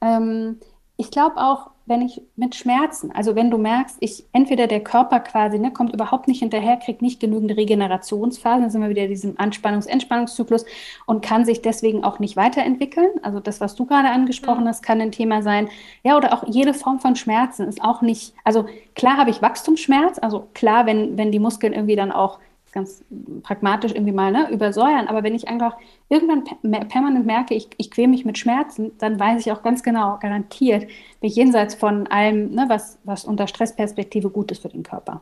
Ähm, 0.02 0.58
ich 0.98 1.10
glaube 1.10 1.38
auch, 1.38 1.72
wenn 1.86 2.02
ich 2.02 2.22
mit 2.36 2.56
Schmerzen, 2.56 3.12
also 3.12 3.36
wenn 3.36 3.52
du 3.52 3.58
merkst, 3.58 3.98
ich 4.00 4.26
entweder 4.32 4.68
der 4.68 4.82
Körper 4.82 5.20
quasi 5.20 5.60
ne, 5.60 5.72
kommt 5.72 5.94
überhaupt 5.94 6.28
nicht 6.30 6.40
hinterher, 6.40 6.78
kriegt 6.78 7.02
nicht 7.02 7.20
genügend 7.20 7.58
Regenerationsphasen, 7.58 8.62
dann 8.62 8.70
sind 8.70 8.82
wir 8.82 8.90
wieder 8.90 9.04
in 9.04 9.10
diesem 9.10 9.38
Anspannungs-Entspannungszyklus 9.38 10.66
und 11.06 11.26
kann 11.26 11.44
sich 11.44 11.62
deswegen 11.62 12.04
auch 12.04 12.20
nicht 12.20 12.38
weiterentwickeln. 12.38 13.10
Also 13.22 13.40
das, 13.40 13.60
was 13.60 13.76
du 13.76 13.86
gerade 13.86 14.10
angesprochen 14.10 14.64
mhm. 14.64 14.68
hast, 14.70 14.84
kann 14.84 15.02
ein 15.02 15.12
Thema 15.12 15.42
sein. 15.42 15.68
Ja, 16.04 16.16
oder 16.16 16.34
auch 16.34 16.46
jede 16.48 16.74
Form 16.74 17.00
von 17.00 17.18
Schmerzen 17.18 17.68
ist 17.68 17.84
auch 17.84 18.02
nicht, 18.02 18.34
also 18.46 18.66
klar 18.96 19.18
habe 19.18 19.32
ich 19.32 19.42
Wachstumsschmerz, 19.42 20.20
also 20.20 20.48
klar, 20.54 20.86
wenn, 20.86 21.18
wenn 21.18 21.32
die 21.32 21.40
Muskeln 21.40 21.74
irgendwie 21.74 21.98
dann 21.98 22.14
auch 22.14 22.40
ganz 22.74 23.06
pragmatisch 23.44 23.94
irgendwie 23.94 24.12
mal 24.12 24.32
ne, 24.32 24.50
übersäuern. 24.52 25.08
Aber 25.08 25.24
wenn 25.24 25.36
ich 25.36 25.48
einfach 25.48 25.78
irgendwann 26.10 26.44
permanent 26.90 27.26
merke, 27.26 27.54
ich, 27.54 27.70
ich 27.78 27.92
quäle 27.92 28.10
mich 28.10 28.26
mit 28.26 28.38
Schmerzen, 28.38 28.92
dann 28.98 29.20
weiß 29.20 29.42
ich 29.42 29.52
auch 29.52 29.64
ganz 29.64 29.84
genau, 29.84 30.18
garantiert, 30.20 30.88
bin 31.22 31.30
jenseits 31.30 31.76
von 31.76 32.08
allem, 32.08 32.52
ne, 32.52 32.66
was, 32.68 33.00
was 33.04 33.26
unter 33.26 33.48
Stressperspektive 33.48 34.30
gut 34.30 34.52
ist 34.52 34.62
für 34.62 34.70
den 34.70 34.84
Körper. 34.84 35.22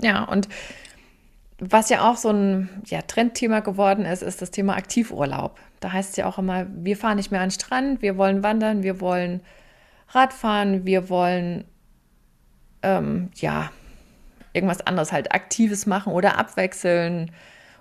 Ja, 0.00 0.24
und 0.24 0.48
was 1.58 1.90
ja 1.90 2.10
auch 2.10 2.16
so 2.16 2.30
ein 2.30 2.68
ja, 2.86 3.02
Trendthema 3.02 3.60
geworden 3.60 4.04
ist, 4.04 4.22
ist 4.22 4.40
das 4.40 4.50
Thema 4.50 4.76
Aktivurlaub. 4.76 5.58
Da 5.80 5.92
heißt 5.92 6.10
es 6.10 6.16
ja 6.16 6.26
auch 6.26 6.38
immer, 6.38 6.66
wir 6.70 6.96
fahren 6.96 7.16
nicht 7.16 7.30
mehr 7.30 7.40
an 7.40 7.48
den 7.48 7.54
Strand, 7.54 8.02
wir 8.02 8.16
wollen 8.16 8.42
wandern, 8.42 8.82
wir 8.82 9.00
wollen 9.00 9.42
Radfahren, 10.08 10.86
wir 10.86 11.08
wollen 11.10 11.64
ähm, 12.82 13.30
ja 13.34 13.70
irgendwas 14.52 14.80
anderes 14.80 15.12
halt 15.12 15.32
Aktives 15.32 15.86
machen 15.86 16.12
oder 16.12 16.38
abwechseln. 16.38 17.30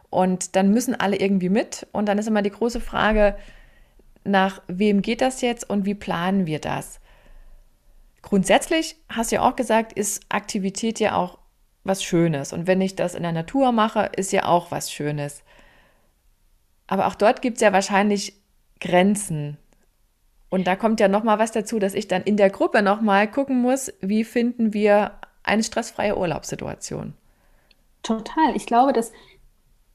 Und 0.10 0.56
dann 0.56 0.72
müssen 0.72 1.00
alle 1.00 1.18
irgendwie 1.18 1.50
mit. 1.50 1.88
Und 1.92 2.08
dann 2.08 2.18
ist 2.18 2.28
immer 2.28 2.42
die 2.42 2.52
große 2.52 2.82
Frage, 2.82 3.36
nach 4.24 4.62
wem 4.68 5.02
geht 5.02 5.22
das 5.22 5.42
jetzt 5.42 5.70
und 5.70 5.86
wie 5.86 5.96
planen 5.96 6.46
wir 6.46 6.60
das? 6.60 7.00
Grundsätzlich, 8.22 8.98
hast 9.08 9.32
du 9.32 9.38
ja 9.38 9.42
auch 9.42 9.56
gesagt, 9.56 9.94
ist 9.94 10.24
Aktivität 10.30 11.00
ja 11.00 11.16
auch 11.16 11.40
was 11.84 12.04
Schönes. 12.04 12.54
Und 12.54 12.68
wenn 12.68 12.82
ich 12.82 12.96
das 12.96 13.16
in 13.16 13.24
der 13.24 13.32
Natur 13.32 13.72
mache, 13.72 14.12
ist 14.16 14.32
ja 14.32 14.46
auch 14.46 14.72
was 14.72 14.92
Schönes. 14.92 15.44
Aber 16.88 17.08
auch 17.08 17.16
dort 17.16 17.42
gibt 17.42 17.58
es 17.58 17.62
ja 17.62 17.72
wahrscheinlich 17.72 18.34
Grenzen. 18.82 19.58
Und 20.50 20.66
da 20.68 20.76
kommt 20.76 21.00
ja 21.00 21.08
nochmal 21.08 21.40
was 21.40 21.52
dazu, 21.52 21.80
dass 21.80 21.94
ich 21.94 22.08
dann 22.08 22.24
in 22.24 22.36
der 22.36 22.50
Gruppe 22.50 22.82
nochmal 22.82 23.30
gucken 23.30 23.62
muss, 23.62 23.94
wie 24.02 24.24
finden 24.24 24.74
wir 24.74 25.19
eine 25.50 25.64
stressfreie 25.64 26.18
Urlaubssituation. 26.18 27.14
Total. 28.04 28.56
Ich 28.56 28.66
glaube, 28.66 28.94
dass, 28.94 29.12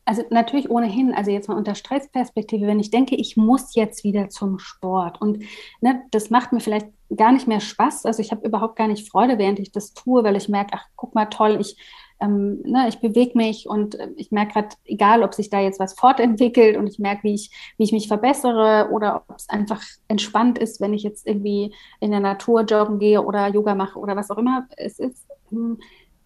also 0.04 0.22
natürlich 0.30 0.70
ohnehin, 0.70 1.14
also 1.14 1.30
jetzt 1.30 1.48
mal 1.48 1.56
unter 1.56 1.74
Stressperspektive, 1.74 2.66
wenn 2.66 2.80
ich 2.80 2.90
denke, 2.90 3.16
ich 3.16 3.36
muss 3.36 3.74
jetzt 3.74 4.04
wieder 4.04 4.28
zum 4.28 4.58
Sport 4.58 5.20
und 5.20 5.42
ne, 5.80 6.02
das 6.10 6.30
macht 6.30 6.52
mir 6.52 6.60
vielleicht 6.60 6.88
gar 7.16 7.32
nicht 7.32 7.46
mehr 7.46 7.60
Spaß. 7.60 8.06
Also 8.06 8.20
ich 8.20 8.30
habe 8.30 8.46
überhaupt 8.46 8.76
gar 8.76 8.88
nicht 8.88 9.08
Freude, 9.08 9.38
während 9.38 9.58
ich 9.58 9.72
das 9.72 9.94
tue, 9.94 10.24
weil 10.24 10.36
ich 10.36 10.48
merke, 10.48 10.72
ach, 10.74 10.86
guck 10.96 11.14
mal, 11.14 11.26
toll, 11.26 11.58
ich, 11.60 11.76
ähm, 12.20 12.60
ne, 12.62 12.86
ich 12.88 13.00
bewege 13.00 13.36
mich 13.36 13.68
und 13.68 13.94
äh, 13.94 14.10
ich 14.16 14.30
merke 14.30 14.52
gerade, 14.54 14.68
egal 14.84 15.22
ob 15.22 15.34
sich 15.34 15.48
da 15.48 15.60
jetzt 15.60 15.80
was 15.80 15.94
fortentwickelt 15.94 16.76
und 16.76 16.86
ich 16.86 16.98
merke, 16.98 17.24
wie 17.24 17.34
ich, 17.34 17.50
wie 17.78 17.84
ich 17.84 17.92
mich 17.92 18.08
verbessere 18.08 18.90
oder 18.92 19.24
ob 19.28 19.36
es 19.36 19.48
einfach 19.48 19.82
entspannt 20.08 20.58
ist, 20.58 20.80
wenn 20.80 20.92
ich 20.94 21.02
jetzt 21.02 21.26
irgendwie 21.26 21.74
in 22.00 22.10
der 22.10 22.20
Natur 22.20 22.62
joggen 22.62 22.98
gehe 22.98 23.22
oder 23.22 23.48
Yoga 23.48 23.74
mache 23.74 23.98
oder 23.98 24.16
was 24.16 24.30
auch 24.30 24.38
immer 24.38 24.66
es 24.76 24.98
ist 24.98 25.26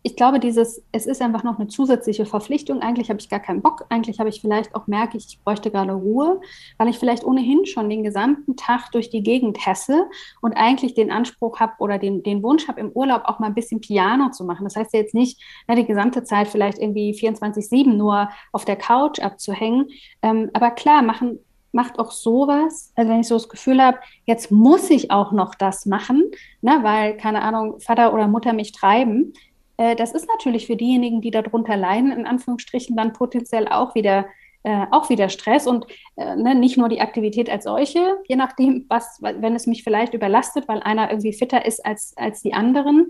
ich 0.09 0.17
glaube, 0.17 0.39
dieses, 0.39 0.83
es 0.93 1.07
ist 1.07 1.21
einfach 1.21 1.43
noch 1.43 1.59
eine 1.59 1.67
zusätzliche 1.67 2.25
Verpflichtung. 2.25 2.81
Eigentlich 2.81 3.11
habe 3.11 3.19
ich 3.21 3.29
gar 3.29 3.41
keinen 3.41 3.63
Bock. 3.63 3.85
Eigentlich 3.89 4.21
habe 4.21 4.29
ich 4.29 4.41
vielleicht 4.41 4.75
auch 4.75 4.87
merke 4.87 5.19
ich, 5.19 5.41
bräuchte 5.45 5.71
gerade 5.71 5.93
Ruhe, 5.93 6.41
weil 6.79 6.89
ich 6.89 6.99
vielleicht 6.99 7.25
ohnehin 7.25 7.67
schon 7.67 7.91
den 7.91 8.05
gesamten 8.05 8.57
Tag 8.57 8.91
durch 8.93 9.11
die 9.11 9.23
Gegend 9.23 9.67
hesse 9.67 10.09
und 10.41 10.55
eigentlich 10.55 10.95
den 10.95 11.11
Anspruch 11.11 11.59
habe 11.59 11.75
oder 11.81 11.99
den, 11.99 12.23
den 12.23 12.43
Wunsch 12.43 12.69
habe, 12.69 12.81
im 12.81 12.91
Urlaub 12.93 13.23
auch 13.25 13.41
mal 13.41 13.49
ein 13.49 13.55
bisschen 13.55 13.81
Piano 13.81 14.31
zu 14.31 14.45
machen. 14.45 14.65
Das 14.65 14.77
heißt 14.77 14.95
ja 14.95 15.01
jetzt 15.01 15.15
nicht, 15.15 15.43
na, 15.67 15.75
die 15.75 15.85
gesamte 15.85 16.23
Zeit 16.23 16.49
vielleicht 16.49 16.79
irgendwie 16.79 17.13
24-7 17.13 17.93
nur 17.95 18.31
auf 18.53 18.65
der 18.65 18.77
Couch 18.77 19.19
abzuhängen. 19.19 19.89
Ähm, 20.23 20.49
aber 20.55 20.71
klar, 20.71 21.03
machen, 21.03 21.41
macht 21.73 21.99
auch 21.99 22.11
sowas, 22.11 22.93
also 22.97 23.11
wenn 23.11 23.21
ich 23.21 23.29
so 23.29 23.35
das 23.35 23.49
Gefühl 23.49 23.83
habe, 23.83 23.99
jetzt 24.25 24.51
muss 24.51 24.91
ich 24.91 25.11
auch 25.11 25.33
noch 25.33 25.55
das 25.55 25.87
machen, 25.87 26.25
ne, 26.63 26.79
weil, 26.83 27.17
keine 27.17 27.43
Ahnung, 27.43 27.79
Vater 27.81 28.15
oder 28.15 28.29
Mutter 28.29 28.53
mich 28.53 28.73
treiben, 28.73 29.33
äh, 29.77 29.97
das 29.97 30.13
ist 30.13 30.29
natürlich 30.29 30.67
für 30.67 30.77
diejenigen, 30.77 31.21
die 31.21 31.31
darunter 31.31 31.77
leiden, 31.77 32.13
in 32.13 32.27
Anführungsstrichen, 32.27 32.97
dann 32.97 33.13
potenziell 33.13 33.69
auch 33.69 33.95
wieder 33.95 34.27
äh, 34.65 34.87
auch 34.91 35.09
wieder 35.09 35.29
Stress. 35.29 35.67
Und 35.67 35.87
äh, 36.17 36.37
ne, 36.37 36.55
nicht 36.55 36.77
nur 36.77 36.89
die 36.89 37.01
Aktivität 37.01 37.49
als 37.49 37.65
solche, 37.65 38.19
je 38.27 38.37
nachdem, 38.37 38.87
was, 38.89 39.19
wenn 39.21 39.55
es 39.55 39.67
mich 39.67 39.85
vielleicht 39.85 40.15
überlastet, 40.15 40.69
weil 40.69 40.83
einer 40.83 41.11
irgendwie 41.11 41.33
fitter 41.33 41.65
ist 41.65 41.85
als, 41.87 42.15
als 42.17 42.43
die 42.43 42.55
anderen, 42.55 43.09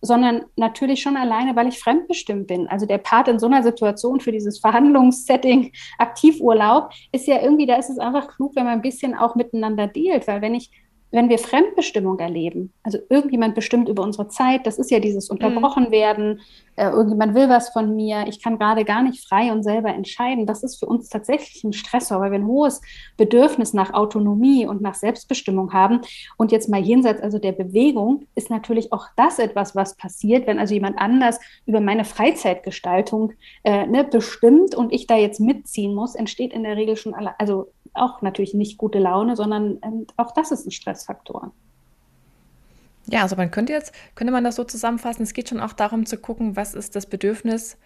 sondern 0.00 0.44
natürlich 0.56 1.02
schon 1.02 1.16
alleine, 1.16 1.56
weil 1.56 1.68
ich 1.68 1.78
fremdbestimmt 1.78 2.46
bin. 2.46 2.68
Also 2.68 2.86
der 2.86 2.98
Part 2.98 3.28
in 3.28 3.38
so 3.38 3.46
einer 3.46 3.62
Situation 3.62 4.20
für 4.20 4.32
dieses 4.32 4.58
Verhandlungssetting, 4.60 5.72
Aktivurlaub, 5.98 6.90
ist 7.12 7.26
ja 7.26 7.42
irgendwie, 7.42 7.66
da 7.66 7.76
ist 7.76 7.90
es 7.90 7.98
einfach 7.98 8.28
klug, 8.28 8.54
wenn 8.56 8.64
man 8.64 8.74
ein 8.74 8.82
bisschen 8.82 9.14
auch 9.14 9.34
miteinander 9.34 9.86
dealt, 9.86 10.26
weil 10.28 10.40
wenn 10.40 10.54
ich 10.54 10.70
wenn 11.10 11.28
wir 11.28 11.38
Fremdbestimmung 11.38 12.18
erleben, 12.18 12.72
also 12.82 12.98
irgendjemand 13.08 13.54
bestimmt 13.54 13.88
über 13.88 14.02
unsere 14.02 14.28
Zeit, 14.28 14.66
das 14.66 14.78
ist 14.78 14.90
ja 14.90 15.00
dieses 15.00 15.28
mhm. 15.28 15.36
unterbrochen 15.36 15.90
werden, 15.90 16.40
äh, 16.76 16.90
irgendjemand 16.90 17.34
will 17.34 17.48
was 17.48 17.70
von 17.70 17.96
mir, 17.96 18.26
ich 18.28 18.42
kann 18.42 18.58
gerade 18.58 18.84
gar 18.84 19.02
nicht 19.02 19.26
frei 19.26 19.50
und 19.50 19.62
selber 19.62 19.88
entscheiden, 19.88 20.46
das 20.46 20.62
ist 20.62 20.78
für 20.78 20.86
uns 20.86 21.08
tatsächlich 21.08 21.64
ein 21.64 21.72
Stressor, 21.72 22.20
weil 22.20 22.30
wir 22.30 22.38
ein 22.38 22.46
hohes 22.46 22.80
Bedürfnis 23.16 23.74
nach 23.74 23.92
Autonomie 23.94 24.66
und 24.66 24.80
nach 24.80 24.94
Selbstbestimmung 24.94 25.72
haben. 25.72 26.00
Und 26.36 26.52
jetzt 26.52 26.68
mal 26.68 26.80
jenseits 26.80 27.20
also 27.20 27.38
der 27.38 27.52
Bewegung 27.52 28.26
ist 28.34 28.48
natürlich 28.48 28.92
auch 28.92 29.06
das 29.16 29.38
etwas, 29.38 29.74
was 29.74 29.96
passiert, 29.96 30.46
wenn 30.46 30.58
also 30.58 30.74
jemand 30.74 30.98
anders 30.98 31.40
über 31.66 31.80
meine 31.80 32.04
Freizeitgestaltung 32.04 33.32
äh, 33.64 33.86
ne, 33.86 34.04
bestimmt 34.04 34.74
und 34.74 34.92
ich 34.92 35.06
da 35.06 35.16
jetzt 35.16 35.40
mitziehen 35.40 35.94
muss, 35.94 36.14
entsteht 36.14 36.52
in 36.52 36.62
der 36.62 36.76
Regel 36.76 36.96
schon 36.96 37.14
alle, 37.14 37.38
also 37.40 37.72
auch 37.94 38.22
natürlich 38.22 38.54
nicht 38.54 38.78
gute 38.78 38.98
Laune, 38.98 39.36
sondern 39.36 39.78
ähm, 39.82 40.06
auch 40.16 40.32
das 40.32 40.50
ist 40.50 40.66
ein 40.66 40.70
Stressfaktor. 40.70 41.52
Ja, 43.06 43.22
also 43.22 43.36
man 43.36 43.50
könnte 43.50 43.72
jetzt, 43.72 43.92
könnte 44.14 44.32
man 44.32 44.44
das 44.44 44.56
so 44.56 44.64
zusammenfassen, 44.64 45.22
es 45.22 45.32
geht 45.32 45.48
schon 45.48 45.60
auch 45.60 45.72
darum 45.72 46.04
zu 46.04 46.18
gucken, 46.18 46.56
was 46.56 46.74
ist 46.74 46.94
das 46.94 47.06
Bedürfnis 47.06 47.76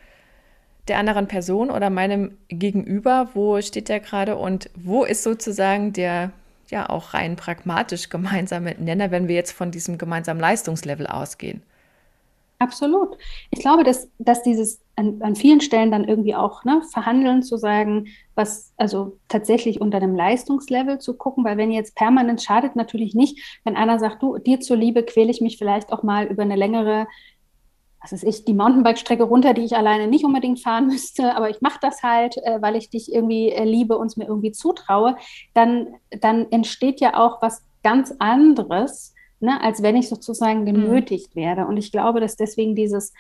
der 0.89 0.99
anderen 0.99 1.29
Person 1.29 1.71
oder 1.71 1.91
meinem 1.91 2.37
Gegenüber, 2.49 3.29
wo 3.35 3.61
steht 3.61 3.89
der 3.89 4.01
gerade 4.01 4.37
und 4.37 4.69
wo 4.75 5.05
ist 5.05 5.23
sozusagen 5.23 5.93
der 5.93 6.33
ja 6.69 6.89
auch 6.89 7.15
rein 7.15 7.37
pragmatisch 7.37 8.09
gemeinsame 8.09 8.75
Nenner, 8.79 9.13
wenn 9.13 9.29
wir 9.29 9.37
jetzt 9.37 9.53
von 9.53 9.71
diesem 9.71 9.99
gemeinsamen 9.99 10.41
Leistungslevel 10.41 11.07
ausgehen. 11.07 11.63
Absolut. 12.63 13.19
Ich 13.51 13.59
glaube, 13.59 13.83
dass, 13.83 14.09
dass 14.21 14.45
dieses 14.45 14.81
an, 14.95 15.21
an 15.21 15.35
vielen 15.35 15.61
Stellen 15.61 15.91
dann 15.91 16.05
irgendwie 16.05 16.37
auch 16.37 16.63
ne, 16.63 16.81
verhandeln 16.93 17.43
zu 17.43 17.57
sagen, 17.57 18.07
was 18.37 18.73
also 18.77 19.19
tatsächlich 19.27 19.81
unter 19.81 19.97
einem 19.97 20.15
Leistungslevel 20.15 21.01
zu 21.01 21.17
gucken, 21.17 21.45
weil 21.45 21.57
wenn 21.57 21.73
jetzt 21.73 21.97
permanent 21.97 22.41
schadet 22.41 22.77
natürlich 22.77 23.17
nicht, 23.17 23.61
wenn 23.65 23.75
einer 23.75 23.99
sagt, 23.99 24.23
du, 24.23 24.39
dir 24.39 24.61
zuliebe 24.61 25.03
quäle 25.03 25.33
ich 25.33 25.41
mich 25.41 25.59
vielleicht 25.59 25.93
auch 25.93 26.05
mal 26.05 26.27
über 26.27 26.43
eine 26.43 26.55
längere, 26.55 27.09
was 28.01 28.13
weiß 28.13 28.23
ich, 28.23 28.45
die 28.45 28.55
Mountainbike-Strecke 28.55 29.25
runter, 29.25 29.55
die 29.55 29.65
ich 29.65 29.75
alleine 29.75 30.07
nicht 30.07 30.25
unbedingt 30.25 30.61
fahren 30.61 30.87
müsste, 30.87 31.35
aber 31.35 31.51
ich 31.51 31.63
mache 31.63 31.81
das 31.83 32.05
halt, 32.05 32.37
äh, 32.45 32.63
weil 32.63 32.77
ich 32.77 32.91
dich 32.91 33.13
irgendwie 33.13 33.49
äh, 33.49 33.65
liebe 33.65 33.99
und 33.99 34.07
es 34.07 34.17
mir 34.17 34.29
irgendwie 34.29 34.53
zutraue, 34.53 35.17
dann, 35.53 35.97
dann 36.21 36.47
entsteht 36.53 37.01
ja 37.01 37.19
auch 37.19 37.43
was 37.43 37.65
ganz 37.83 38.15
anderes, 38.21 39.15
ne, 39.43 39.61
als 39.61 39.83
wenn 39.83 39.97
ich 39.97 40.09
sozusagen 40.09 40.61
mhm. 40.61 40.67
genötigt 40.67 41.35
mhm. 41.35 41.41
werde. 41.41 41.67
Und 41.67 41.77
ich 41.77 41.93
glaube, 41.93 42.21
dass 42.21 42.37
deswegen 42.37 42.75
dieses 42.75 43.13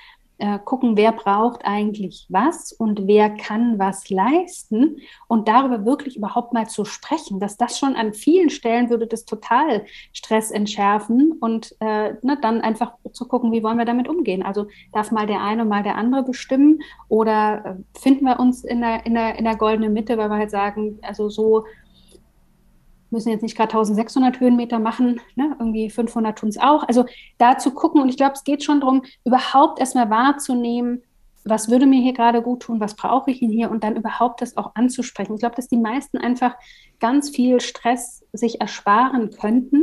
äh, 0.42 0.58
gucken, 0.58 0.96
wer 0.96 1.12
braucht 1.12 1.60
eigentlich 1.64 2.26
was 2.28 2.72
und 2.72 3.06
wer 3.06 3.30
kann 3.30 3.78
was 3.78 4.10
leisten 4.10 4.96
und 5.28 5.46
darüber 5.46 5.84
wirklich 5.84 6.16
überhaupt 6.16 6.52
mal 6.52 6.68
zu 6.68 6.84
sprechen, 6.84 7.38
dass 7.38 7.56
das 7.56 7.78
schon 7.78 7.94
an 7.94 8.12
vielen 8.12 8.50
Stellen 8.50 8.90
würde 8.90 9.06
das 9.06 9.24
total 9.24 9.84
Stress 10.12 10.50
entschärfen 10.50 11.32
und 11.40 11.76
äh, 11.78 12.14
ne, 12.22 12.38
dann 12.42 12.60
einfach 12.60 12.94
zu 13.12 13.28
gucken, 13.28 13.52
wie 13.52 13.62
wollen 13.62 13.78
wir 13.78 13.84
damit 13.84 14.08
umgehen. 14.08 14.42
Also 14.42 14.66
darf 14.92 15.12
mal 15.12 15.28
der 15.28 15.42
eine, 15.42 15.64
mal 15.64 15.84
der 15.84 15.96
andere 15.96 16.24
bestimmen 16.24 16.80
oder 17.08 17.64
äh, 17.94 17.98
finden 18.00 18.24
wir 18.24 18.40
uns 18.40 18.64
in 18.64 18.80
der, 18.80 19.06
in, 19.06 19.14
der, 19.14 19.38
in 19.38 19.44
der 19.44 19.56
goldenen 19.56 19.92
Mitte, 19.92 20.18
weil 20.18 20.28
wir 20.28 20.38
halt 20.38 20.50
sagen, 20.50 20.98
also 21.02 21.28
so 21.28 21.66
müssen 23.12 23.30
jetzt 23.30 23.42
nicht 23.42 23.56
gerade 23.56 23.70
1600 23.70 24.40
Höhenmeter 24.40 24.78
machen, 24.78 25.20
ne? 25.36 25.56
irgendwie 25.58 25.90
500 25.90 26.38
tun 26.38 26.48
es 26.48 26.58
auch. 26.58 26.86
Also 26.88 27.04
da 27.38 27.58
zu 27.58 27.72
gucken 27.72 28.00
und 28.00 28.08
ich 28.08 28.16
glaube, 28.16 28.32
es 28.34 28.44
geht 28.44 28.64
schon 28.64 28.80
darum, 28.80 29.02
überhaupt 29.24 29.78
erstmal 29.78 30.10
wahrzunehmen, 30.10 31.02
was 31.44 31.68
würde 31.68 31.86
mir 31.86 32.00
hier 32.00 32.12
gerade 32.12 32.42
gut 32.42 32.60
tun, 32.62 32.80
was 32.80 32.94
brauche 32.94 33.30
ich 33.30 33.38
hier 33.38 33.70
und 33.70 33.84
dann 33.84 33.96
überhaupt 33.96 34.40
das 34.40 34.56
auch 34.56 34.74
anzusprechen. 34.74 35.34
Ich 35.34 35.40
glaube, 35.40 35.56
dass 35.56 35.68
die 35.68 35.76
meisten 35.76 36.18
einfach 36.18 36.54
ganz 37.00 37.30
viel 37.30 37.60
Stress 37.60 38.24
sich 38.32 38.60
ersparen 38.60 39.30
könnten, 39.30 39.82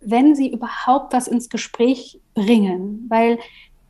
wenn 0.00 0.34
sie 0.34 0.52
überhaupt 0.52 1.12
was 1.12 1.26
ins 1.26 1.48
Gespräch 1.48 2.20
bringen, 2.34 3.06
weil 3.08 3.38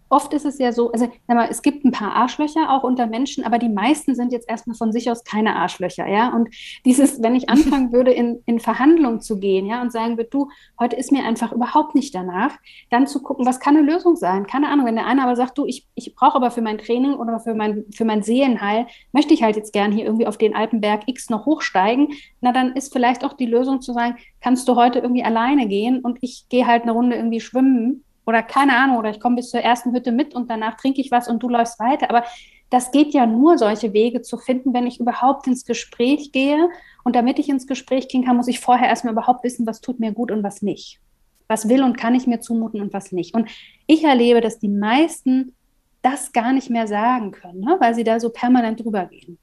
oft 0.09 0.33
ist 0.33 0.45
es 0.45 0.59
ja 0.59 0.73
so, 0.73 0.93
also 0.93 1.09
mal, 1.27 1.49
es 1.51 1.63
gibt 1.63 1.85
ein 1.85 1.93
paar 1.93 2.15
Arschlöcher 2.15 2.71
auch 2.71 2.85
unter 2.85 3.07
Menschen, 3.07 3.45
aber 3.45 3.59
die 3.59 3.69
meisten 3.69 4.15
sind 4.15 4.33
jetzt 4.33 4.49
erstmal 4.49 4.77
von 4.77 4.93
sich 4.93 5.11
aus 5.11 5.25
keine 5.25 5.57
Arschlöcher, 5.57 6.07
ja. 6.07 6.35
Und 6.35 6.49
dieses, 6.85 7.23
wenn 7.23 7.35
ich 7.35 7.49
anfangen 7.49 7.93
würde, 7.93 8.13
in, 8.13 8.43
in 8.47 8.61
Verhandlungen 8.61 9.21
zu 9.21 9.39
gehen, 9.39 9.67
ja, 9.67 9.83
und 9.83 9.93
sagen 9.93 10.17
würde, 10.17 10.31
du, 10.31 10.49
heute 10.79 10.97
ist 10.97 11.13
mir 11.13 11.25
einfach 11.25 11.53
überhaupt 11.53 11.95
nicht 11.95 12.15
danach, 12.15 12.57
dann 12.91 13.07
zu 13.07 13.23
gucken, 13.23 13.47
was 13.47 13.61
kann 13.61 13.77
eine 13.77 13.91
Lösung 13.91 14.17
sein? 14.17 14.47
Keine 14.47 14.69
Ahnung, 14.69 14.87
wenn 14.87 14.97
der 14.97 15.07
eine 15.07 15.23
aber 15.23 15.37
sagt, 15.37 15.59
du, 15.59 15.67
ich, 15.67 15.87
ich 15.95 16.15
brauche 16.15 16.37
aber 16.37 16.51
für 16.51 16.63
mein 16.63 16.79
Training 16.79 17.15
oder 17.15 17.41
für 17.41 17.55
mein, 17.55 17.85
für 17.95 18.05
mein 18.05 18.23
Seelenheil, 18.23 18.87
möchte 19.13 19.35
ich 19.35 19.43
halt 19.43 19.57
jetzt 19.57 19.73
gern 19.73 19.93
hier 19.93 20.05
irgendwie 20.05 20.27
auf 20.27 20.39
den 20.39 20.55
Alpenberg 20.55 21.03
X 21.07 21.31
noch 21.31 21.47
hochsteigen, 21.47 22.09
na 22.41 22.53
dann 22.53 22.73
ist 22.73 22.93
vielleicht 22.93 23.25
auch 23.25 23.33
die 23.33 23.47
Lösung 23.47 23.81
zu 23.81 23.93
sagen, 23.93 24.17
kannst 24.41 24.69
du 24.69 24.77
heute 24.77 25.01
irgendwie 25.01 25.25
alleine 25.25 25.67
gehen 25.67 26.01
und 26.01 26.19
ich 26.21 26.47
gehe 26.49 26.67
halt 26.67 26.83
eine 26.83 26.93
Runde 26.93 27.17
irgendwie 27.17 27.41
schwimmen 27.41 28.05
oder 28.27 28.43
keine 28.43 28.77
Ahnung, 28.77 28.99
oder 28.99 29.11
ich 29.11 29.21
komme 29.21 29.37
bis 29.37 29.51
zur 29.51 29.61
ersten 29.61 29.95
Hütte 29.95 30.13
mit 30.13 30.35
und 30.35 30.51
danach 30.51 30.77
trinke 30.77 31.01
ich 31.01 31.11
was 31.11 31.29
und 31.29 31.43
du 31.43 31.49
läufst 31.49 31.79
weiter. 31.79 32.11
Aber 32.11 32.25
das 32.71 32.91
geht 32.91 33.15
ja 33.15 33.25
nur, 33.25 33.57
solche 33.57 33.93
Wege 33.93 34.23
zu 34.23 34.37
finden, 34.37 34.75
wenn 34.75 34.87
ich 34.87 34.99
überhaupt 34.99 35.47
ins 35.47 35.65
Gespräch 35.65 36.33
gehe. 36.33 36.69
Und 37.05 37.15
damit 37.15 37.39
ich 37.39 37.49
ins 37.49 37.69
Gespräch 37.69 38.09
gehen 38.09 38.25
kann, 38.25 38.37
muss 38.37 38.49
ich 38.49 38.59
vorher 38.59 38.89
erstmal 38.89 39.13
überhaupt 39.13 39.45
wissen, 39.45 39.67
was 39.67 39.81
tut 39.81 40.01
mir 40.01 40.11
gut 40.11 40.33
und 40.33 40.43
was 40.43 40.61
nicht. 40.61 41.01
Was 41.47 41.69
will 41.69 41.85
und 41.85 41.97
kann 41.97 42.17
ich 42.17 42.27
mir 42.27 42.41
zumuten 42.41 42.81
und 42.81 42.93
was 42.93 43.13
nicht. 43.13 43.35
Und 43.35 43.49
ich 43.87 44.03
erlebe, 44.03 44.41
dass 44.41 44.59
die 44.59 44.69
meisten 44.69 45.55
das 46.03 46.33
gar 46.33 46.53
nicht 46.53 46.69
mehr 46.69 46.89
sagen 46.89 47.31
können, 47.31 47.61
ne? 47.61 47.77
weil 47.79 47.95
sie 47.95 48.05
da 48.05 48.19
so 48.19 48.31
permanent 48.31 48.85
drüber 48.85 49.07
gehen. 49.07 49.39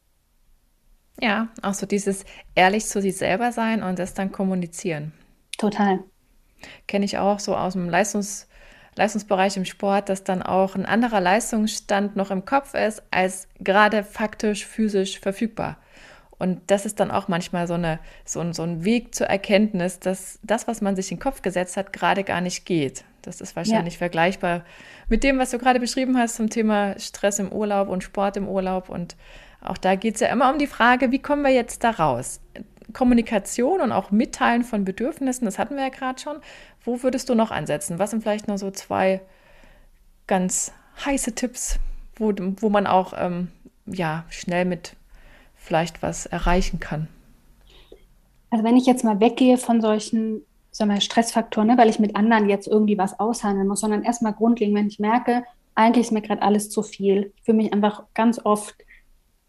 Ja, 1.21 1.47
auch 1.61 1.73
so 1.73 1.86
dieses 1.86 2.25
ehrlich 2.55 2.86
zu 2.86 3.01
sich 3.01 3.15
selber 3.15 3.53
sein 3.53 3.81
und 3.81 3.99
das 3.99 4.13
dann 4.13 4.34
kommunizieren. 4.34 5.13
Total. 5.57 6.03
Kenne 6.88 7.05
ich 7.05 7.17
auch 7.17 7.39
so 7.39 7.55
aus 7.55 7.73
dem 7.73 7.89
Leistungs- 7.89 8.47
Leistungsbereich 8.95 9.57
im 9.57 9.65
Sport, 9.65 10.09
dass 10.09 10.23
dann 10.23 10.41
auch 10.41 10.75
ein 10.75 10.85
anderer 10.85 11.19
Leistungsstand 11.19 12.15
noch 12.15 12.31
im 12.31 12.45
Kopf 12.45 12.73
ist, 12.73 13.03
als 13.11 13.47
gerade 13.59 14.03
faktisch, 14.03 14.65
physisch 14.65 15.19
verfügbar. 15.19 15.77
Und 16.37 16.59
das 16.67 16.85
ist 16.85 16.99
dann 16.99 17.11
auch 17.11 17.27
manchmal 17.27 17.67
so, 17.67 17.75
eine, 17.75 17.99
so, 18.25 18.39
ein, 18.41 18.53
so 18.53 18.63
ein 18.63 18.83
Weg 18.83 19.15
zur 19.15 19.27
Erkenntnis, 19.27 19.99
dass 19.99 20.39
das, 20.43 20.67
was 20.67 20.81
man 20.81 20.95
sich 20.95 21.11
in 21.11 21.17
den 21.17 21.23
Kopf 21.23 21.41
gesetzt 21.41 21.77
hat, 21.77 21.93
gerade 21.93 22.23
gar 22.23 22.41
nicht 22.41 22.65
geht. 22.65 23.05
Das 23.21 23.39
ist 23.39 23.55
wahrscheinlich 23.55 23.93
ja. 23.93 23.99
vergleichbar 23.99 24.63
mit 25.07 25.23
dem, 25.23 25.39
was 25.39 25.51
du 25.51 25.57
gerade 25.57 25.79
beschrieben 25.79 26.17
hast 26.17 26.35
zum 26.35 26.49
Thema 26.49 26.99
Stress 26.99 27.39
im 27.39 27.51
Urlaub 27.51 27.87
und 27.87 28.03
Sport 28.03 28.35
im 28.35 28.49
Urlaub. 28.49 28.89
Und 28.89 29.15
auch 29.61 29.77
da 29.77 29.95
geht 29.95 30.15
es 30.15 30.21
ja 30.21 30.27
immer 30.27 30.51
um 30.51 30.59
die 30.59 30.67
Frage, 30.67 31.11
wie 31.11 31.21
kommen 31.21 31.43
wir 31.43 31.51
jetzt 31.51 31.83
da 31.83 31.91
raus? 31.91 32.41
Kommunikation 32.91 33.81
und 33.81 33.91
auch 33.91 34.11
Mitteilen 34.11 34.63
von 34.63 34.84
Bedürfnissen, 34.84 35.45
das 35.45 35.59
hatten 35.59 35.75
wir 35.75 35.84
ja 35.84 35.89
gerade 35.89 36.19
schon. 36.19 36.38
Wo 36.84 37.03
würdest 37.03 37.29
du 37.29 37.36
noch 37.36 37.51
ansetzen? 37.51 37.99
Was 37.99 38.11
sind 38.11 38.23
vielleicht 38.23 38.47
noch 38.47 38.57
so 38.57 38.71
zwei 38.71 39.21
ganz 40.27 40.73
heiße 41.05 41.34
Tipps, 41.34 41.79
wo, 42.15 42.34
wo 42.59 42.69
man 42.69 42.88
auch 42.88 43.13
ähm, 43.15 43.49
ja, 43.86 44.25
schnell 44.29 44.65
mit 44.65 44.95
vielleicht 45.55 46.01
was 46.01 46.25
erreichen 46.25 46.79
kann? 46.79 47.07
Also 48.49 48.63
wenn 48.63 48.77
ich 48.77 48.86
jetzt 48.86 49.03
mal 49.03 49.19
weggehe 49.19 49.57
von 49.57 49.81
solchen 49.81 50.41
sagen 50.73 50.91
wir, 50.91 51.01
Stressfaktoren, 51.01 51.67
ne, 51.67 51.77
weil 51.77 51.89
ich 51.89 51.99
mit 51.99 52.15
anderen 52.15 52.49
jetzt 52.49 52.67
irgendwie 52.67 52.97
was 52.97 53.19
aushandeln 53.19 53.67
muss, 53.67 53.79
sondern 53.79 54.03
erstmal 54.03 54.34
grundlegend, 54.34 54.75
wenn 54.75 54.88
ich 54.88 54.99
merke, 54.99 55.43
eigentlich 55.75 56.07
ist 56.07 56.11
mir 56.11 56.21
gerade 56.21 56.41
alles 56.41 56.69
zu 56.69 56.81
viel. 56.84 57.31
Ich 57.38 57.43
fühle 57.43 57.57
mich 57.57 57.73
einfach 57.73 58.03
ganz 58.13 58.43
oft 58.43 58.75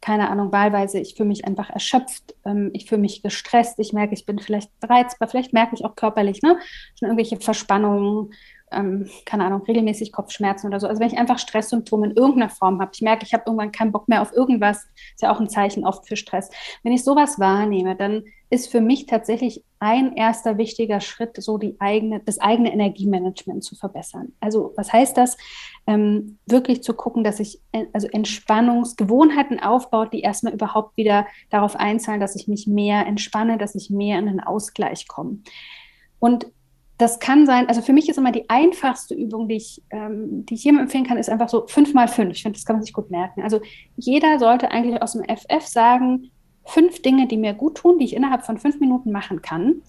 keine 0.04 0.28
Ahnung, 0.28 0.52
wahlweise, 0.52 1.00
ich 1.00 1.14
fühle 1.14 1.30
mich 1.30 1.46
einfach 1.46 1.70
erschöpft, 1.70 2.34
ähm, 2.44 2.68
ich 2.74 2.86
fühle 2.86 3.00
mich 3.00 3.22
gestresst, 3.22 3.78
ich 3.78 3.94
merke, 3.94 4.12
ich 4.12 4.26
bin 4.26 4.38
vielleicht 4.38 4.70
reizbar, 4.82 5.28
vielleicht 5.28 5.54
merke 5.54 5.74
ich 5.74 5.82
auch 5.86 5.96
körperlich, 5.96 6.42
ne, 6.42 6.58
schon 6.98 7.08
irgendwelche 7.08 7.40
Verspannungen, 7.40 8.30
ähm, 8.70 9.08
keine 9.24 9.46
Ahnung, 9.46 9.62
regelmäßig 9.62 10.12
Kopfschmerzen 10.12 10.66
oder 10.66 10.78
so. 10.78 10.88
Also 10.88 11.00
wenn 11.00 11.08
ich 11.08 11.16
einfach 11.16 11.38
Stresssymptome 11.38 12.08
in 12.08 12.16
irgendeiner 12.16 12.50
Form 12.50 12.82
habe, 12.82 12.90
ich 12.92 13.00
merke, 13.00 13.24
ich 13.24 13.32
habe 13.32 13.44
irgendwann 13.46 13.72
keinen 13.72 13.92
Bock 13.92 14.06
mehr 14.06 14.20
auf 14.20 14.34
irgendwas, 14.34 14.84
ist 15.14 15.22
ja 15.22 15.32
auch 15.32 15.40
ein 15.40 15.48
Zeichen 15.48 15.86
oft 15.86 16.06
für 16.06 16.16
Stress. 16.16 16.50
Wenn 16.82 16.92
ich 16.92 17.02
sowas 17.02 17.38
wahrnehme, 17.38 17.96
dann 17.96 18.24
ist 18.50 18.70
für 18.70 18.82
mich 18.82 19.06
tatsächlich 19.06 19.64
ein 19.78 20.14
erster 20.16 20.58
wichtiger 20.58 21.00
Schritt, 21.00 21.42
so 21.42 21.56
die 21.56 21.76
eigene, 21.80 22.20
das 22.20 22.38
eigene 22.40 22.72
Energiemanagement 22.74 23.64
zu 23.64 23.74
verbessern. 23.74 24.32
Also 24.40 24.74
was 24.76 24.92
heißt 24.92 25.16
das? 25.16 25.38
Ähm, 25.86 26.38
wirklich 26.46 26.82
zu 26.82 26.94
gucken, 26.94 27.24
dass 27.24 27.40
ich 27.40 27.60
äh, 27.72 27.84
also 27.92 28.08
Entspannungsgewohnheiten 28.08 29.60
aufbaut, 29.60 30.14
die 30.14 30.20
erstmal 30.20 30.54
überhaupt 30.54 30.96
wieder 30.96 31.26
darauf 31.50 31.76
einzahlen, 31.76 32.20
dass 32.20 32.36
ich 32.36 32.48
mich 32.48 32.66
mehr 32.66 33.06
entspanne, 33.06 33.58
dass 33.58 33.74
ich 33.74 33.90
mehr 33.90 34.18
in 34.18 34.26
den 34.26 34.40
Ausgleich 34.40 35.06
komme. 35.08 35.40
Und 36.18 36.46
das 36.96 37.18
kann 37.18 37.44
sein, 37.44 37.68
also 37.68 37.82
für 37.82 37.92
mich 37.92 38.08
ist 38.08 38.18
immer 38.18 38.30
die 38.30 38.48
einfachste 38.48 39.14
Übung, 39.14 39.48
die 39.48 39.56
ich, 39.56 39.82
ähm, 39.90 40.46
die 40.46 40.54
ich 40.54 40.64
jedem 40.64 40.78
empfehlen 40.78 41.06
kann, 41.06 41.18
ist 41.18 41.28
einfach 41.28 41.48
so 41.48 41.66
fünf 41.66 41.92
mal 41.92 42.08
fünf. 42.08 42.32
Ich 42.32 42.42
finde, 42.42 42.56
das 42.56 42.64
kann 42.64 42.76
man 42.76 42.84
sich 42.84 42.92
gut 42.92 43.10
merken. 43.10 43.42
Also 43.42 43.60
jeder 43.96 44.38
sollte 44.38 44.70
eigentlich 44.70 45.02
aus 45.02 45.12
dem 45.12 45.24
FF 45.24 45.66
sagen, 45.66 46.30
fünf 46.64 47.02
Dinge, 47.02 47.26
die 47.26 47.36
mir 47.36 47.52
gut 47.54 47.76
tun, 47.76 47.98
die 47.98 48.04
ich 48.04 48.14
innerhalb 48.14 48.44
von 48.44 48.58
fünf 48.58 48.80
Minuten 48.80 49.10
machen 49.10 49.42
kann 49.42 49.82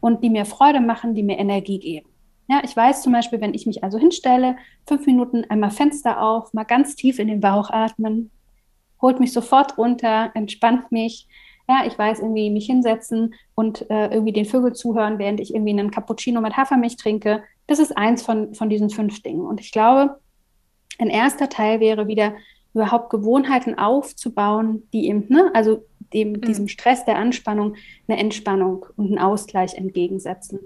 und 0.00 0.22
die 0.22 0.30
mir 0.30 0.44
Freude 0.44 0.80
machen, 0.80 1.14
die 1.14 1.22
mir 1.22 1.38
Energie 1.38 1.78
geben. 1.78 2.08
Ja, 2.52 2.60
ich 2.62 2.76
weiß 2.76 3.00
zum 3.00 3.14
Beispiel, 3.14 3.40
wenn 3.40 3.54
ich 3.54 3.64
mich 3.64 3.82
also 3.82 3.96
hinstelle, 3.96 4.56
fünf 4.86 5.06
Minuten 5.06 5.46
einmal 5.48 5.70
Fenster 5.70 6.20
auf, 6.20 6.52
mal 6.52 6.64
ganz 6.64 6.96
tief 6.96 7.18
in 7.18 7.28
den 7.28 7.40
Bauch 7.40 7.70
atmen, 7.70 8.30
holt 9.00 9.20
mich 9.20 9.32
sofort 9.32 9.78
runter, 9.78 10.30
entspannt 10.34 10.92
mich, 10.92 11.28
ja, 11.66 11.84
ich 11.86 11.98
weiß 11.98 12.20
irgendwie 12.20 12.50
mich 12.50 12.66
hinsetzen 12.66 13.32
und 13.54 13.88
äh, 13.90 14.08
irgendwie 14.08 14.34
den 14.34 14.44
Vögel 14.44 14.74
zuhören, 14.74 15.18
während 15.18 15.40
ich 15.40 15.54
irgendwie 15.54 15.70
einen 15.70 15.90
Cappuccino 15.90 16.42
mit 16.42 16.54
Hafermilch 16.54 16.98
trinke. 16.98 17.42
Das 17.68 17.78
ist 17.78 17.96
eins 17.96 18.22
von, 18.22 18.54
von 18.54 18.68
diesen 18.68 18.90
fünf 18.90 19.22
Dingen. 19.22 19.46
Und 19.46 19.58
ich 19.58 19.72
glaube, 19.72 20.20
ein 20.98 21.08
erster 21.08 21.48
Teil 21.48 21.80
wäre 21.80 22.06
wieder 22.06 22.34
überhaupt 22.74 23.08
Gewohnheiten 23.08 23.78
aufzubauen, 23.78 24.82
die 24.92 25.08
eben, 25.08 25.24
ne, 25.30 25.50
also 25.54 25.86
dem, 26.12 26.32
mhm. 26.32 26.42
diesem 26.42 26.68
Stress 26.68 27.06
der 27.06 27.16
Anspannung 27.16 27.76
eine 28.08 28.18
Entspannung 28.18 28.84
und 28.98 29.06
einen 29.06 29.18
Ausgleich 29.18 29.72
entgegensetzen. 29.72 30.58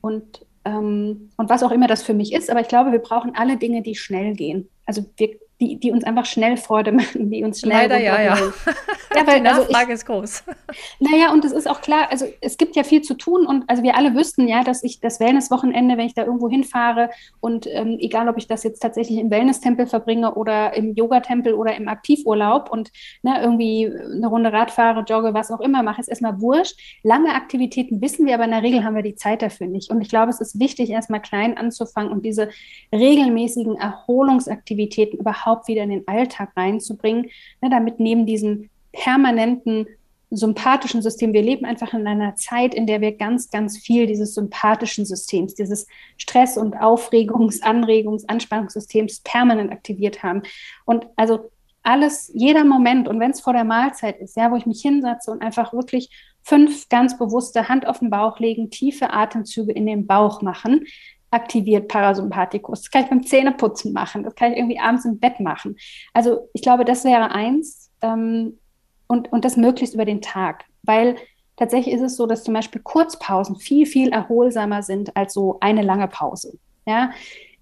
Und, 0.00 0.46
und 0.64 1.30
was 1.36 1.62
auch 1.62 1.72
immer 1.72 1.88
das 1.88 2.02
für 2.02 2.14
mich 2.14 2.32
ist, 2.32 2.50
aber 2.50 2.60
ich 2.60 2.68
glaube, 2.68 2.92
wir 2.92 3.00
brauchen 3.00 3.34
alle 3.34 3.56
Dinge, 3.56 3.82
die 3.82 3.96
schnell 3.96 4.34
gehen. 4.34 4.68
Also 4.86 5.04
wir 5.16 5.38
die, 5.62 5.76
die 5.76 5.92
uns 5.92 6.02
einfach 6.02 6.26
schnell 6.26 6.56
Freude 6.56 6.90
machen, 6.90 7.30
die 7.30 7.44
uns 7.44 7.60
schnell 7.60 7.88
Leider 7.88 7.98
ja, 7.98 8.20
ja. 8.20 8.36
ja 9.14 9.26
weil, 9.26 9.36
die 9.36 9.42
Nachfrage 9.42 9.68
also 9.70 9.82
ich, 9.82 9.94
ist 9.94 10.06
groß. 10.06 10.44
Naja, 11.00 11.32
und 11.32 11.44
es 11.44 11.52
ist 11.52 11.68
auch 11.68 11.80
klar, 11.80 12.08
also 12.10 12.26
es 12.40 12.56
gibt 12.56 12.74
ja 12.74 12.82
viel 12.82 13.02
zu 13.02 13.14
tun 13.14 13.46
und 13.46 13.64
also 13.68 13.82
wir 13.82 13.96
alle 13.96 14.14
wüssten 14.14 14.48
ja, 14.48 14.64
dass 14.64 14.82
ich 14.82 15.00
das 15.00 15.20
Wellness-Wochenende, 15.20 15.96
wenn 15.96 16.06
ich 16.06 16.14
da 16.14 16.24
irgendwo 16.24 16.48
hinfahre 16.48 17.10
und 17.40 17.66
ähm, 17.68 17.98
egal, 18.00 18.28
ob 18.28 18.38
ich 18.38 18.46
das 18.46 18.64
jetzt 18.64 18.80
tatsächlich 18.80 19.18
im 19.18 19.30
Wellness-Tempel 19.30 19.86
verbringe 19.86 20.34
oder 20.34 20.74
im 20.74 20.94
Yoga-Tempel 20.94 21.54
oder 21.54 21.76
im 21.76 21.88
Aktivurlaub 21.88 22.70
und 22.70 22.90
ne, 23.22 23.40
irgendwie 23.40 23.86
eine 23.86 24.26
Runde 24.26 24.52
Rad 24.52 24.70
fahre, 24.70 25.04
jogge, 25.06 25.34
was 25.34 25.50
auch 25.50 25.60
immer, 25.60 25.82
mache, 25.82 26.00
ist 26.00 26.08
erstmal 26.08 26.40
wurscht. 26.40 26.78
Lange 27.02 27.34
Aktivitäten 27.34 28.00
wissen 28.00 28.26
wir, 28.26 28.34
aber 28.34 28.44
in 28.44 28.50
der 28.50 28.62
Regel 28.62 28.82
haben 28.82 28.96
wir 28.96 29.02
die 29.02 29.14
Zeit 29.14 29.42
dafür 29.42 29.68
nicht. 29.68 29.90
Und 29.90 30.00
ich 30.00 30.08
glaube, 30.08 30.30
es 30.30 30.40
ist 30.40 30.58
wichtig, 30.58 30.90
erstmal 30.90 31.22
klein 31.22 31.56
anzufangen 31.56 32.10
und 32.10 32.24
diese 32.24 32.48
regelmäßigen 32.92 33.76
Erholungsaktivitäten 33.76 35.18
überhaupt 35.18 35.51
überhaupt 35.52 35.68
wieder 35.68 35.82
in 35.82 35.90
den 35.90 36.08
Alltag 36.08 36.52
reinzubringen, 36.56 37.30
ne, 37.60 37.70
damit 37.70 38.00
neben 38.00 38.26
diesem 38.26 38.70
permanenten 38.92 39.86
sympathischen 40.30 41.02
System, 41.02 41.34
wir 41.34 41.42
leben 41.42 41.66
einfach 41.66 41.92
in 41.92 42.06
einer 42.06 42.34
Zeit, 42.36 42.74
in 42.74 42.86
der 42.86 43.02
wir 43.02 43.12
ganz, 43.12 43.50
ganz 43.50 43.76
viel 43.76 44.06
dieses 44.06 44.34
sympathischen 44.34 45.04
Systems, 45.04 45.54
dieses 45.54 45.86
Stress- 46.16 46.56
und 46.56 46.74
Aufregungs-, 46.74 47.62
Anregungs-, 47.62 48.26
Anspannungssystems 48.28 49.20
permanent 49.20 49.70
aktiviert 49.70 50.22
haben. 50.22 50.42
Und 50.86 51.06
also 51.16 51.50
alles, 51.82 52.30
jeder 52.32 52.64
Moment, 52.64 53.08
und 53.08 53.20
wenn 53.20 53.32
es 53.32 53.42
vor 53.42 53.52
der 53.52 53.64
Mahlzeit 53.64 54.20
ist, 54.20 54.36
ja, 54.36 54.50
wo 54.50 54.56
ich 54.56 54.64
mich 54.64 54.80
hinsetze 54.80 55.30
und 55.30 55.42
einfach 55.42 55.74
wirklich 55.74 56.08
fünf 56.42 56.88
ganz 56.88 57.18
bewusste 57.18 57.68
Hand 57.68 57.86
auf 57.86 57.98
den 57.98 58.08
Bauch 58.08 58.38
legen, 58.38 58.70
tiefe 58.70 59.12
Atemzüge 59.12 59.72
in 59.72 59.84
den 59.84 60.06
Bauch 60.06 60.40
machen, 60.40 60.86
aktiviert 61.32 61.88
Parasympathikus. 61.88 62.82
Das 62.82 62.90
kann 62.90 63.04
ich 63.04 63.10
beim 63.10 63.24
Zähneputzen 63.24 63.92
machen. 63.92 64.22
Das 64.22 64.34
kann 64.34 64.52
ich 64.52 64.58
irgendwie 64.58 64.78
abends 64.78 65.04
im 65.04 65.18
Bett 65.18 65.40
machen. 65.40 65.76
Also 66.12 66.48
ich 66.52 66.62
glaube, 66.62 66.84
das 66.84 67.04
wäre 67.04 67.30
eins 67.30 67.90
ähm, 68.02 68.58
und, 69.06 69.32
und 69.32 69.44
das 69.44 69.56
möglichst 69.56 69.94
über 69.94 70.04
den 70.04 70.20
Tag, 70.20 70.64
weil 70.82 71.16
tatsächlich 71.56 71.94
ist 71.94 72.02
es 72.02 72.16
so, 72.16 72.26
dass 72.26 72.44
zum 72.44 72.54
Beispiel 72.54 72.82
Kurzpausen 72.82 73.56
viel, 73.56 73.86
viel 73.86 74.10
erholsamer 74.10 74.82
sind 74.82 75.16
als 75.16 75.34
so 75.34 75.58
eine 75.60 75.82
lange 75.82 76.08
Pause. 76.08 76.58
Ja, 76.86 77.10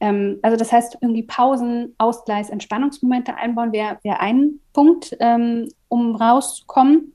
ähm, 0.01 0.39
also 0.43 0.57
das 0.57 0.73
heißt, 0.73 0.99
irgendwie 1.01 1.23
Pausen, 1.23 1.95
Ausgleichs, 1.99 2.51
Entspannungsmomente 2.51 3.35
einbauen 3.35 3.73
wäre 3.73 3.99
wär 4.03 4.21
ein 4.21 4.61
Punkt, 4.73 5.17
ähm, 5.21 5.69
um 5.89 6.17
rauszukommen. 6.17 7.13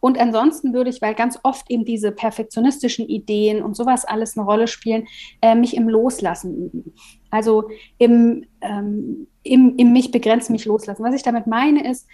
Und 0.00 0.18
ansonsten 0.18 0.72
würde 0.72 0.90
ich, 0.90 1.02
weil 1.02 1.14
ganz 1.14 1.38
oft 1.42 1.70
eben 1.70 1.84
diese 1.84 2.12
perfektionistischen 2.12 3.06
Ideen 3.06 3.62
und 3.62 3.76
sowas 3.76 4.04
alles 4.04 4.36
eine 4.36 4.46
Rolle 4.46 4.66
spielen, 4.66 5.06
äh, 5.42 5.54
mich 5.54 5.76
im 5.76 5.88
Loslassen 5.88 6.56
üben. 6.56 6.94
Also 7.30 7.68
im, 7.98 8.46
ähm, 8.60 9.26
im, 9.42 9.76
im 9.76 9.92
mich 9.92 10.10
begrenzen, 10.10 10.52
mich 10.52 10.64
loslassen. 10.64 11.04
Was 11.04 11.14
ich 11.14 11.22
damit 11.22 11.46
meine 11.46 11.88
ist, 11.88 12.06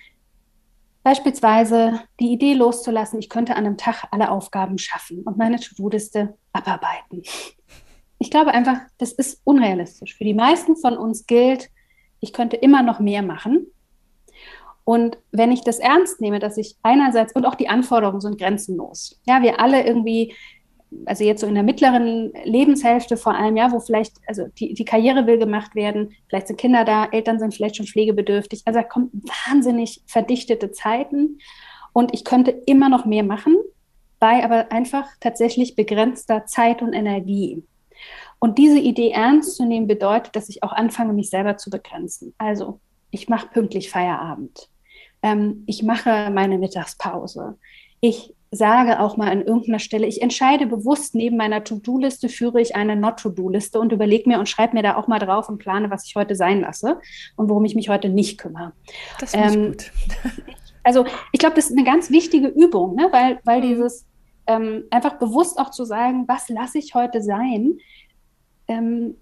beispielsweise 1.02 2.00
die 2.18 2.32
Idee 2.32 2.54
loszulassen, 2.54 3.20
ich 3.20 3.28
könnte 3.28 3.54
an 3.54 3.64
einem 3.64 3.76
Tag 3.76 4.04
alle 4.10 4.30
Aufgaben 4.30 4.76
schaffen 4.78 5.22
und 5.22 5.36
meine 5.36 5.60
To-Do-Liste 5.60 6.34
abarbeiten. 6.52 7.22
Ich 8.18 8.30
glaube 8.30 8.50
einfach, 8.50 8.80
das 8.98 9.12
ist 9.12 9.40
unrealistisch. 9.44 10.16
Für 10.16 10.24
die 10.24 10.34
meisten 10.34 10.74
von 10.76 10.96
uns 10.96 11.26
gilt, 11.26 11.70
ich 12.20 12.32
könnte 12.32 12.56
immer 12.56 12.82
noch 12.82 12.98
mehr 12.98 13.22
machen. 13.22 13.66
Und 14.86 15.18
wenn 15.32 15.50
ich 15.50 15.62
das 15.62 15.80
ernst 15.80 16.20
nehme, 16.20 16.38
dass 16.38 16.56
ich 16.56 16.76
einerseits, 16.84 17.34
und 17.34 17.44
auch 17.44 17.56
die 17.56 17.68
Anforderungen 17.68 18.20
sind 18.20 18.38
grenzenlos. 18.38 19.20
Ja, 19.26 19.42
wir 19.42 19.58
alle 19.58 19.84
irgendwie, 19.84 20.32
also 21.06 21.24
jetzt 21.24 21.40
so 21.40 21.48
in 21.48 21.54
der 21.54 21.64
mittleren 21.64 22.32
Lebenshälfte 22.44 23.16
vor 23.16 23.34
allem, 23.34 23.56
ja, 23.56 23.72
wo 23.72 23.80
vielleicht, 23.80 24.18
also 24.28 24.46
die, 24.60 24.74
die 24.74 24.84
Karriere 24.84 25.26
will 25.26 25.38
gemacht 25.38 25.74
werden, 25.74 26.14
vielleicht 26.28 26.46
sind 26.46 26.60
Kinder 26.60 26.84
da, 26.84 27.06
Eltern 27.06 27.40
sind 27.40 27.52
vielleicht 27.52 27.74
schon 27.74 27.86
pflegebedürftig. 27.88 28.62
Also 28.64 28.78
da 28.78 28.84
kommen 28.84 29.10
wahnsinnig 29.48 30.04
verdichtete 30.06 30.70
Zeiten. 30.70 31.40
Und 31.92 32.14
ich 32.14 32.24
könnte 32.24 32.52
immer 32.52 32.88
noch 32.88 33.06
mehr 33.06 33.24
machen, 33.24 33.56
bei 34.20 34.44
aber 34.44 34.70
einfach 34.70 35.08
tatsächlich 35.18 35.74
begrenzter 35.74 36.46
Zeit 36.46 36.80
und 36.80 36.92
Energie. 36.92 37.64
Und 38.38 38.56
diese 38.58 38.78
Idee 38.78 39.10
ernst 39.10 39.56
zu 39.56 39.64
nehmen 39.64 39.88
bedeutet, 39.88 40.36
dass 40.36 40.48
ich 40.48 40.62
auch 40.62 40.72
anfange, 40.72 41.12
mich 41.12 41.28
selber 41.28 41.56
zu 41.56 41.70
begrenzen. 41.70 42.34
Also 42.38 42.78
ich 43.10 43.28
mache 43.28 43.48
pünktlich 43.48 43.90
Feierabend 43.90 44.68
ähm, 45.26 45.64
ich 45.66 45.82
mache 45.82 46.30
meine 46.32 46.58
Mittagspause. 46.58 47.58
Ich 48.00 48.32
sage 48.52 49.00
auch 49.00 49.16
mal 49.16 49.28
an 49.30 49.42
irgendeiner 49.42 49.80
Stelle, 49.80 50.06
ich 50.06 50.22
entscheide 50.22 50.66
bewusst, 50.66 51.14
neben 51.14 51.36
meiner 51.36 51.64
To-Do-Liste 51.64 52.28
führe 52.28 52.60
ich 52.60 52.76
eine 52.76 52.94
Not-To-Do-Liste 52.94 53.80
und 53.80 53.92
überlege 53.92 54.28
mir 54.28 54.38
und 54.38 54.48
schreibe 54.48 54.76
mir 54.76 54.82
da 54.82 54.96
auch 54.96 55.08
mal 55.08 55.18
drauf 55.18 55.48
und 55.48 55.58
plane, 55.58 55.90
was 55.90 56.06
ich 56.06 56.14
heute 56.14 56.36
sein 56.36 56.60
lasse 56.60 57.00
und 57.36 57.48
worum 57.48 57.64
ich 57.64 57.74
mich 57.74 57.88
heute 57.88 58.08
nicht 58.08 58.38
kümmere. 58.38 58.72
Das 59.18 59.32
finde 59.32 59.52
ähm, 59.52 59.66
gut. 59.72 59.92
Also 60.84 61.04
ich 61.32 61.40
glaube, 61.40 61.56
das 61.56 61.66
ist 61.68 61.76
eine 61.76 61.82
ganz 61.82 62.12
wichtige 62.12 62.46
Übung, 62.46 62.94
ne? 62.94 63.08
weil, 63.10 63.40
weil 63.42 63.58
mhm. 63.58 63.62
dieses 63.62 64.06
ähm, 64.46 64.84
einfach 64.92 65.18
bewusst 65.18 65.58
auch 65.58 65.72
zu 65.72 65.84
sagen, 65.84 66.28
was 66.28 66.48
lasse 66.48 66.78
ich 66.78 66.94
heute 66.94 67.20
sein, 67.22 67.78
ähm, 68.68 69.16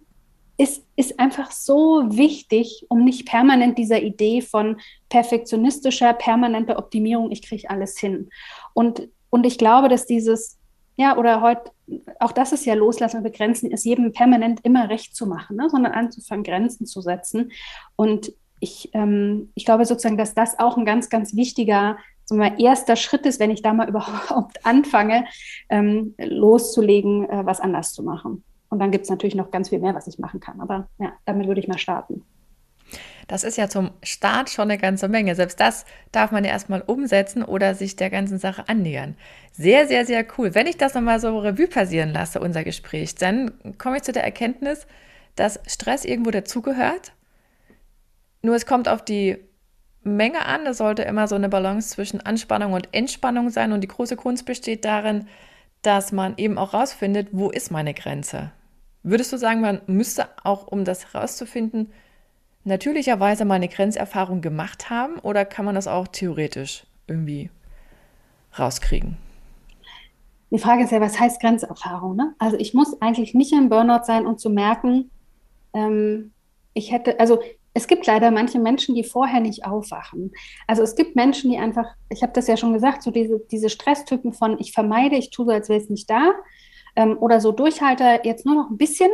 ist, 0.56 0.84
ist 0.96 1.18
einfach 1.18 1.50
so 1.50 2.04
wichtig, 2.10 2.86
um 2.88 3.04
nicht 3.04 3.26
permanent 3.26 3.76
dieser 3.76 4.00
Idee 4.00 4.40
von 4.40 4.76
perfektionistischer, 5.08 6.12
permanenter 6.12 6.78
Optimierung, 6.78 7.30
ich 7.30 7.42
kriege 7.42 7.68
alles 7.70 7.98
hin. 7.98 8.30
Und, 8.72 9.08
und 9.30 9.44
ich 9.46 9.58
glaube, 9.58 9.88
dass 9.88 10.06
dieses, 10.06 10.58
ja, 10.96 11.16
oder 11.16 11.40
heute, 11.40 11.72
auch 12.20 12.32
das 12.32 12.52
ist 12.52 12.66
ja 12.66 12.74
Loslassen 12.74 13.18
und 13.18 13.22
Begrenzen, 13.24 13.70
ist 13.70 13.84
jedem 13.84 14.12
permanent 14.12 14.60
immer 14.62 14.88
recht 14.88 15.16
zu 15.16 15.26
machen, 15.26 15.56
ne? 15.56 15.68
sondern 15.68 15.92
anzufangen, 15.92 16.44
Grenzen 16.44 16.86
zu 16.86 17.00
setzen. 17.00 17.50
Und 17.96 18.32
ich, 18.60 18.90
ähm, 18.92 19.50
ich 19.54 19.64
glaube 19.64 19.84
sozusagen, 19.84 20.16
dass 20.16 20.34
das 20.34 20.58
auch 20.58 20.76
ein 20.76 20.84
ganz, 20.86 21.08
ganz 21.08 21.34
wichtiger 21.34 21.98
so 22.26 22.36
mein 22.36 22.58
erster 22.58 22.96
Schritt 22.96 23.26
ist, 23.26 23.40
wenn 23.40 23.50
ich 23.50 23.60
da 23.60 23.74
mal 23.74 23.88
überhaupt 23.90 24.64
anfange, 24.64 25.26
ähm, 25.68 26.14
loszulegen, 26.18 27.28
äh, 27.28 27.44
was 27.44 27.60
anders 27.60 27.92
zu 27.92 28.02
machen. 28.02 28.44
Und 28.74 28.80
dann 28.80 28.90
gibt 28.90 29.04
es 29.04 29.10
natürlich 29.10 29.36
noch 29.36 29.52
ganz 29.52 29.68
viel 29.68 29.78
mehr, 29.78 29.94
was 29.94 30.08
ich 30.08 30.18
machen 30.18 30.40
kann. 30.40 30.60
Aber 30.60 30.88
ja, 30.98 31.12
damit 31.26 31.46
würde 31.46 31.60
ich 31.60 31.68
mal 31.68 31.78
starten. 31.78 32.24
Das 33.28 33.44
ist 33.44 33.56
ja 33.56 33.68
zum 33.68 33.92
Start 34.02 34.50
schon 34.50 34.68
eine 34.68 34.78
ganze 34.78 35.06
Menge. 35.06 35.36
Selbst 35.36 35.60
das 35.60 35.84
darf 36.10 36.32
man 36.32 36.42
ja 36.42 36.50
erstmal 36.50 36.80
umsetzen 36.80 37.44
oder 37.44 37.76
sich 37.76 37.94
der 37.94 38.10
ganzen 38.10 38.38
Sache 38.38 38.68
annähern. 38.68 39.14
Sehr, 39.52 39.86
sehr, 39.86 40.04
sehr 40.04 40.26
cool. 40.36 40.56
Wenn 40.56 40.66
ich 40.66 40.76
das 40.76 40.94
nochmal 40.94 41.20
so 41.20 41.38
Revue 41.38 41.68
passieren 41.68 42.10
lasse, 42.10 42.40
unser 42.40 42.64
Gespräch, 42.64 43.14
dann 43.14 43.52
komme 43.78 43.98
ich 43.98 44.02
zu 44.02 44.10
der 44.10 44.24
Erkenntnis, 44.24 44.88
dass 45.36 45.60
Stress 45.68 46.04
irgendwo 46.04 46.32
dazugehört. 46.32 47.12
Nur 48.42 48.56
es 48.56 48.66
kommt 48.66 48.88
auf 48.88 49.04
die 49.04 49.36
Menge 50.02 50.46
an. 50.46 50.66
Es 50.66 50.78
sollte 50.78 51.02
immer 51.02 51.28
so 51.28 51.36
eine 51.36 51.48
Balance 51.48 51.90
zwischen 51.90 52.20
Anspannung 52.22 52.72
und 52.72 52.88
Entspannung 52.90 53.50
sein. 53.50 53.70
Und 53.70 53.82
die 53.82 53.88
große 53.88 54.16
Kunst 54.16 54.46
besteht 54.46 54.84
darin, 54.84 55.28
dass 55.82 56.10
man 56.10 56.34
eben 56.38 56.58
auch 56.58 56.74
rausfindet, 56.74 57.28
wo 57.30 57.50
ist 57.50 57.70
meine 57.70 57.94
Grenze. 57.94 58.50
Würdest 59.04 59.34
du 59.34 59.36
sagen, 59.36 59.60
man 59.60 59.82
müsste 59.86 60.28
auch, 60.44 60.66
um 60.66 60.86
das 60.86 61.12
herauszufinden, 61.12 61.92
natürlicherweise 62.64 63.44
mal 63.44 63.56
eine 63.56 63.68
Grenzerfahrung 63.68 64.40
gemacht 64.40 64.88
haben 64.88 65.18
oder 65.18 65.44
kann 65.44 65.66
man 65.66 65.74
das 65.74 65.86
auch 65.86 66.08
theoretisch 66.08 66.84
irgendwie 67.06 67.50
rauskriegen? 68.58 69.18
Die 70.50 70.58
Frage 70.58 70.84
ist 70.84 70.90
ja, 70.90 71.02
was 71.02 71.20
heißt 71.20 71.38
Grenzerfahrung? 71.40 72.16
Ne? 72.16 72.34
Also 72.38 72.56
ich 72.56 72.72
muss 72.72 73.00
eigentlich 73.02 73.34
nicht 73.34 73.52
im 73.52 73.68
Burnout 73.68 74.04
sein, 74.04 74.26
um 74.26 74.38
zu 74.38 74.48
merken, 74.48 75.10
ähm, 75.74 76.32
ich 76.72 76.90
hätte, 76.90 77.20
also 77.20 77.42
es 77.74 77.86
gibt 77.86 78.06
leider 78.06 78.30
manche 78.30 78.58
Menschen, 78.58 78.94
die 78.94 79.04
vorher 79.04 79.40
nicht 79.40 79.66
aufwachen. 79.66 80.32
Also 80.66 80.82
es 80.82 80.94
gibt 80.94 81.14
Menschen, 81.14 81.50
die 81.50 81.58
einfach, 81.58 81.88
ich 82.08 82.22
habe 82.22 82.32
das 82.32 82.46
ja 82.46 82.56
schon 82.56 82.72
gesagt, 82.72 83.02
so 83.02 83.10
diese, 83.10 83.40
diese 83.50 83.68
Stresstypen 83.68 84.32
von 84.32 84.58
ich 84.58 84.72
vermeide, 84.72 85.16
ich 85.16 85.28
tue 85.28 85.44
so, 85.44 85.50
als 85.50 85.68
wäre 85.68 85.80
es 85.80 85.90
nicht 85.90 86.08
da, 86.08 86.32
ähm, 86.96 87.16
oder 87.18 87.40
so 87.40 87.52
Durchhalter 87.52 88.24
jetzt 88.24 88.46
nur 88.46 88.54
noch 88.54 88.70
ein 88.70 88.76
bisschen, 88.76 89.10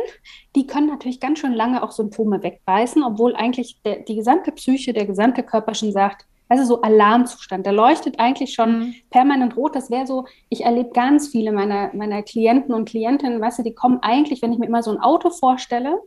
die 0.55 0.67
können 0.67 0.87
natürlich 0.87 1.19
ganz 1.19 1.39
schön 1.39 1.53
lange 1.53 1.83
auch 1.83 1.91
Symptome 1.91 2.43
wegbeißen, 2.43 3.03
obwohl 3.03 3.35
eigentlich 3.35 3.81
der, 3.83 3.99
die 3.99 4.15
gesamte 4.15 4.51
Psyche, 4.51 4.93
der 4.93 5.05
gesamte 5.05 5.43
Körper 5.43 5.73
schon 5.73 5.91
sagt, 5.91 6.25
also 6.51 6.65
so 6.65 6.81
Alarmzustand, 6.81 7.65
der 7.65 7.71
leuchtet 7.71 8.19
eigentlich 8.19 8.53
schon 8.53 8.79
mhm. 8.79 8.95
permanent 9.09 9.55
rot. 9.55 9.73
Das 9.73 9.89
wäre 9.89 10.05
so, 10.05 10.25
ich 10.49 10.65
erlebe 10.65 10.89
ganz 10.89 11.29
viele 11.29 11.53
meiner, 11.53 11.95
meiner 11.95 12.23
Klienten 12.23 12.73
und 12.73 12.89
Klientinnen, 12.89 13.39
weißt 13.39 13.59
du, 13.59 13.63
die 13.63 13.73
kommen 13.73 13.99
eigentlich, 14.01 14.41
wenn 14.41 14.51
ich 14.51 14.59
mir 14.59 14.67
immer 14.67 14.83
so 14.83 14.91
ein 14.91 14.99
Auto 14.99 15.29
vorstelle, 15.29 15.97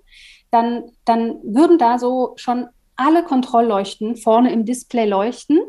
dann, 0.50 0.84
dann 1.06 1.38
würden 1.42 1.78
da 1.78 1.98
so 1.98 2.34
schon 2.36 2.68
alle 2.94 3.24
Kontrollleuchten 3.24 4.16
vorne 4.16 4.52
im 4.52 4.66
Display 4.66 5.06
leuchten. 5.06 5.60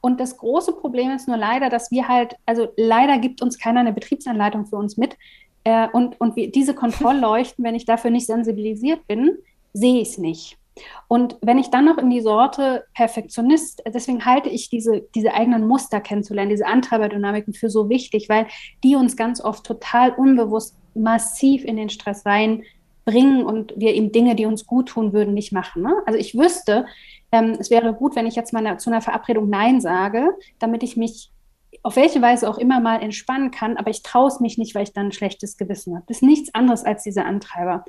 Und 0.00 0.20
das 0.20 0.36
große 0.36 0.72
Problem 0.72 1.10
ist 1.10 1.28
nur 1.28 1.36
leider, 1.36 1.68
dass 1.68 1.90
wir 1.90 2.08
halt, 2.08 2.36
also 2.46 2.68
leider 2.76 3.18
gibt 3.18 3.42
uns 3.42 3.58
keiner 3.58 3.80
eine 3.80 3.92
Betriebsanleitung 3.92 4.66
für 4.66 4.76
uns 4.76 4.96
mit. 4.96 5.16
Äh, 5.64 5.88
und 5.92 6.20
und 6.20 6.36
wir, 6.36 6.50
diese 6.50 6.74
Kontrollleuchten, 6.74 7.64
wenn 7.64 7.74
ich 7.74 7.84
dafür 7.84 8.10
nicht 8.10 8.26
sensibilisiert 8.26 9.06
bin, 9.06 9.38
sehe 9.72 10.00
ich 10.00 10.10
es 10.10 10.18
nicht. 10.18 10.58
Und 11.08 11.36
wenn 11.42 11.58
ich 11.58 11.70
dann 11.70 11.84
noch 11.84 11.98
in 11.98 12.10
die 12.10 12.20
Sorte 12.20 12.84
Perfektionist, 12.94 13.82
deswegen 13.86 14.24
halte 14.24 14.48
ich 14.48 14.70
diese, 14.70 15.02
diese 15.14 15.34
eigenen 15.34 15.66
Muster 15.66 16.00
kennenzulernen, 16.00 16.50
diese 16.50 16.66
Antreiberdynamiken 16.66 17.52
für 17.52 17.68
so 17.68 17.88
wichtig, 17.88 18.28
weil 18.28 18.46
die 18.82 18.96
uns 18.96 19.16
ganz 19.16 19.42
oft 19.42 19.64
total 19.64 20.12
unbewusst 20.12 20.74
massiv 20.94 21.64
in 21.64 21.76
den 21.76 21.90
Stress 21.90 22.24
reinbringen 22.24 23.44
und 23.44 23.74
wir 23.76 23.94
eben 23.94 24.12
Dinge, 24.12 24.34
die 24.34 24.46
uns 24.46 24.66
gut 24.66 24.88
tun 24.88 25.12
würden, 25.12 25.34
nicht 25.34 25.52
machen. 25.52 25.82
Ne? 25.82 25.94
Also 26.06 26.18
ich 26.18 26.36
wüsste, 26.36 26.86
ähm, 27.32 27.56
es 27.58 27.70
wäre 27.70 27.94
gut, 27.94 28.14
wenn 28.14 28.26
ich 28.26 28.36
jetzt 28.36 28.52
mal 28.52 28.78
zu 28.78 28.90
einer 28.90 29.00
Verabredung 29.00 29.48
Nein 29.48 29.80
sage, 29.80 30.34
damit 30.58 30.82
ich 30.82 30.96
mich 30.96 31.32
auf 31.82 31.96
welche 31.96 32.22
Weise 32.22 32.48
auch 32.48 32.58
immer 32.58 32.80
mal 32.80 33.02
entspannen 33.02 33.50
kann, 33.50 33.76
aber 33.76 33.90
ich 33.90 34.02
traue 34.02 34.28
es 34.28 34.40
mich 34.40 34.58
nicht, 34.58 34.74
weil 34.74 34.84
ich 34.84 34.92
dann 34.92 35.06
ein 35.06 35.12
schlechtes 35.12 35.56
Gewissen 35.56 35.94
habe. 35.94 36.04
Das 36.06 36.18
ist 36.18 36.22
nichts 36.22 36.54
anderes 36.54 36.84
als 36.84 37.02
diese 37.02 37.24
Antreiber. 37.24 37.84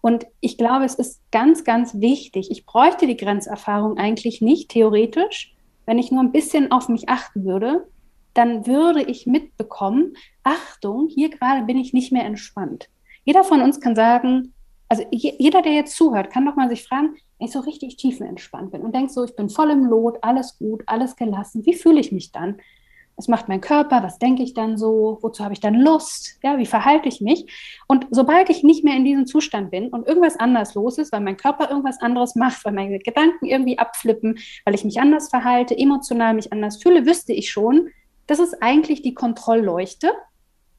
Und 0.00 0.26
ich 0.40 0.58
glaube, 0.58 0.84
es 0.84 0.94
ist 0.94 1.20
ganz, 1.32 1.64
ganz 1.64 1.94
wichtig. 1.94 2.50
Ich 2.50 2.66
bräuchte 2.66 3.06
die 3.06 3.16
Grenzerfahrung 3.16 3.98
eigentlich 3.98 4.42
nicht 4.42 4.70
theoretisch. 4.70 5.54
Wenn 5.86 5.98
ich 5.98 6.12
nur 6.12 6.22
ein 6.22 6.30
bisschen 6.30 6.70
auf 6.70 6.88
mich 6.88 7.08
achten 7.08 7.44
würde, 7.44 7.88
dann 8.34 8.66
würde 8.66 9.02
ich 9.02 9.26
mitbekommen, 9.26 10.14
Achtung, 10.44 11.08
hier 11.08 11.30
gerade 11.30 11.64
bin 11.64 11.78
ich 11.78 11.92
nicht 11.92 12.12
mehr 12.12 12.24
entspannt. 12.24 12.88
Jeder 13.24 13.44
von 13.44 13.60
uns 13.60 13.80
kann 13.80 13.96
sagen, 13.96 14.54
also 14.92 15.06
jeder, 15.10 15.62
der 15.62 15.72
jetzt 15.72 15.96
zuhört, 15.96 16.30
kann 16.30 16.44
doch 16.44 16.54
mal 16.54 16.68
sich 16.68 16.86
fragen, 16.86 17.16
wenn 17.38 17.46
ich 17.46 17.52
so 17.52 17.60
richtig 17.60 17.96
tiefenentspannt 17.96 18.72
bin 18.72 18.82
und 18.82 18.94
denke 18.94 19.10
so, 19.10 19.24
ich 19.24 19.34
bin 19.34 19.48
voll 19.48 19.70
im 19.70 19.86
Lot, 19.86 20.18
alles 20.20 20.58
gut, 20.58 20.82
alles 20.86 21.16
gelassen, 21.16 21.64
wie 21.64 21.72
fühle 21.74 21.98
ich 21.98 22.12
mich 22.12 22.30
dann? 22.30 22.58
was 23.16 23.28
macht 23.28 23.48
mein 23.48 23.60
Körper, 23.60 24.02
was 24.02 24.18
denke 24.18 24.42
ich 24.42 24.54
dann 24.54 24.76
so, 24.78 25.18
wozu 25.20 25.44
habe 25.44 25.52
ich 25.52 25.60
dann 25.60 25.74
Lust, 25.74 26.38
ja, 26.42 26.58
wie 26.58 26.66
verhalte 26.66 27.08
ich 27.08 27.20
mich? 27.20 27.46
Und 27.86 28.06
sobald 28.10 28.50
ich 28.50 28.62
nicht 28.62 28.84
mehr 28.84 28.96
in 28.96 29.04
diesem 29.04 29.26
Zustand 29.26 29.70
bin 29.70 29.88
und 29.88 30.06
irgendwas 30.06 30.38
anders 30.40 30.74
los 30.74 30.98
ist, 30.98 31.12
weil 31.12 31.20
mein 31.20 31.36
Körper 31.36 31.68
irgendwas 31.70 32.00
anderes 32.00 32.34
macht, 32.34 32.64
weil 32.64 32.72
meine 32.72 32.98
Gedanken 32.98 33.46
irgendwie 33.46 33.78
abflippen, 33.78 34.38
weil 34.64 34.74
ich 34.74 34.84
mich 34.84 35.00
anders 35.00 35.28
verhalte, 35.28 35.76
emotional 35.76 36.34
mich 36.34 36.52
anders 36.52 36.82
fühle, 36.82 37.06
wüsste 37.06 37.32
ich 37.32 37.50
schon, 37.50 37.90
das 38.26 38.38
ist 38.38 38.62
eigentlich 38.62 39.02
die 39.02 39.14
Kontrollleuchte. 39.14 40.12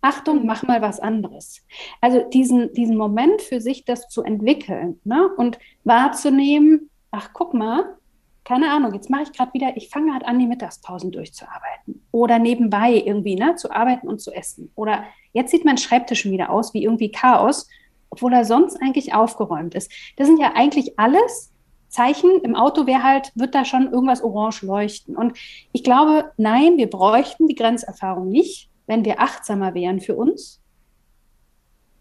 Achtung, 0.04 0.46
mach 0.46 0.64
mal 0.64 0.82
was 0.82 1.00
anderes. 1.00 1.66
Also 2.02 2.24
diesen, 2.30 2.74
diesen 2.74 2.98
Moment 2.98 3.42
für 3.42 3.62
sich, 3.62 3.86
das 3.86 4.10
zu 4.10 4.22
entwickeln 4.22 5.00
ne? 5.06 5.30
und 5.38 5.58
wahrzunehmen, 5.86 6.90
ach, 7.12 7.30
guck 7.34 7.54
mal, 7.54 7.98
keine 8.44 8.70
Ahnung, 8.70 8.94
jetzt 8.94 9.10
mache 9.10 9.24
ich 9.24 9.32
gerade 9.32 9.54
wieder, 9.54 9.78
ich 9.78 9.88
fange 9.88 10.12
gerade 10.12 10.28
an, 10.28 10.40
die 10.40 10.46
Mittagspausen 10.46 11.14
durchzuarbeiten. 11.14 12.06
Oder 12.12 12.38
nebenbei 12.38 12.92
irgendwie, 12.94 13.36
ne, 13.36 13.56
zu 13.56 13.72
arbeiten 13.72 14.10
und 14.10 14.20
zu 14.20 14.32
essen. 14.32 14.72
Oder 14.76 15.06
jetzt 15.32 15.52
sieht 15.52 15.64
mein 15.64 15.78
Schreibtisch 15.78 16.24
schon 16.24 16.34
wieder 16.34 16.50
aus 16.50 16.74
wie 16.74 16.84
irgendwie 16.84 17.10
Chaos, 17.10 17.70
obwohl 18.10 18.34
er 18.34 18.44
sonst 18.44 18.76
eigentlich 18.82 19.14
aufgeräumt 19.14 19.74
ist. 19.74 19.90
Das 20.18 20.28
sind 20.28 20.38
ja 20.38 20.52
eigentlich 20.56 21.00
alles 21.00 21.54
Zeichen. 21.88 22.42
Im 22.42 22.56
Auto 22.56 22.86
wäre 22.86 23.04
halt, 23.04 23.32
wird 23.36 23.56
da 23.56 23.64
schon 23.64 23.90
irgendwas 23.90 24.22
orange 24.22 24.64
leuchten. 24.64 25.16
Und 25.16 25.38
ich 25.72 25.86
glaube, 25.86 26.32
nein, 26.36 26.76
wir 26.76 26.90
bräuchten 26.90 27.48
die 27.48 27.56
Grenzerfahrung 27.56 28.28
nicht, 28.28 28.70
wenn 28.88 29.06
wir 29.06 29.20
achtsamer 29.20 29.74
wären 29.74 30.00
für 30.00 30.16
uns. 30.16 30.62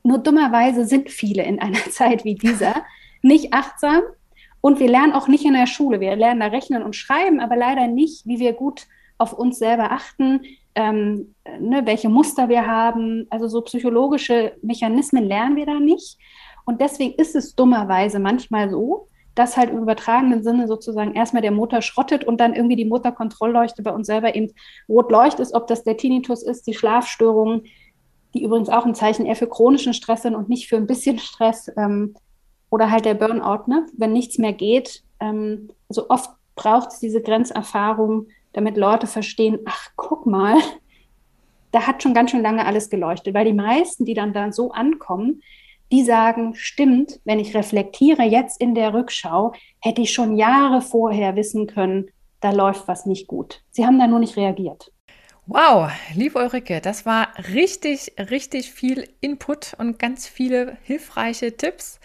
Nur 0.03 0.19
dummerweise 0.19 0.85
sind 0.85 1.11
viele 1.11 1.45
in 1.45 1.61
einer 1.61 1.79
Zeit 1.91 2.25
wie 2.25 2.35
dieser 2.35 2.85
nicht 3.23 3.53
achtsam 3.53 4.03
und 4.61 4.81
wir 4.81 4.89
lernen 4.89 5.13
auch 5.13 5.29
nicht 5.29 5.45
in 5.45 5.55
der 5.55 5.67
Schule. 5.67 6.01
Wir 6.01 6.17
lernen 6.17 6.41
da 6.41 6.47
rechnen 6.47 6.83
und 6.83 6.97
schreiben, 6.97 7.41
aber 7.41 7.57
leider 7.57 7.87
nicht, 7.87 8.27
wie 8.27 8.39
wir 8.39 8.53
gut 8.53 8.87
auf 9.19 9.33
uns 9.33 9.59
selber 9.59 9.93
achten, 9.93 10.41
ähm, 10.75 11.35
ne, 11.61 11.83
welche 11.85 12.09
Muster 12.09 12.49
wir 12.49 12.67
haben. 12.67 13.27
Also 13.31 13.47
so 13.49 13.61
psychologische 13.63 14.57
Mechanismen 14.63 15.25
lernen 15.25 15.57
wir 15.57 15.67
da 15.67 15.79
nicht. 15.79 16.19
Und 16.65 16.81
deswegen 16.81 17.15
ist 17.15 17.35
es 17.35 17.55
dummerweise 17.55 18.19
manchmal 18.19 18.71
so, 18.71 19.09
dass 19.35 19.57
halt 19.57 19.71
im 19.71 19.79
übertragenen 19.79 20.43
Sinne 20.43 20.69
sozusagen 20.69 21.15
erstmal 21.15 21.43
der 21.43 21.53
Motor 21.53 21.83
schrottet 21.83 22.25
und 22.25 22.39
dann 22.41 22.55
irgendwie 22.55 22.77
die 22.77 22.85
Motorkontrollleuchte 22.85 23.83
bei 23.83 23.91
uns 23.91 24.07
selber 24.07 24.35
eben 24.35 24.53
rot 24.89 25.11
leuchtet, 25.11 25.49
ob 25.55 25.67
das 25.67 25.85
der 25.85 25.97
Tinnitus 25.97 26.43
ist, 26.43 26.67
die 26.67 26.75
Schlafstörungen, 26.75 27.65
die 28.35 28.43
übrigens 28.43 28.69
auch 28.69 28.85
ein 28.85 28.95
Zeichen 28.95 29.27
eher 29.27 29.37
für 29.37 29.49
chronischen 29.49 29.95
Stress 29.95 30.23
sind 30.23 30.35
und 30.35 30.49
nicht 30.49 30.69
für 30.69 30.77
ein 30.77 30.87
bisschen 30.87 31.19
Stress. 31.19 31.71
Ähm, 31.77 32.15
oder 32.71 32.91
halt 32.91 33.05
der 33.05 33.15
Burnout, 33.15 33.65
ne? 33.67 33.87
wenn 33.97 34.15
nichts 34.15 34.39
mehr 34.39 34.55
geht. 34.55 35.03
Ähm, 35.21 35.71
also 35.89 36.09
oft 36.09 36.31
braucht 36.55 36.89
es 36.89 37.01
diese 37.01 37.21
Grenzerfahrung, 37.21 38.29
damit 38.55 38.77
Leute 38.77 39.07
verstehen, 39.07 39.59
ach, 39.67 39.91
guck 39.97 40.25
mal, 40.27 40.57
da 41.71 41.87
hat 41.87 42.03
schon 42.03 42.15
ganz 42.15 42.31
schön 42.31 42.43
lange 42.43 42.65
alles 42.65 42.89
geleuchtet. 42.89 43.35
Weil 43.35 43.45
die 43.45 43.53
meisten, 43.53 44.07
die 44.07 44.15
dann, 44.15 44.33
dann 44.33 44.53
so 44.53 44.73
ankommen, 44.73 45.43
die 45.93 46.03
sagen, 46.03 46.55
stimmt, 46.55 47.21
wenn 47.25 47.39
ich 47.39 47.55
reflektiere 47.55 48.23
jetzt 48.23 48.61
in 48.61 48.75
der 48.75 48.95
Rückschau, 48.95 49.53
hätte 49.81 50.03
ich 50.03 50.13
schon 50.13 50.37
Jahre 50.37 50.81
vorher 50.81 51.37
wissen 51.37 51.67
können, 51.69 52.09
da 52.41 52.51
läuft 52.51 52.89
was 52.89 53.07
nicht 53.07 53.29
gut. 53.29 53.63
Sie 53.71 53.87
haben 53.87 53.99
da 53.99 54.09
nur 54.09 54.19
nicht 54.19 54.37
reagiert. 54.37 54.91
Wow, 55.47 55.91
liebe 56.15 56.39
Ulrike, 56.39 56.81
das 56.81 57.07
war 57.07 57.29
richtig, 57.55 58.13
richtig 58.19 58.73
viel 58.73 59.09
Input 59.21 59.75
und 59.79 59.99
ganz 59.99 60.27
viele 60.27 60.77
hilfreiche 60.83 61.57
Tipps 61.57 62.01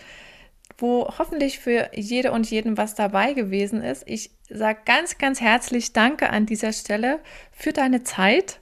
wo 0.78 1.08
hoffentlich 1.18 1.60
für 1.60 1.90
jede 1.94 2.32
und 2.32 2.50
jeden 2.50 2.78
was 2.78 2.96
dabei 2.96 3.34
gewesen 3.34 3.82
ist. 3.82 4.04
Ich 4.06 4.32
sage 4.50 4.80
ganz, 4.86 5.18
ganz 5.18 5.42
herzlich 5.42 5.94
Danke 5.94 6.30
an 6.30 6.46
dieser 6.46 6.74
Stelle 6.74 7.20
für 7.52 7.74
deine 7.74 8.04
Zeit 8.04 8.62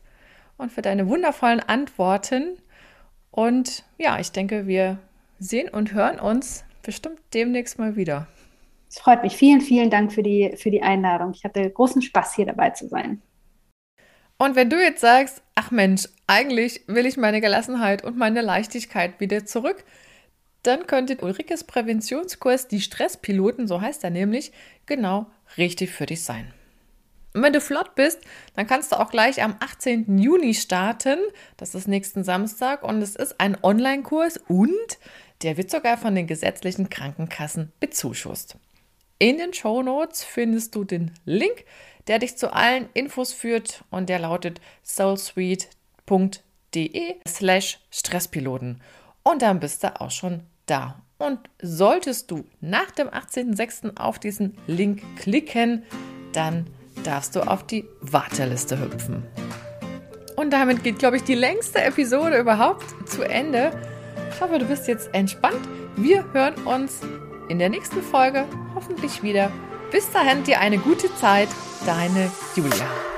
und 0.58 0.72
für 0.72 0.82
deine 0.82 1.08
wundervollen 1.10 1.60
Antworten. 1.60 2.58
Und 3.32 3.84
ja, 3.98 4.20
ich 4.20 4.32
denke, 4.32 4.66
wir 4.68 5.00
sehen 5.40 5.70
und 5.70 5.94
hören 5.94 6.20
uns 6.20 6.64
bestimmt 6.84 7.20
demnächst 7.34 7.80
mal 7.80 7.96
wieder. 7.96 8.28
Es 8.90 9.00
freut 9.00 9.24
mich. 9.24 9.36
Vielen, 9.36 9.62
vielen 9.62 9.90
Dank 9.90 10.14
für 10.14 10.24
die, 10.24 10.56
für 10.58 10.72
die 10.72 10.82
Einladung. 10.82 11.32
Ich 11.34 11.44
hatte 11.44 11.70
großen 11.70 12.02
Spaß, 12.02 12.36
hier 12.36 12.46
dabei 12.46 12.70
zu 12.70 12.88
sein. 12.88 13.22
Und 14.38 14.56
wenn 14.56 14.70
du 14.70 14.82
jetzt 14.82 15.02
sagst, 15.02 15.42
ach 15.56 15.72
Mensch, 15.72 16.08
eigentlich 16.28 16.82
will 16.88 17.06
ich 17.06 17.18
meine 17.18 17.42
Gelassenheit 17.42 18.04
und 18.04 18.18
meine 18.18 18.42
Leichtigkeit 18.42 19.20
wieder 19.20 19.46
zurück, 19.46 19.84
dann 20.64 20.88
könnte 20.88 21.18
Ulrikes 21.18 21.64
Präventionskurs 21.64 22.68
Die 22.68 22.82
Stresspiloten, 22.82 23.68
so 23.68 23.82
heißt 23.82 24.04
er 24.04 24.10
nämlich, 24.10 24.52
genau 24.86 25.28
richtig 25.58 25.92
für 25.92 26.06
dich 26.06 26.24
sein. 26.24 26.54
Und 27.34 27.44
wenn 27.44 27.54
du 27.54 27.60
flott 27.60 27.96
bist, 27.96 28.22
dann 28.56 28.66
kannst 28.66 28.94
du 28.94 29.00
auch 29.00 29.12
gleich 29.12 29.44
am 29.44 29.58
18. 29.60 30.18
Juni 30.18 30.54
starten. 30.54 31.20
Das 31.58 31.76
ist 31.76 31.88
nächsten 31.88 32.24
Samstag 32.24 32.82
und 32.82 33.02
es 33.02 33.16
ist 33.16 33.42
ein 33.42 33.58
Online-Kurs 33.62 34.38
und 34.48 34.98
der 35.42 35.58
wird 35.58 35.70
sogar 35.70 35.98
von 35.98 36.16
den 36.16 36.28
gesetzlichen 36.28 36.90
Krankenkassen 36.90 37.72
bezuschusst. 37.80 38.58
In 39.20 39.38
den 39.38 39.54
Show 39.54 39.82
Notes 39.82 40.24
findest 40.24 40.76
du 40.76 40.84
den 40.84 41.12
Link, 41.26 41.64
der 42.08 42.20
dich 42.20 42.38
zu 42.38 42.54
allen 42.54 42.90
Infos 42.94 43.34
führt 43.34 43.84
und 43.90 44.10
der 44.10 44.20
lautet 44.20 44.60
soulsuite.de 44.84 45.68
slash 47.28 47.80
Stresspiloten. 47.92 48.82
Und 49.24 49.42
dann 49.42 49.60
bist 49.60 49.84
du 49.84 50.00
auch 50.00 50.12
schon 50.12 50.44
da. 50.66 51.02
Und 51.18 51.40
solltest 51.62 52.30
du 52.30 52.44
nach 52.60 52.92
dem 52.92 53.08
18.06. 53.08 53.98
auf 53.98 54.20
diesen 54.20 54.58
Link 54.68 55.02
klicken, 55.18 55.84
dann 56.34 56.68
darfst 57.04 57.36
du 57.36 57.42
auf 57.42 57.66
die 57.66 57.86
Warteliste 58.02 58.80
hüpfen. 58.80 59.26
Und 60.36 60.52
damit 60.52 60.84
geht, 60.84 61.00
glaube 61.00 61.16
ich, 61.16 61.24
die 61.24 61.36
längste 61.36 61.82
Episode 61.82 62.38
überhaupt 62.38 62.84
zu 63.10 63.24
Ende. 63.24 63.72
Ich 64.30 64.42
hoffe, 64.42 64.60
du 64.60 64.66
bist 64.66 64.88
jetzt 64.88 65.14
entspannt. 65.14 65.62
Wir 65.96 66.26
hören 66.34 66.56
uns 66.66 67.00
in 67.48 67.60
der 67.60 67.70
nächsten 67.70 68.02
Folge 68.02 68.46
hoffentlich 68.74 69.24
wieder. 69.24 69.52
Bis 69.92 70.12
dahin 70.12 70.44
dir 70.44 70.60
eine 70.60 70.78
gute 70.78 71.14
Zeit, 71.16 71.50
deine 71.86 72.32
Julia. 72.56 73.15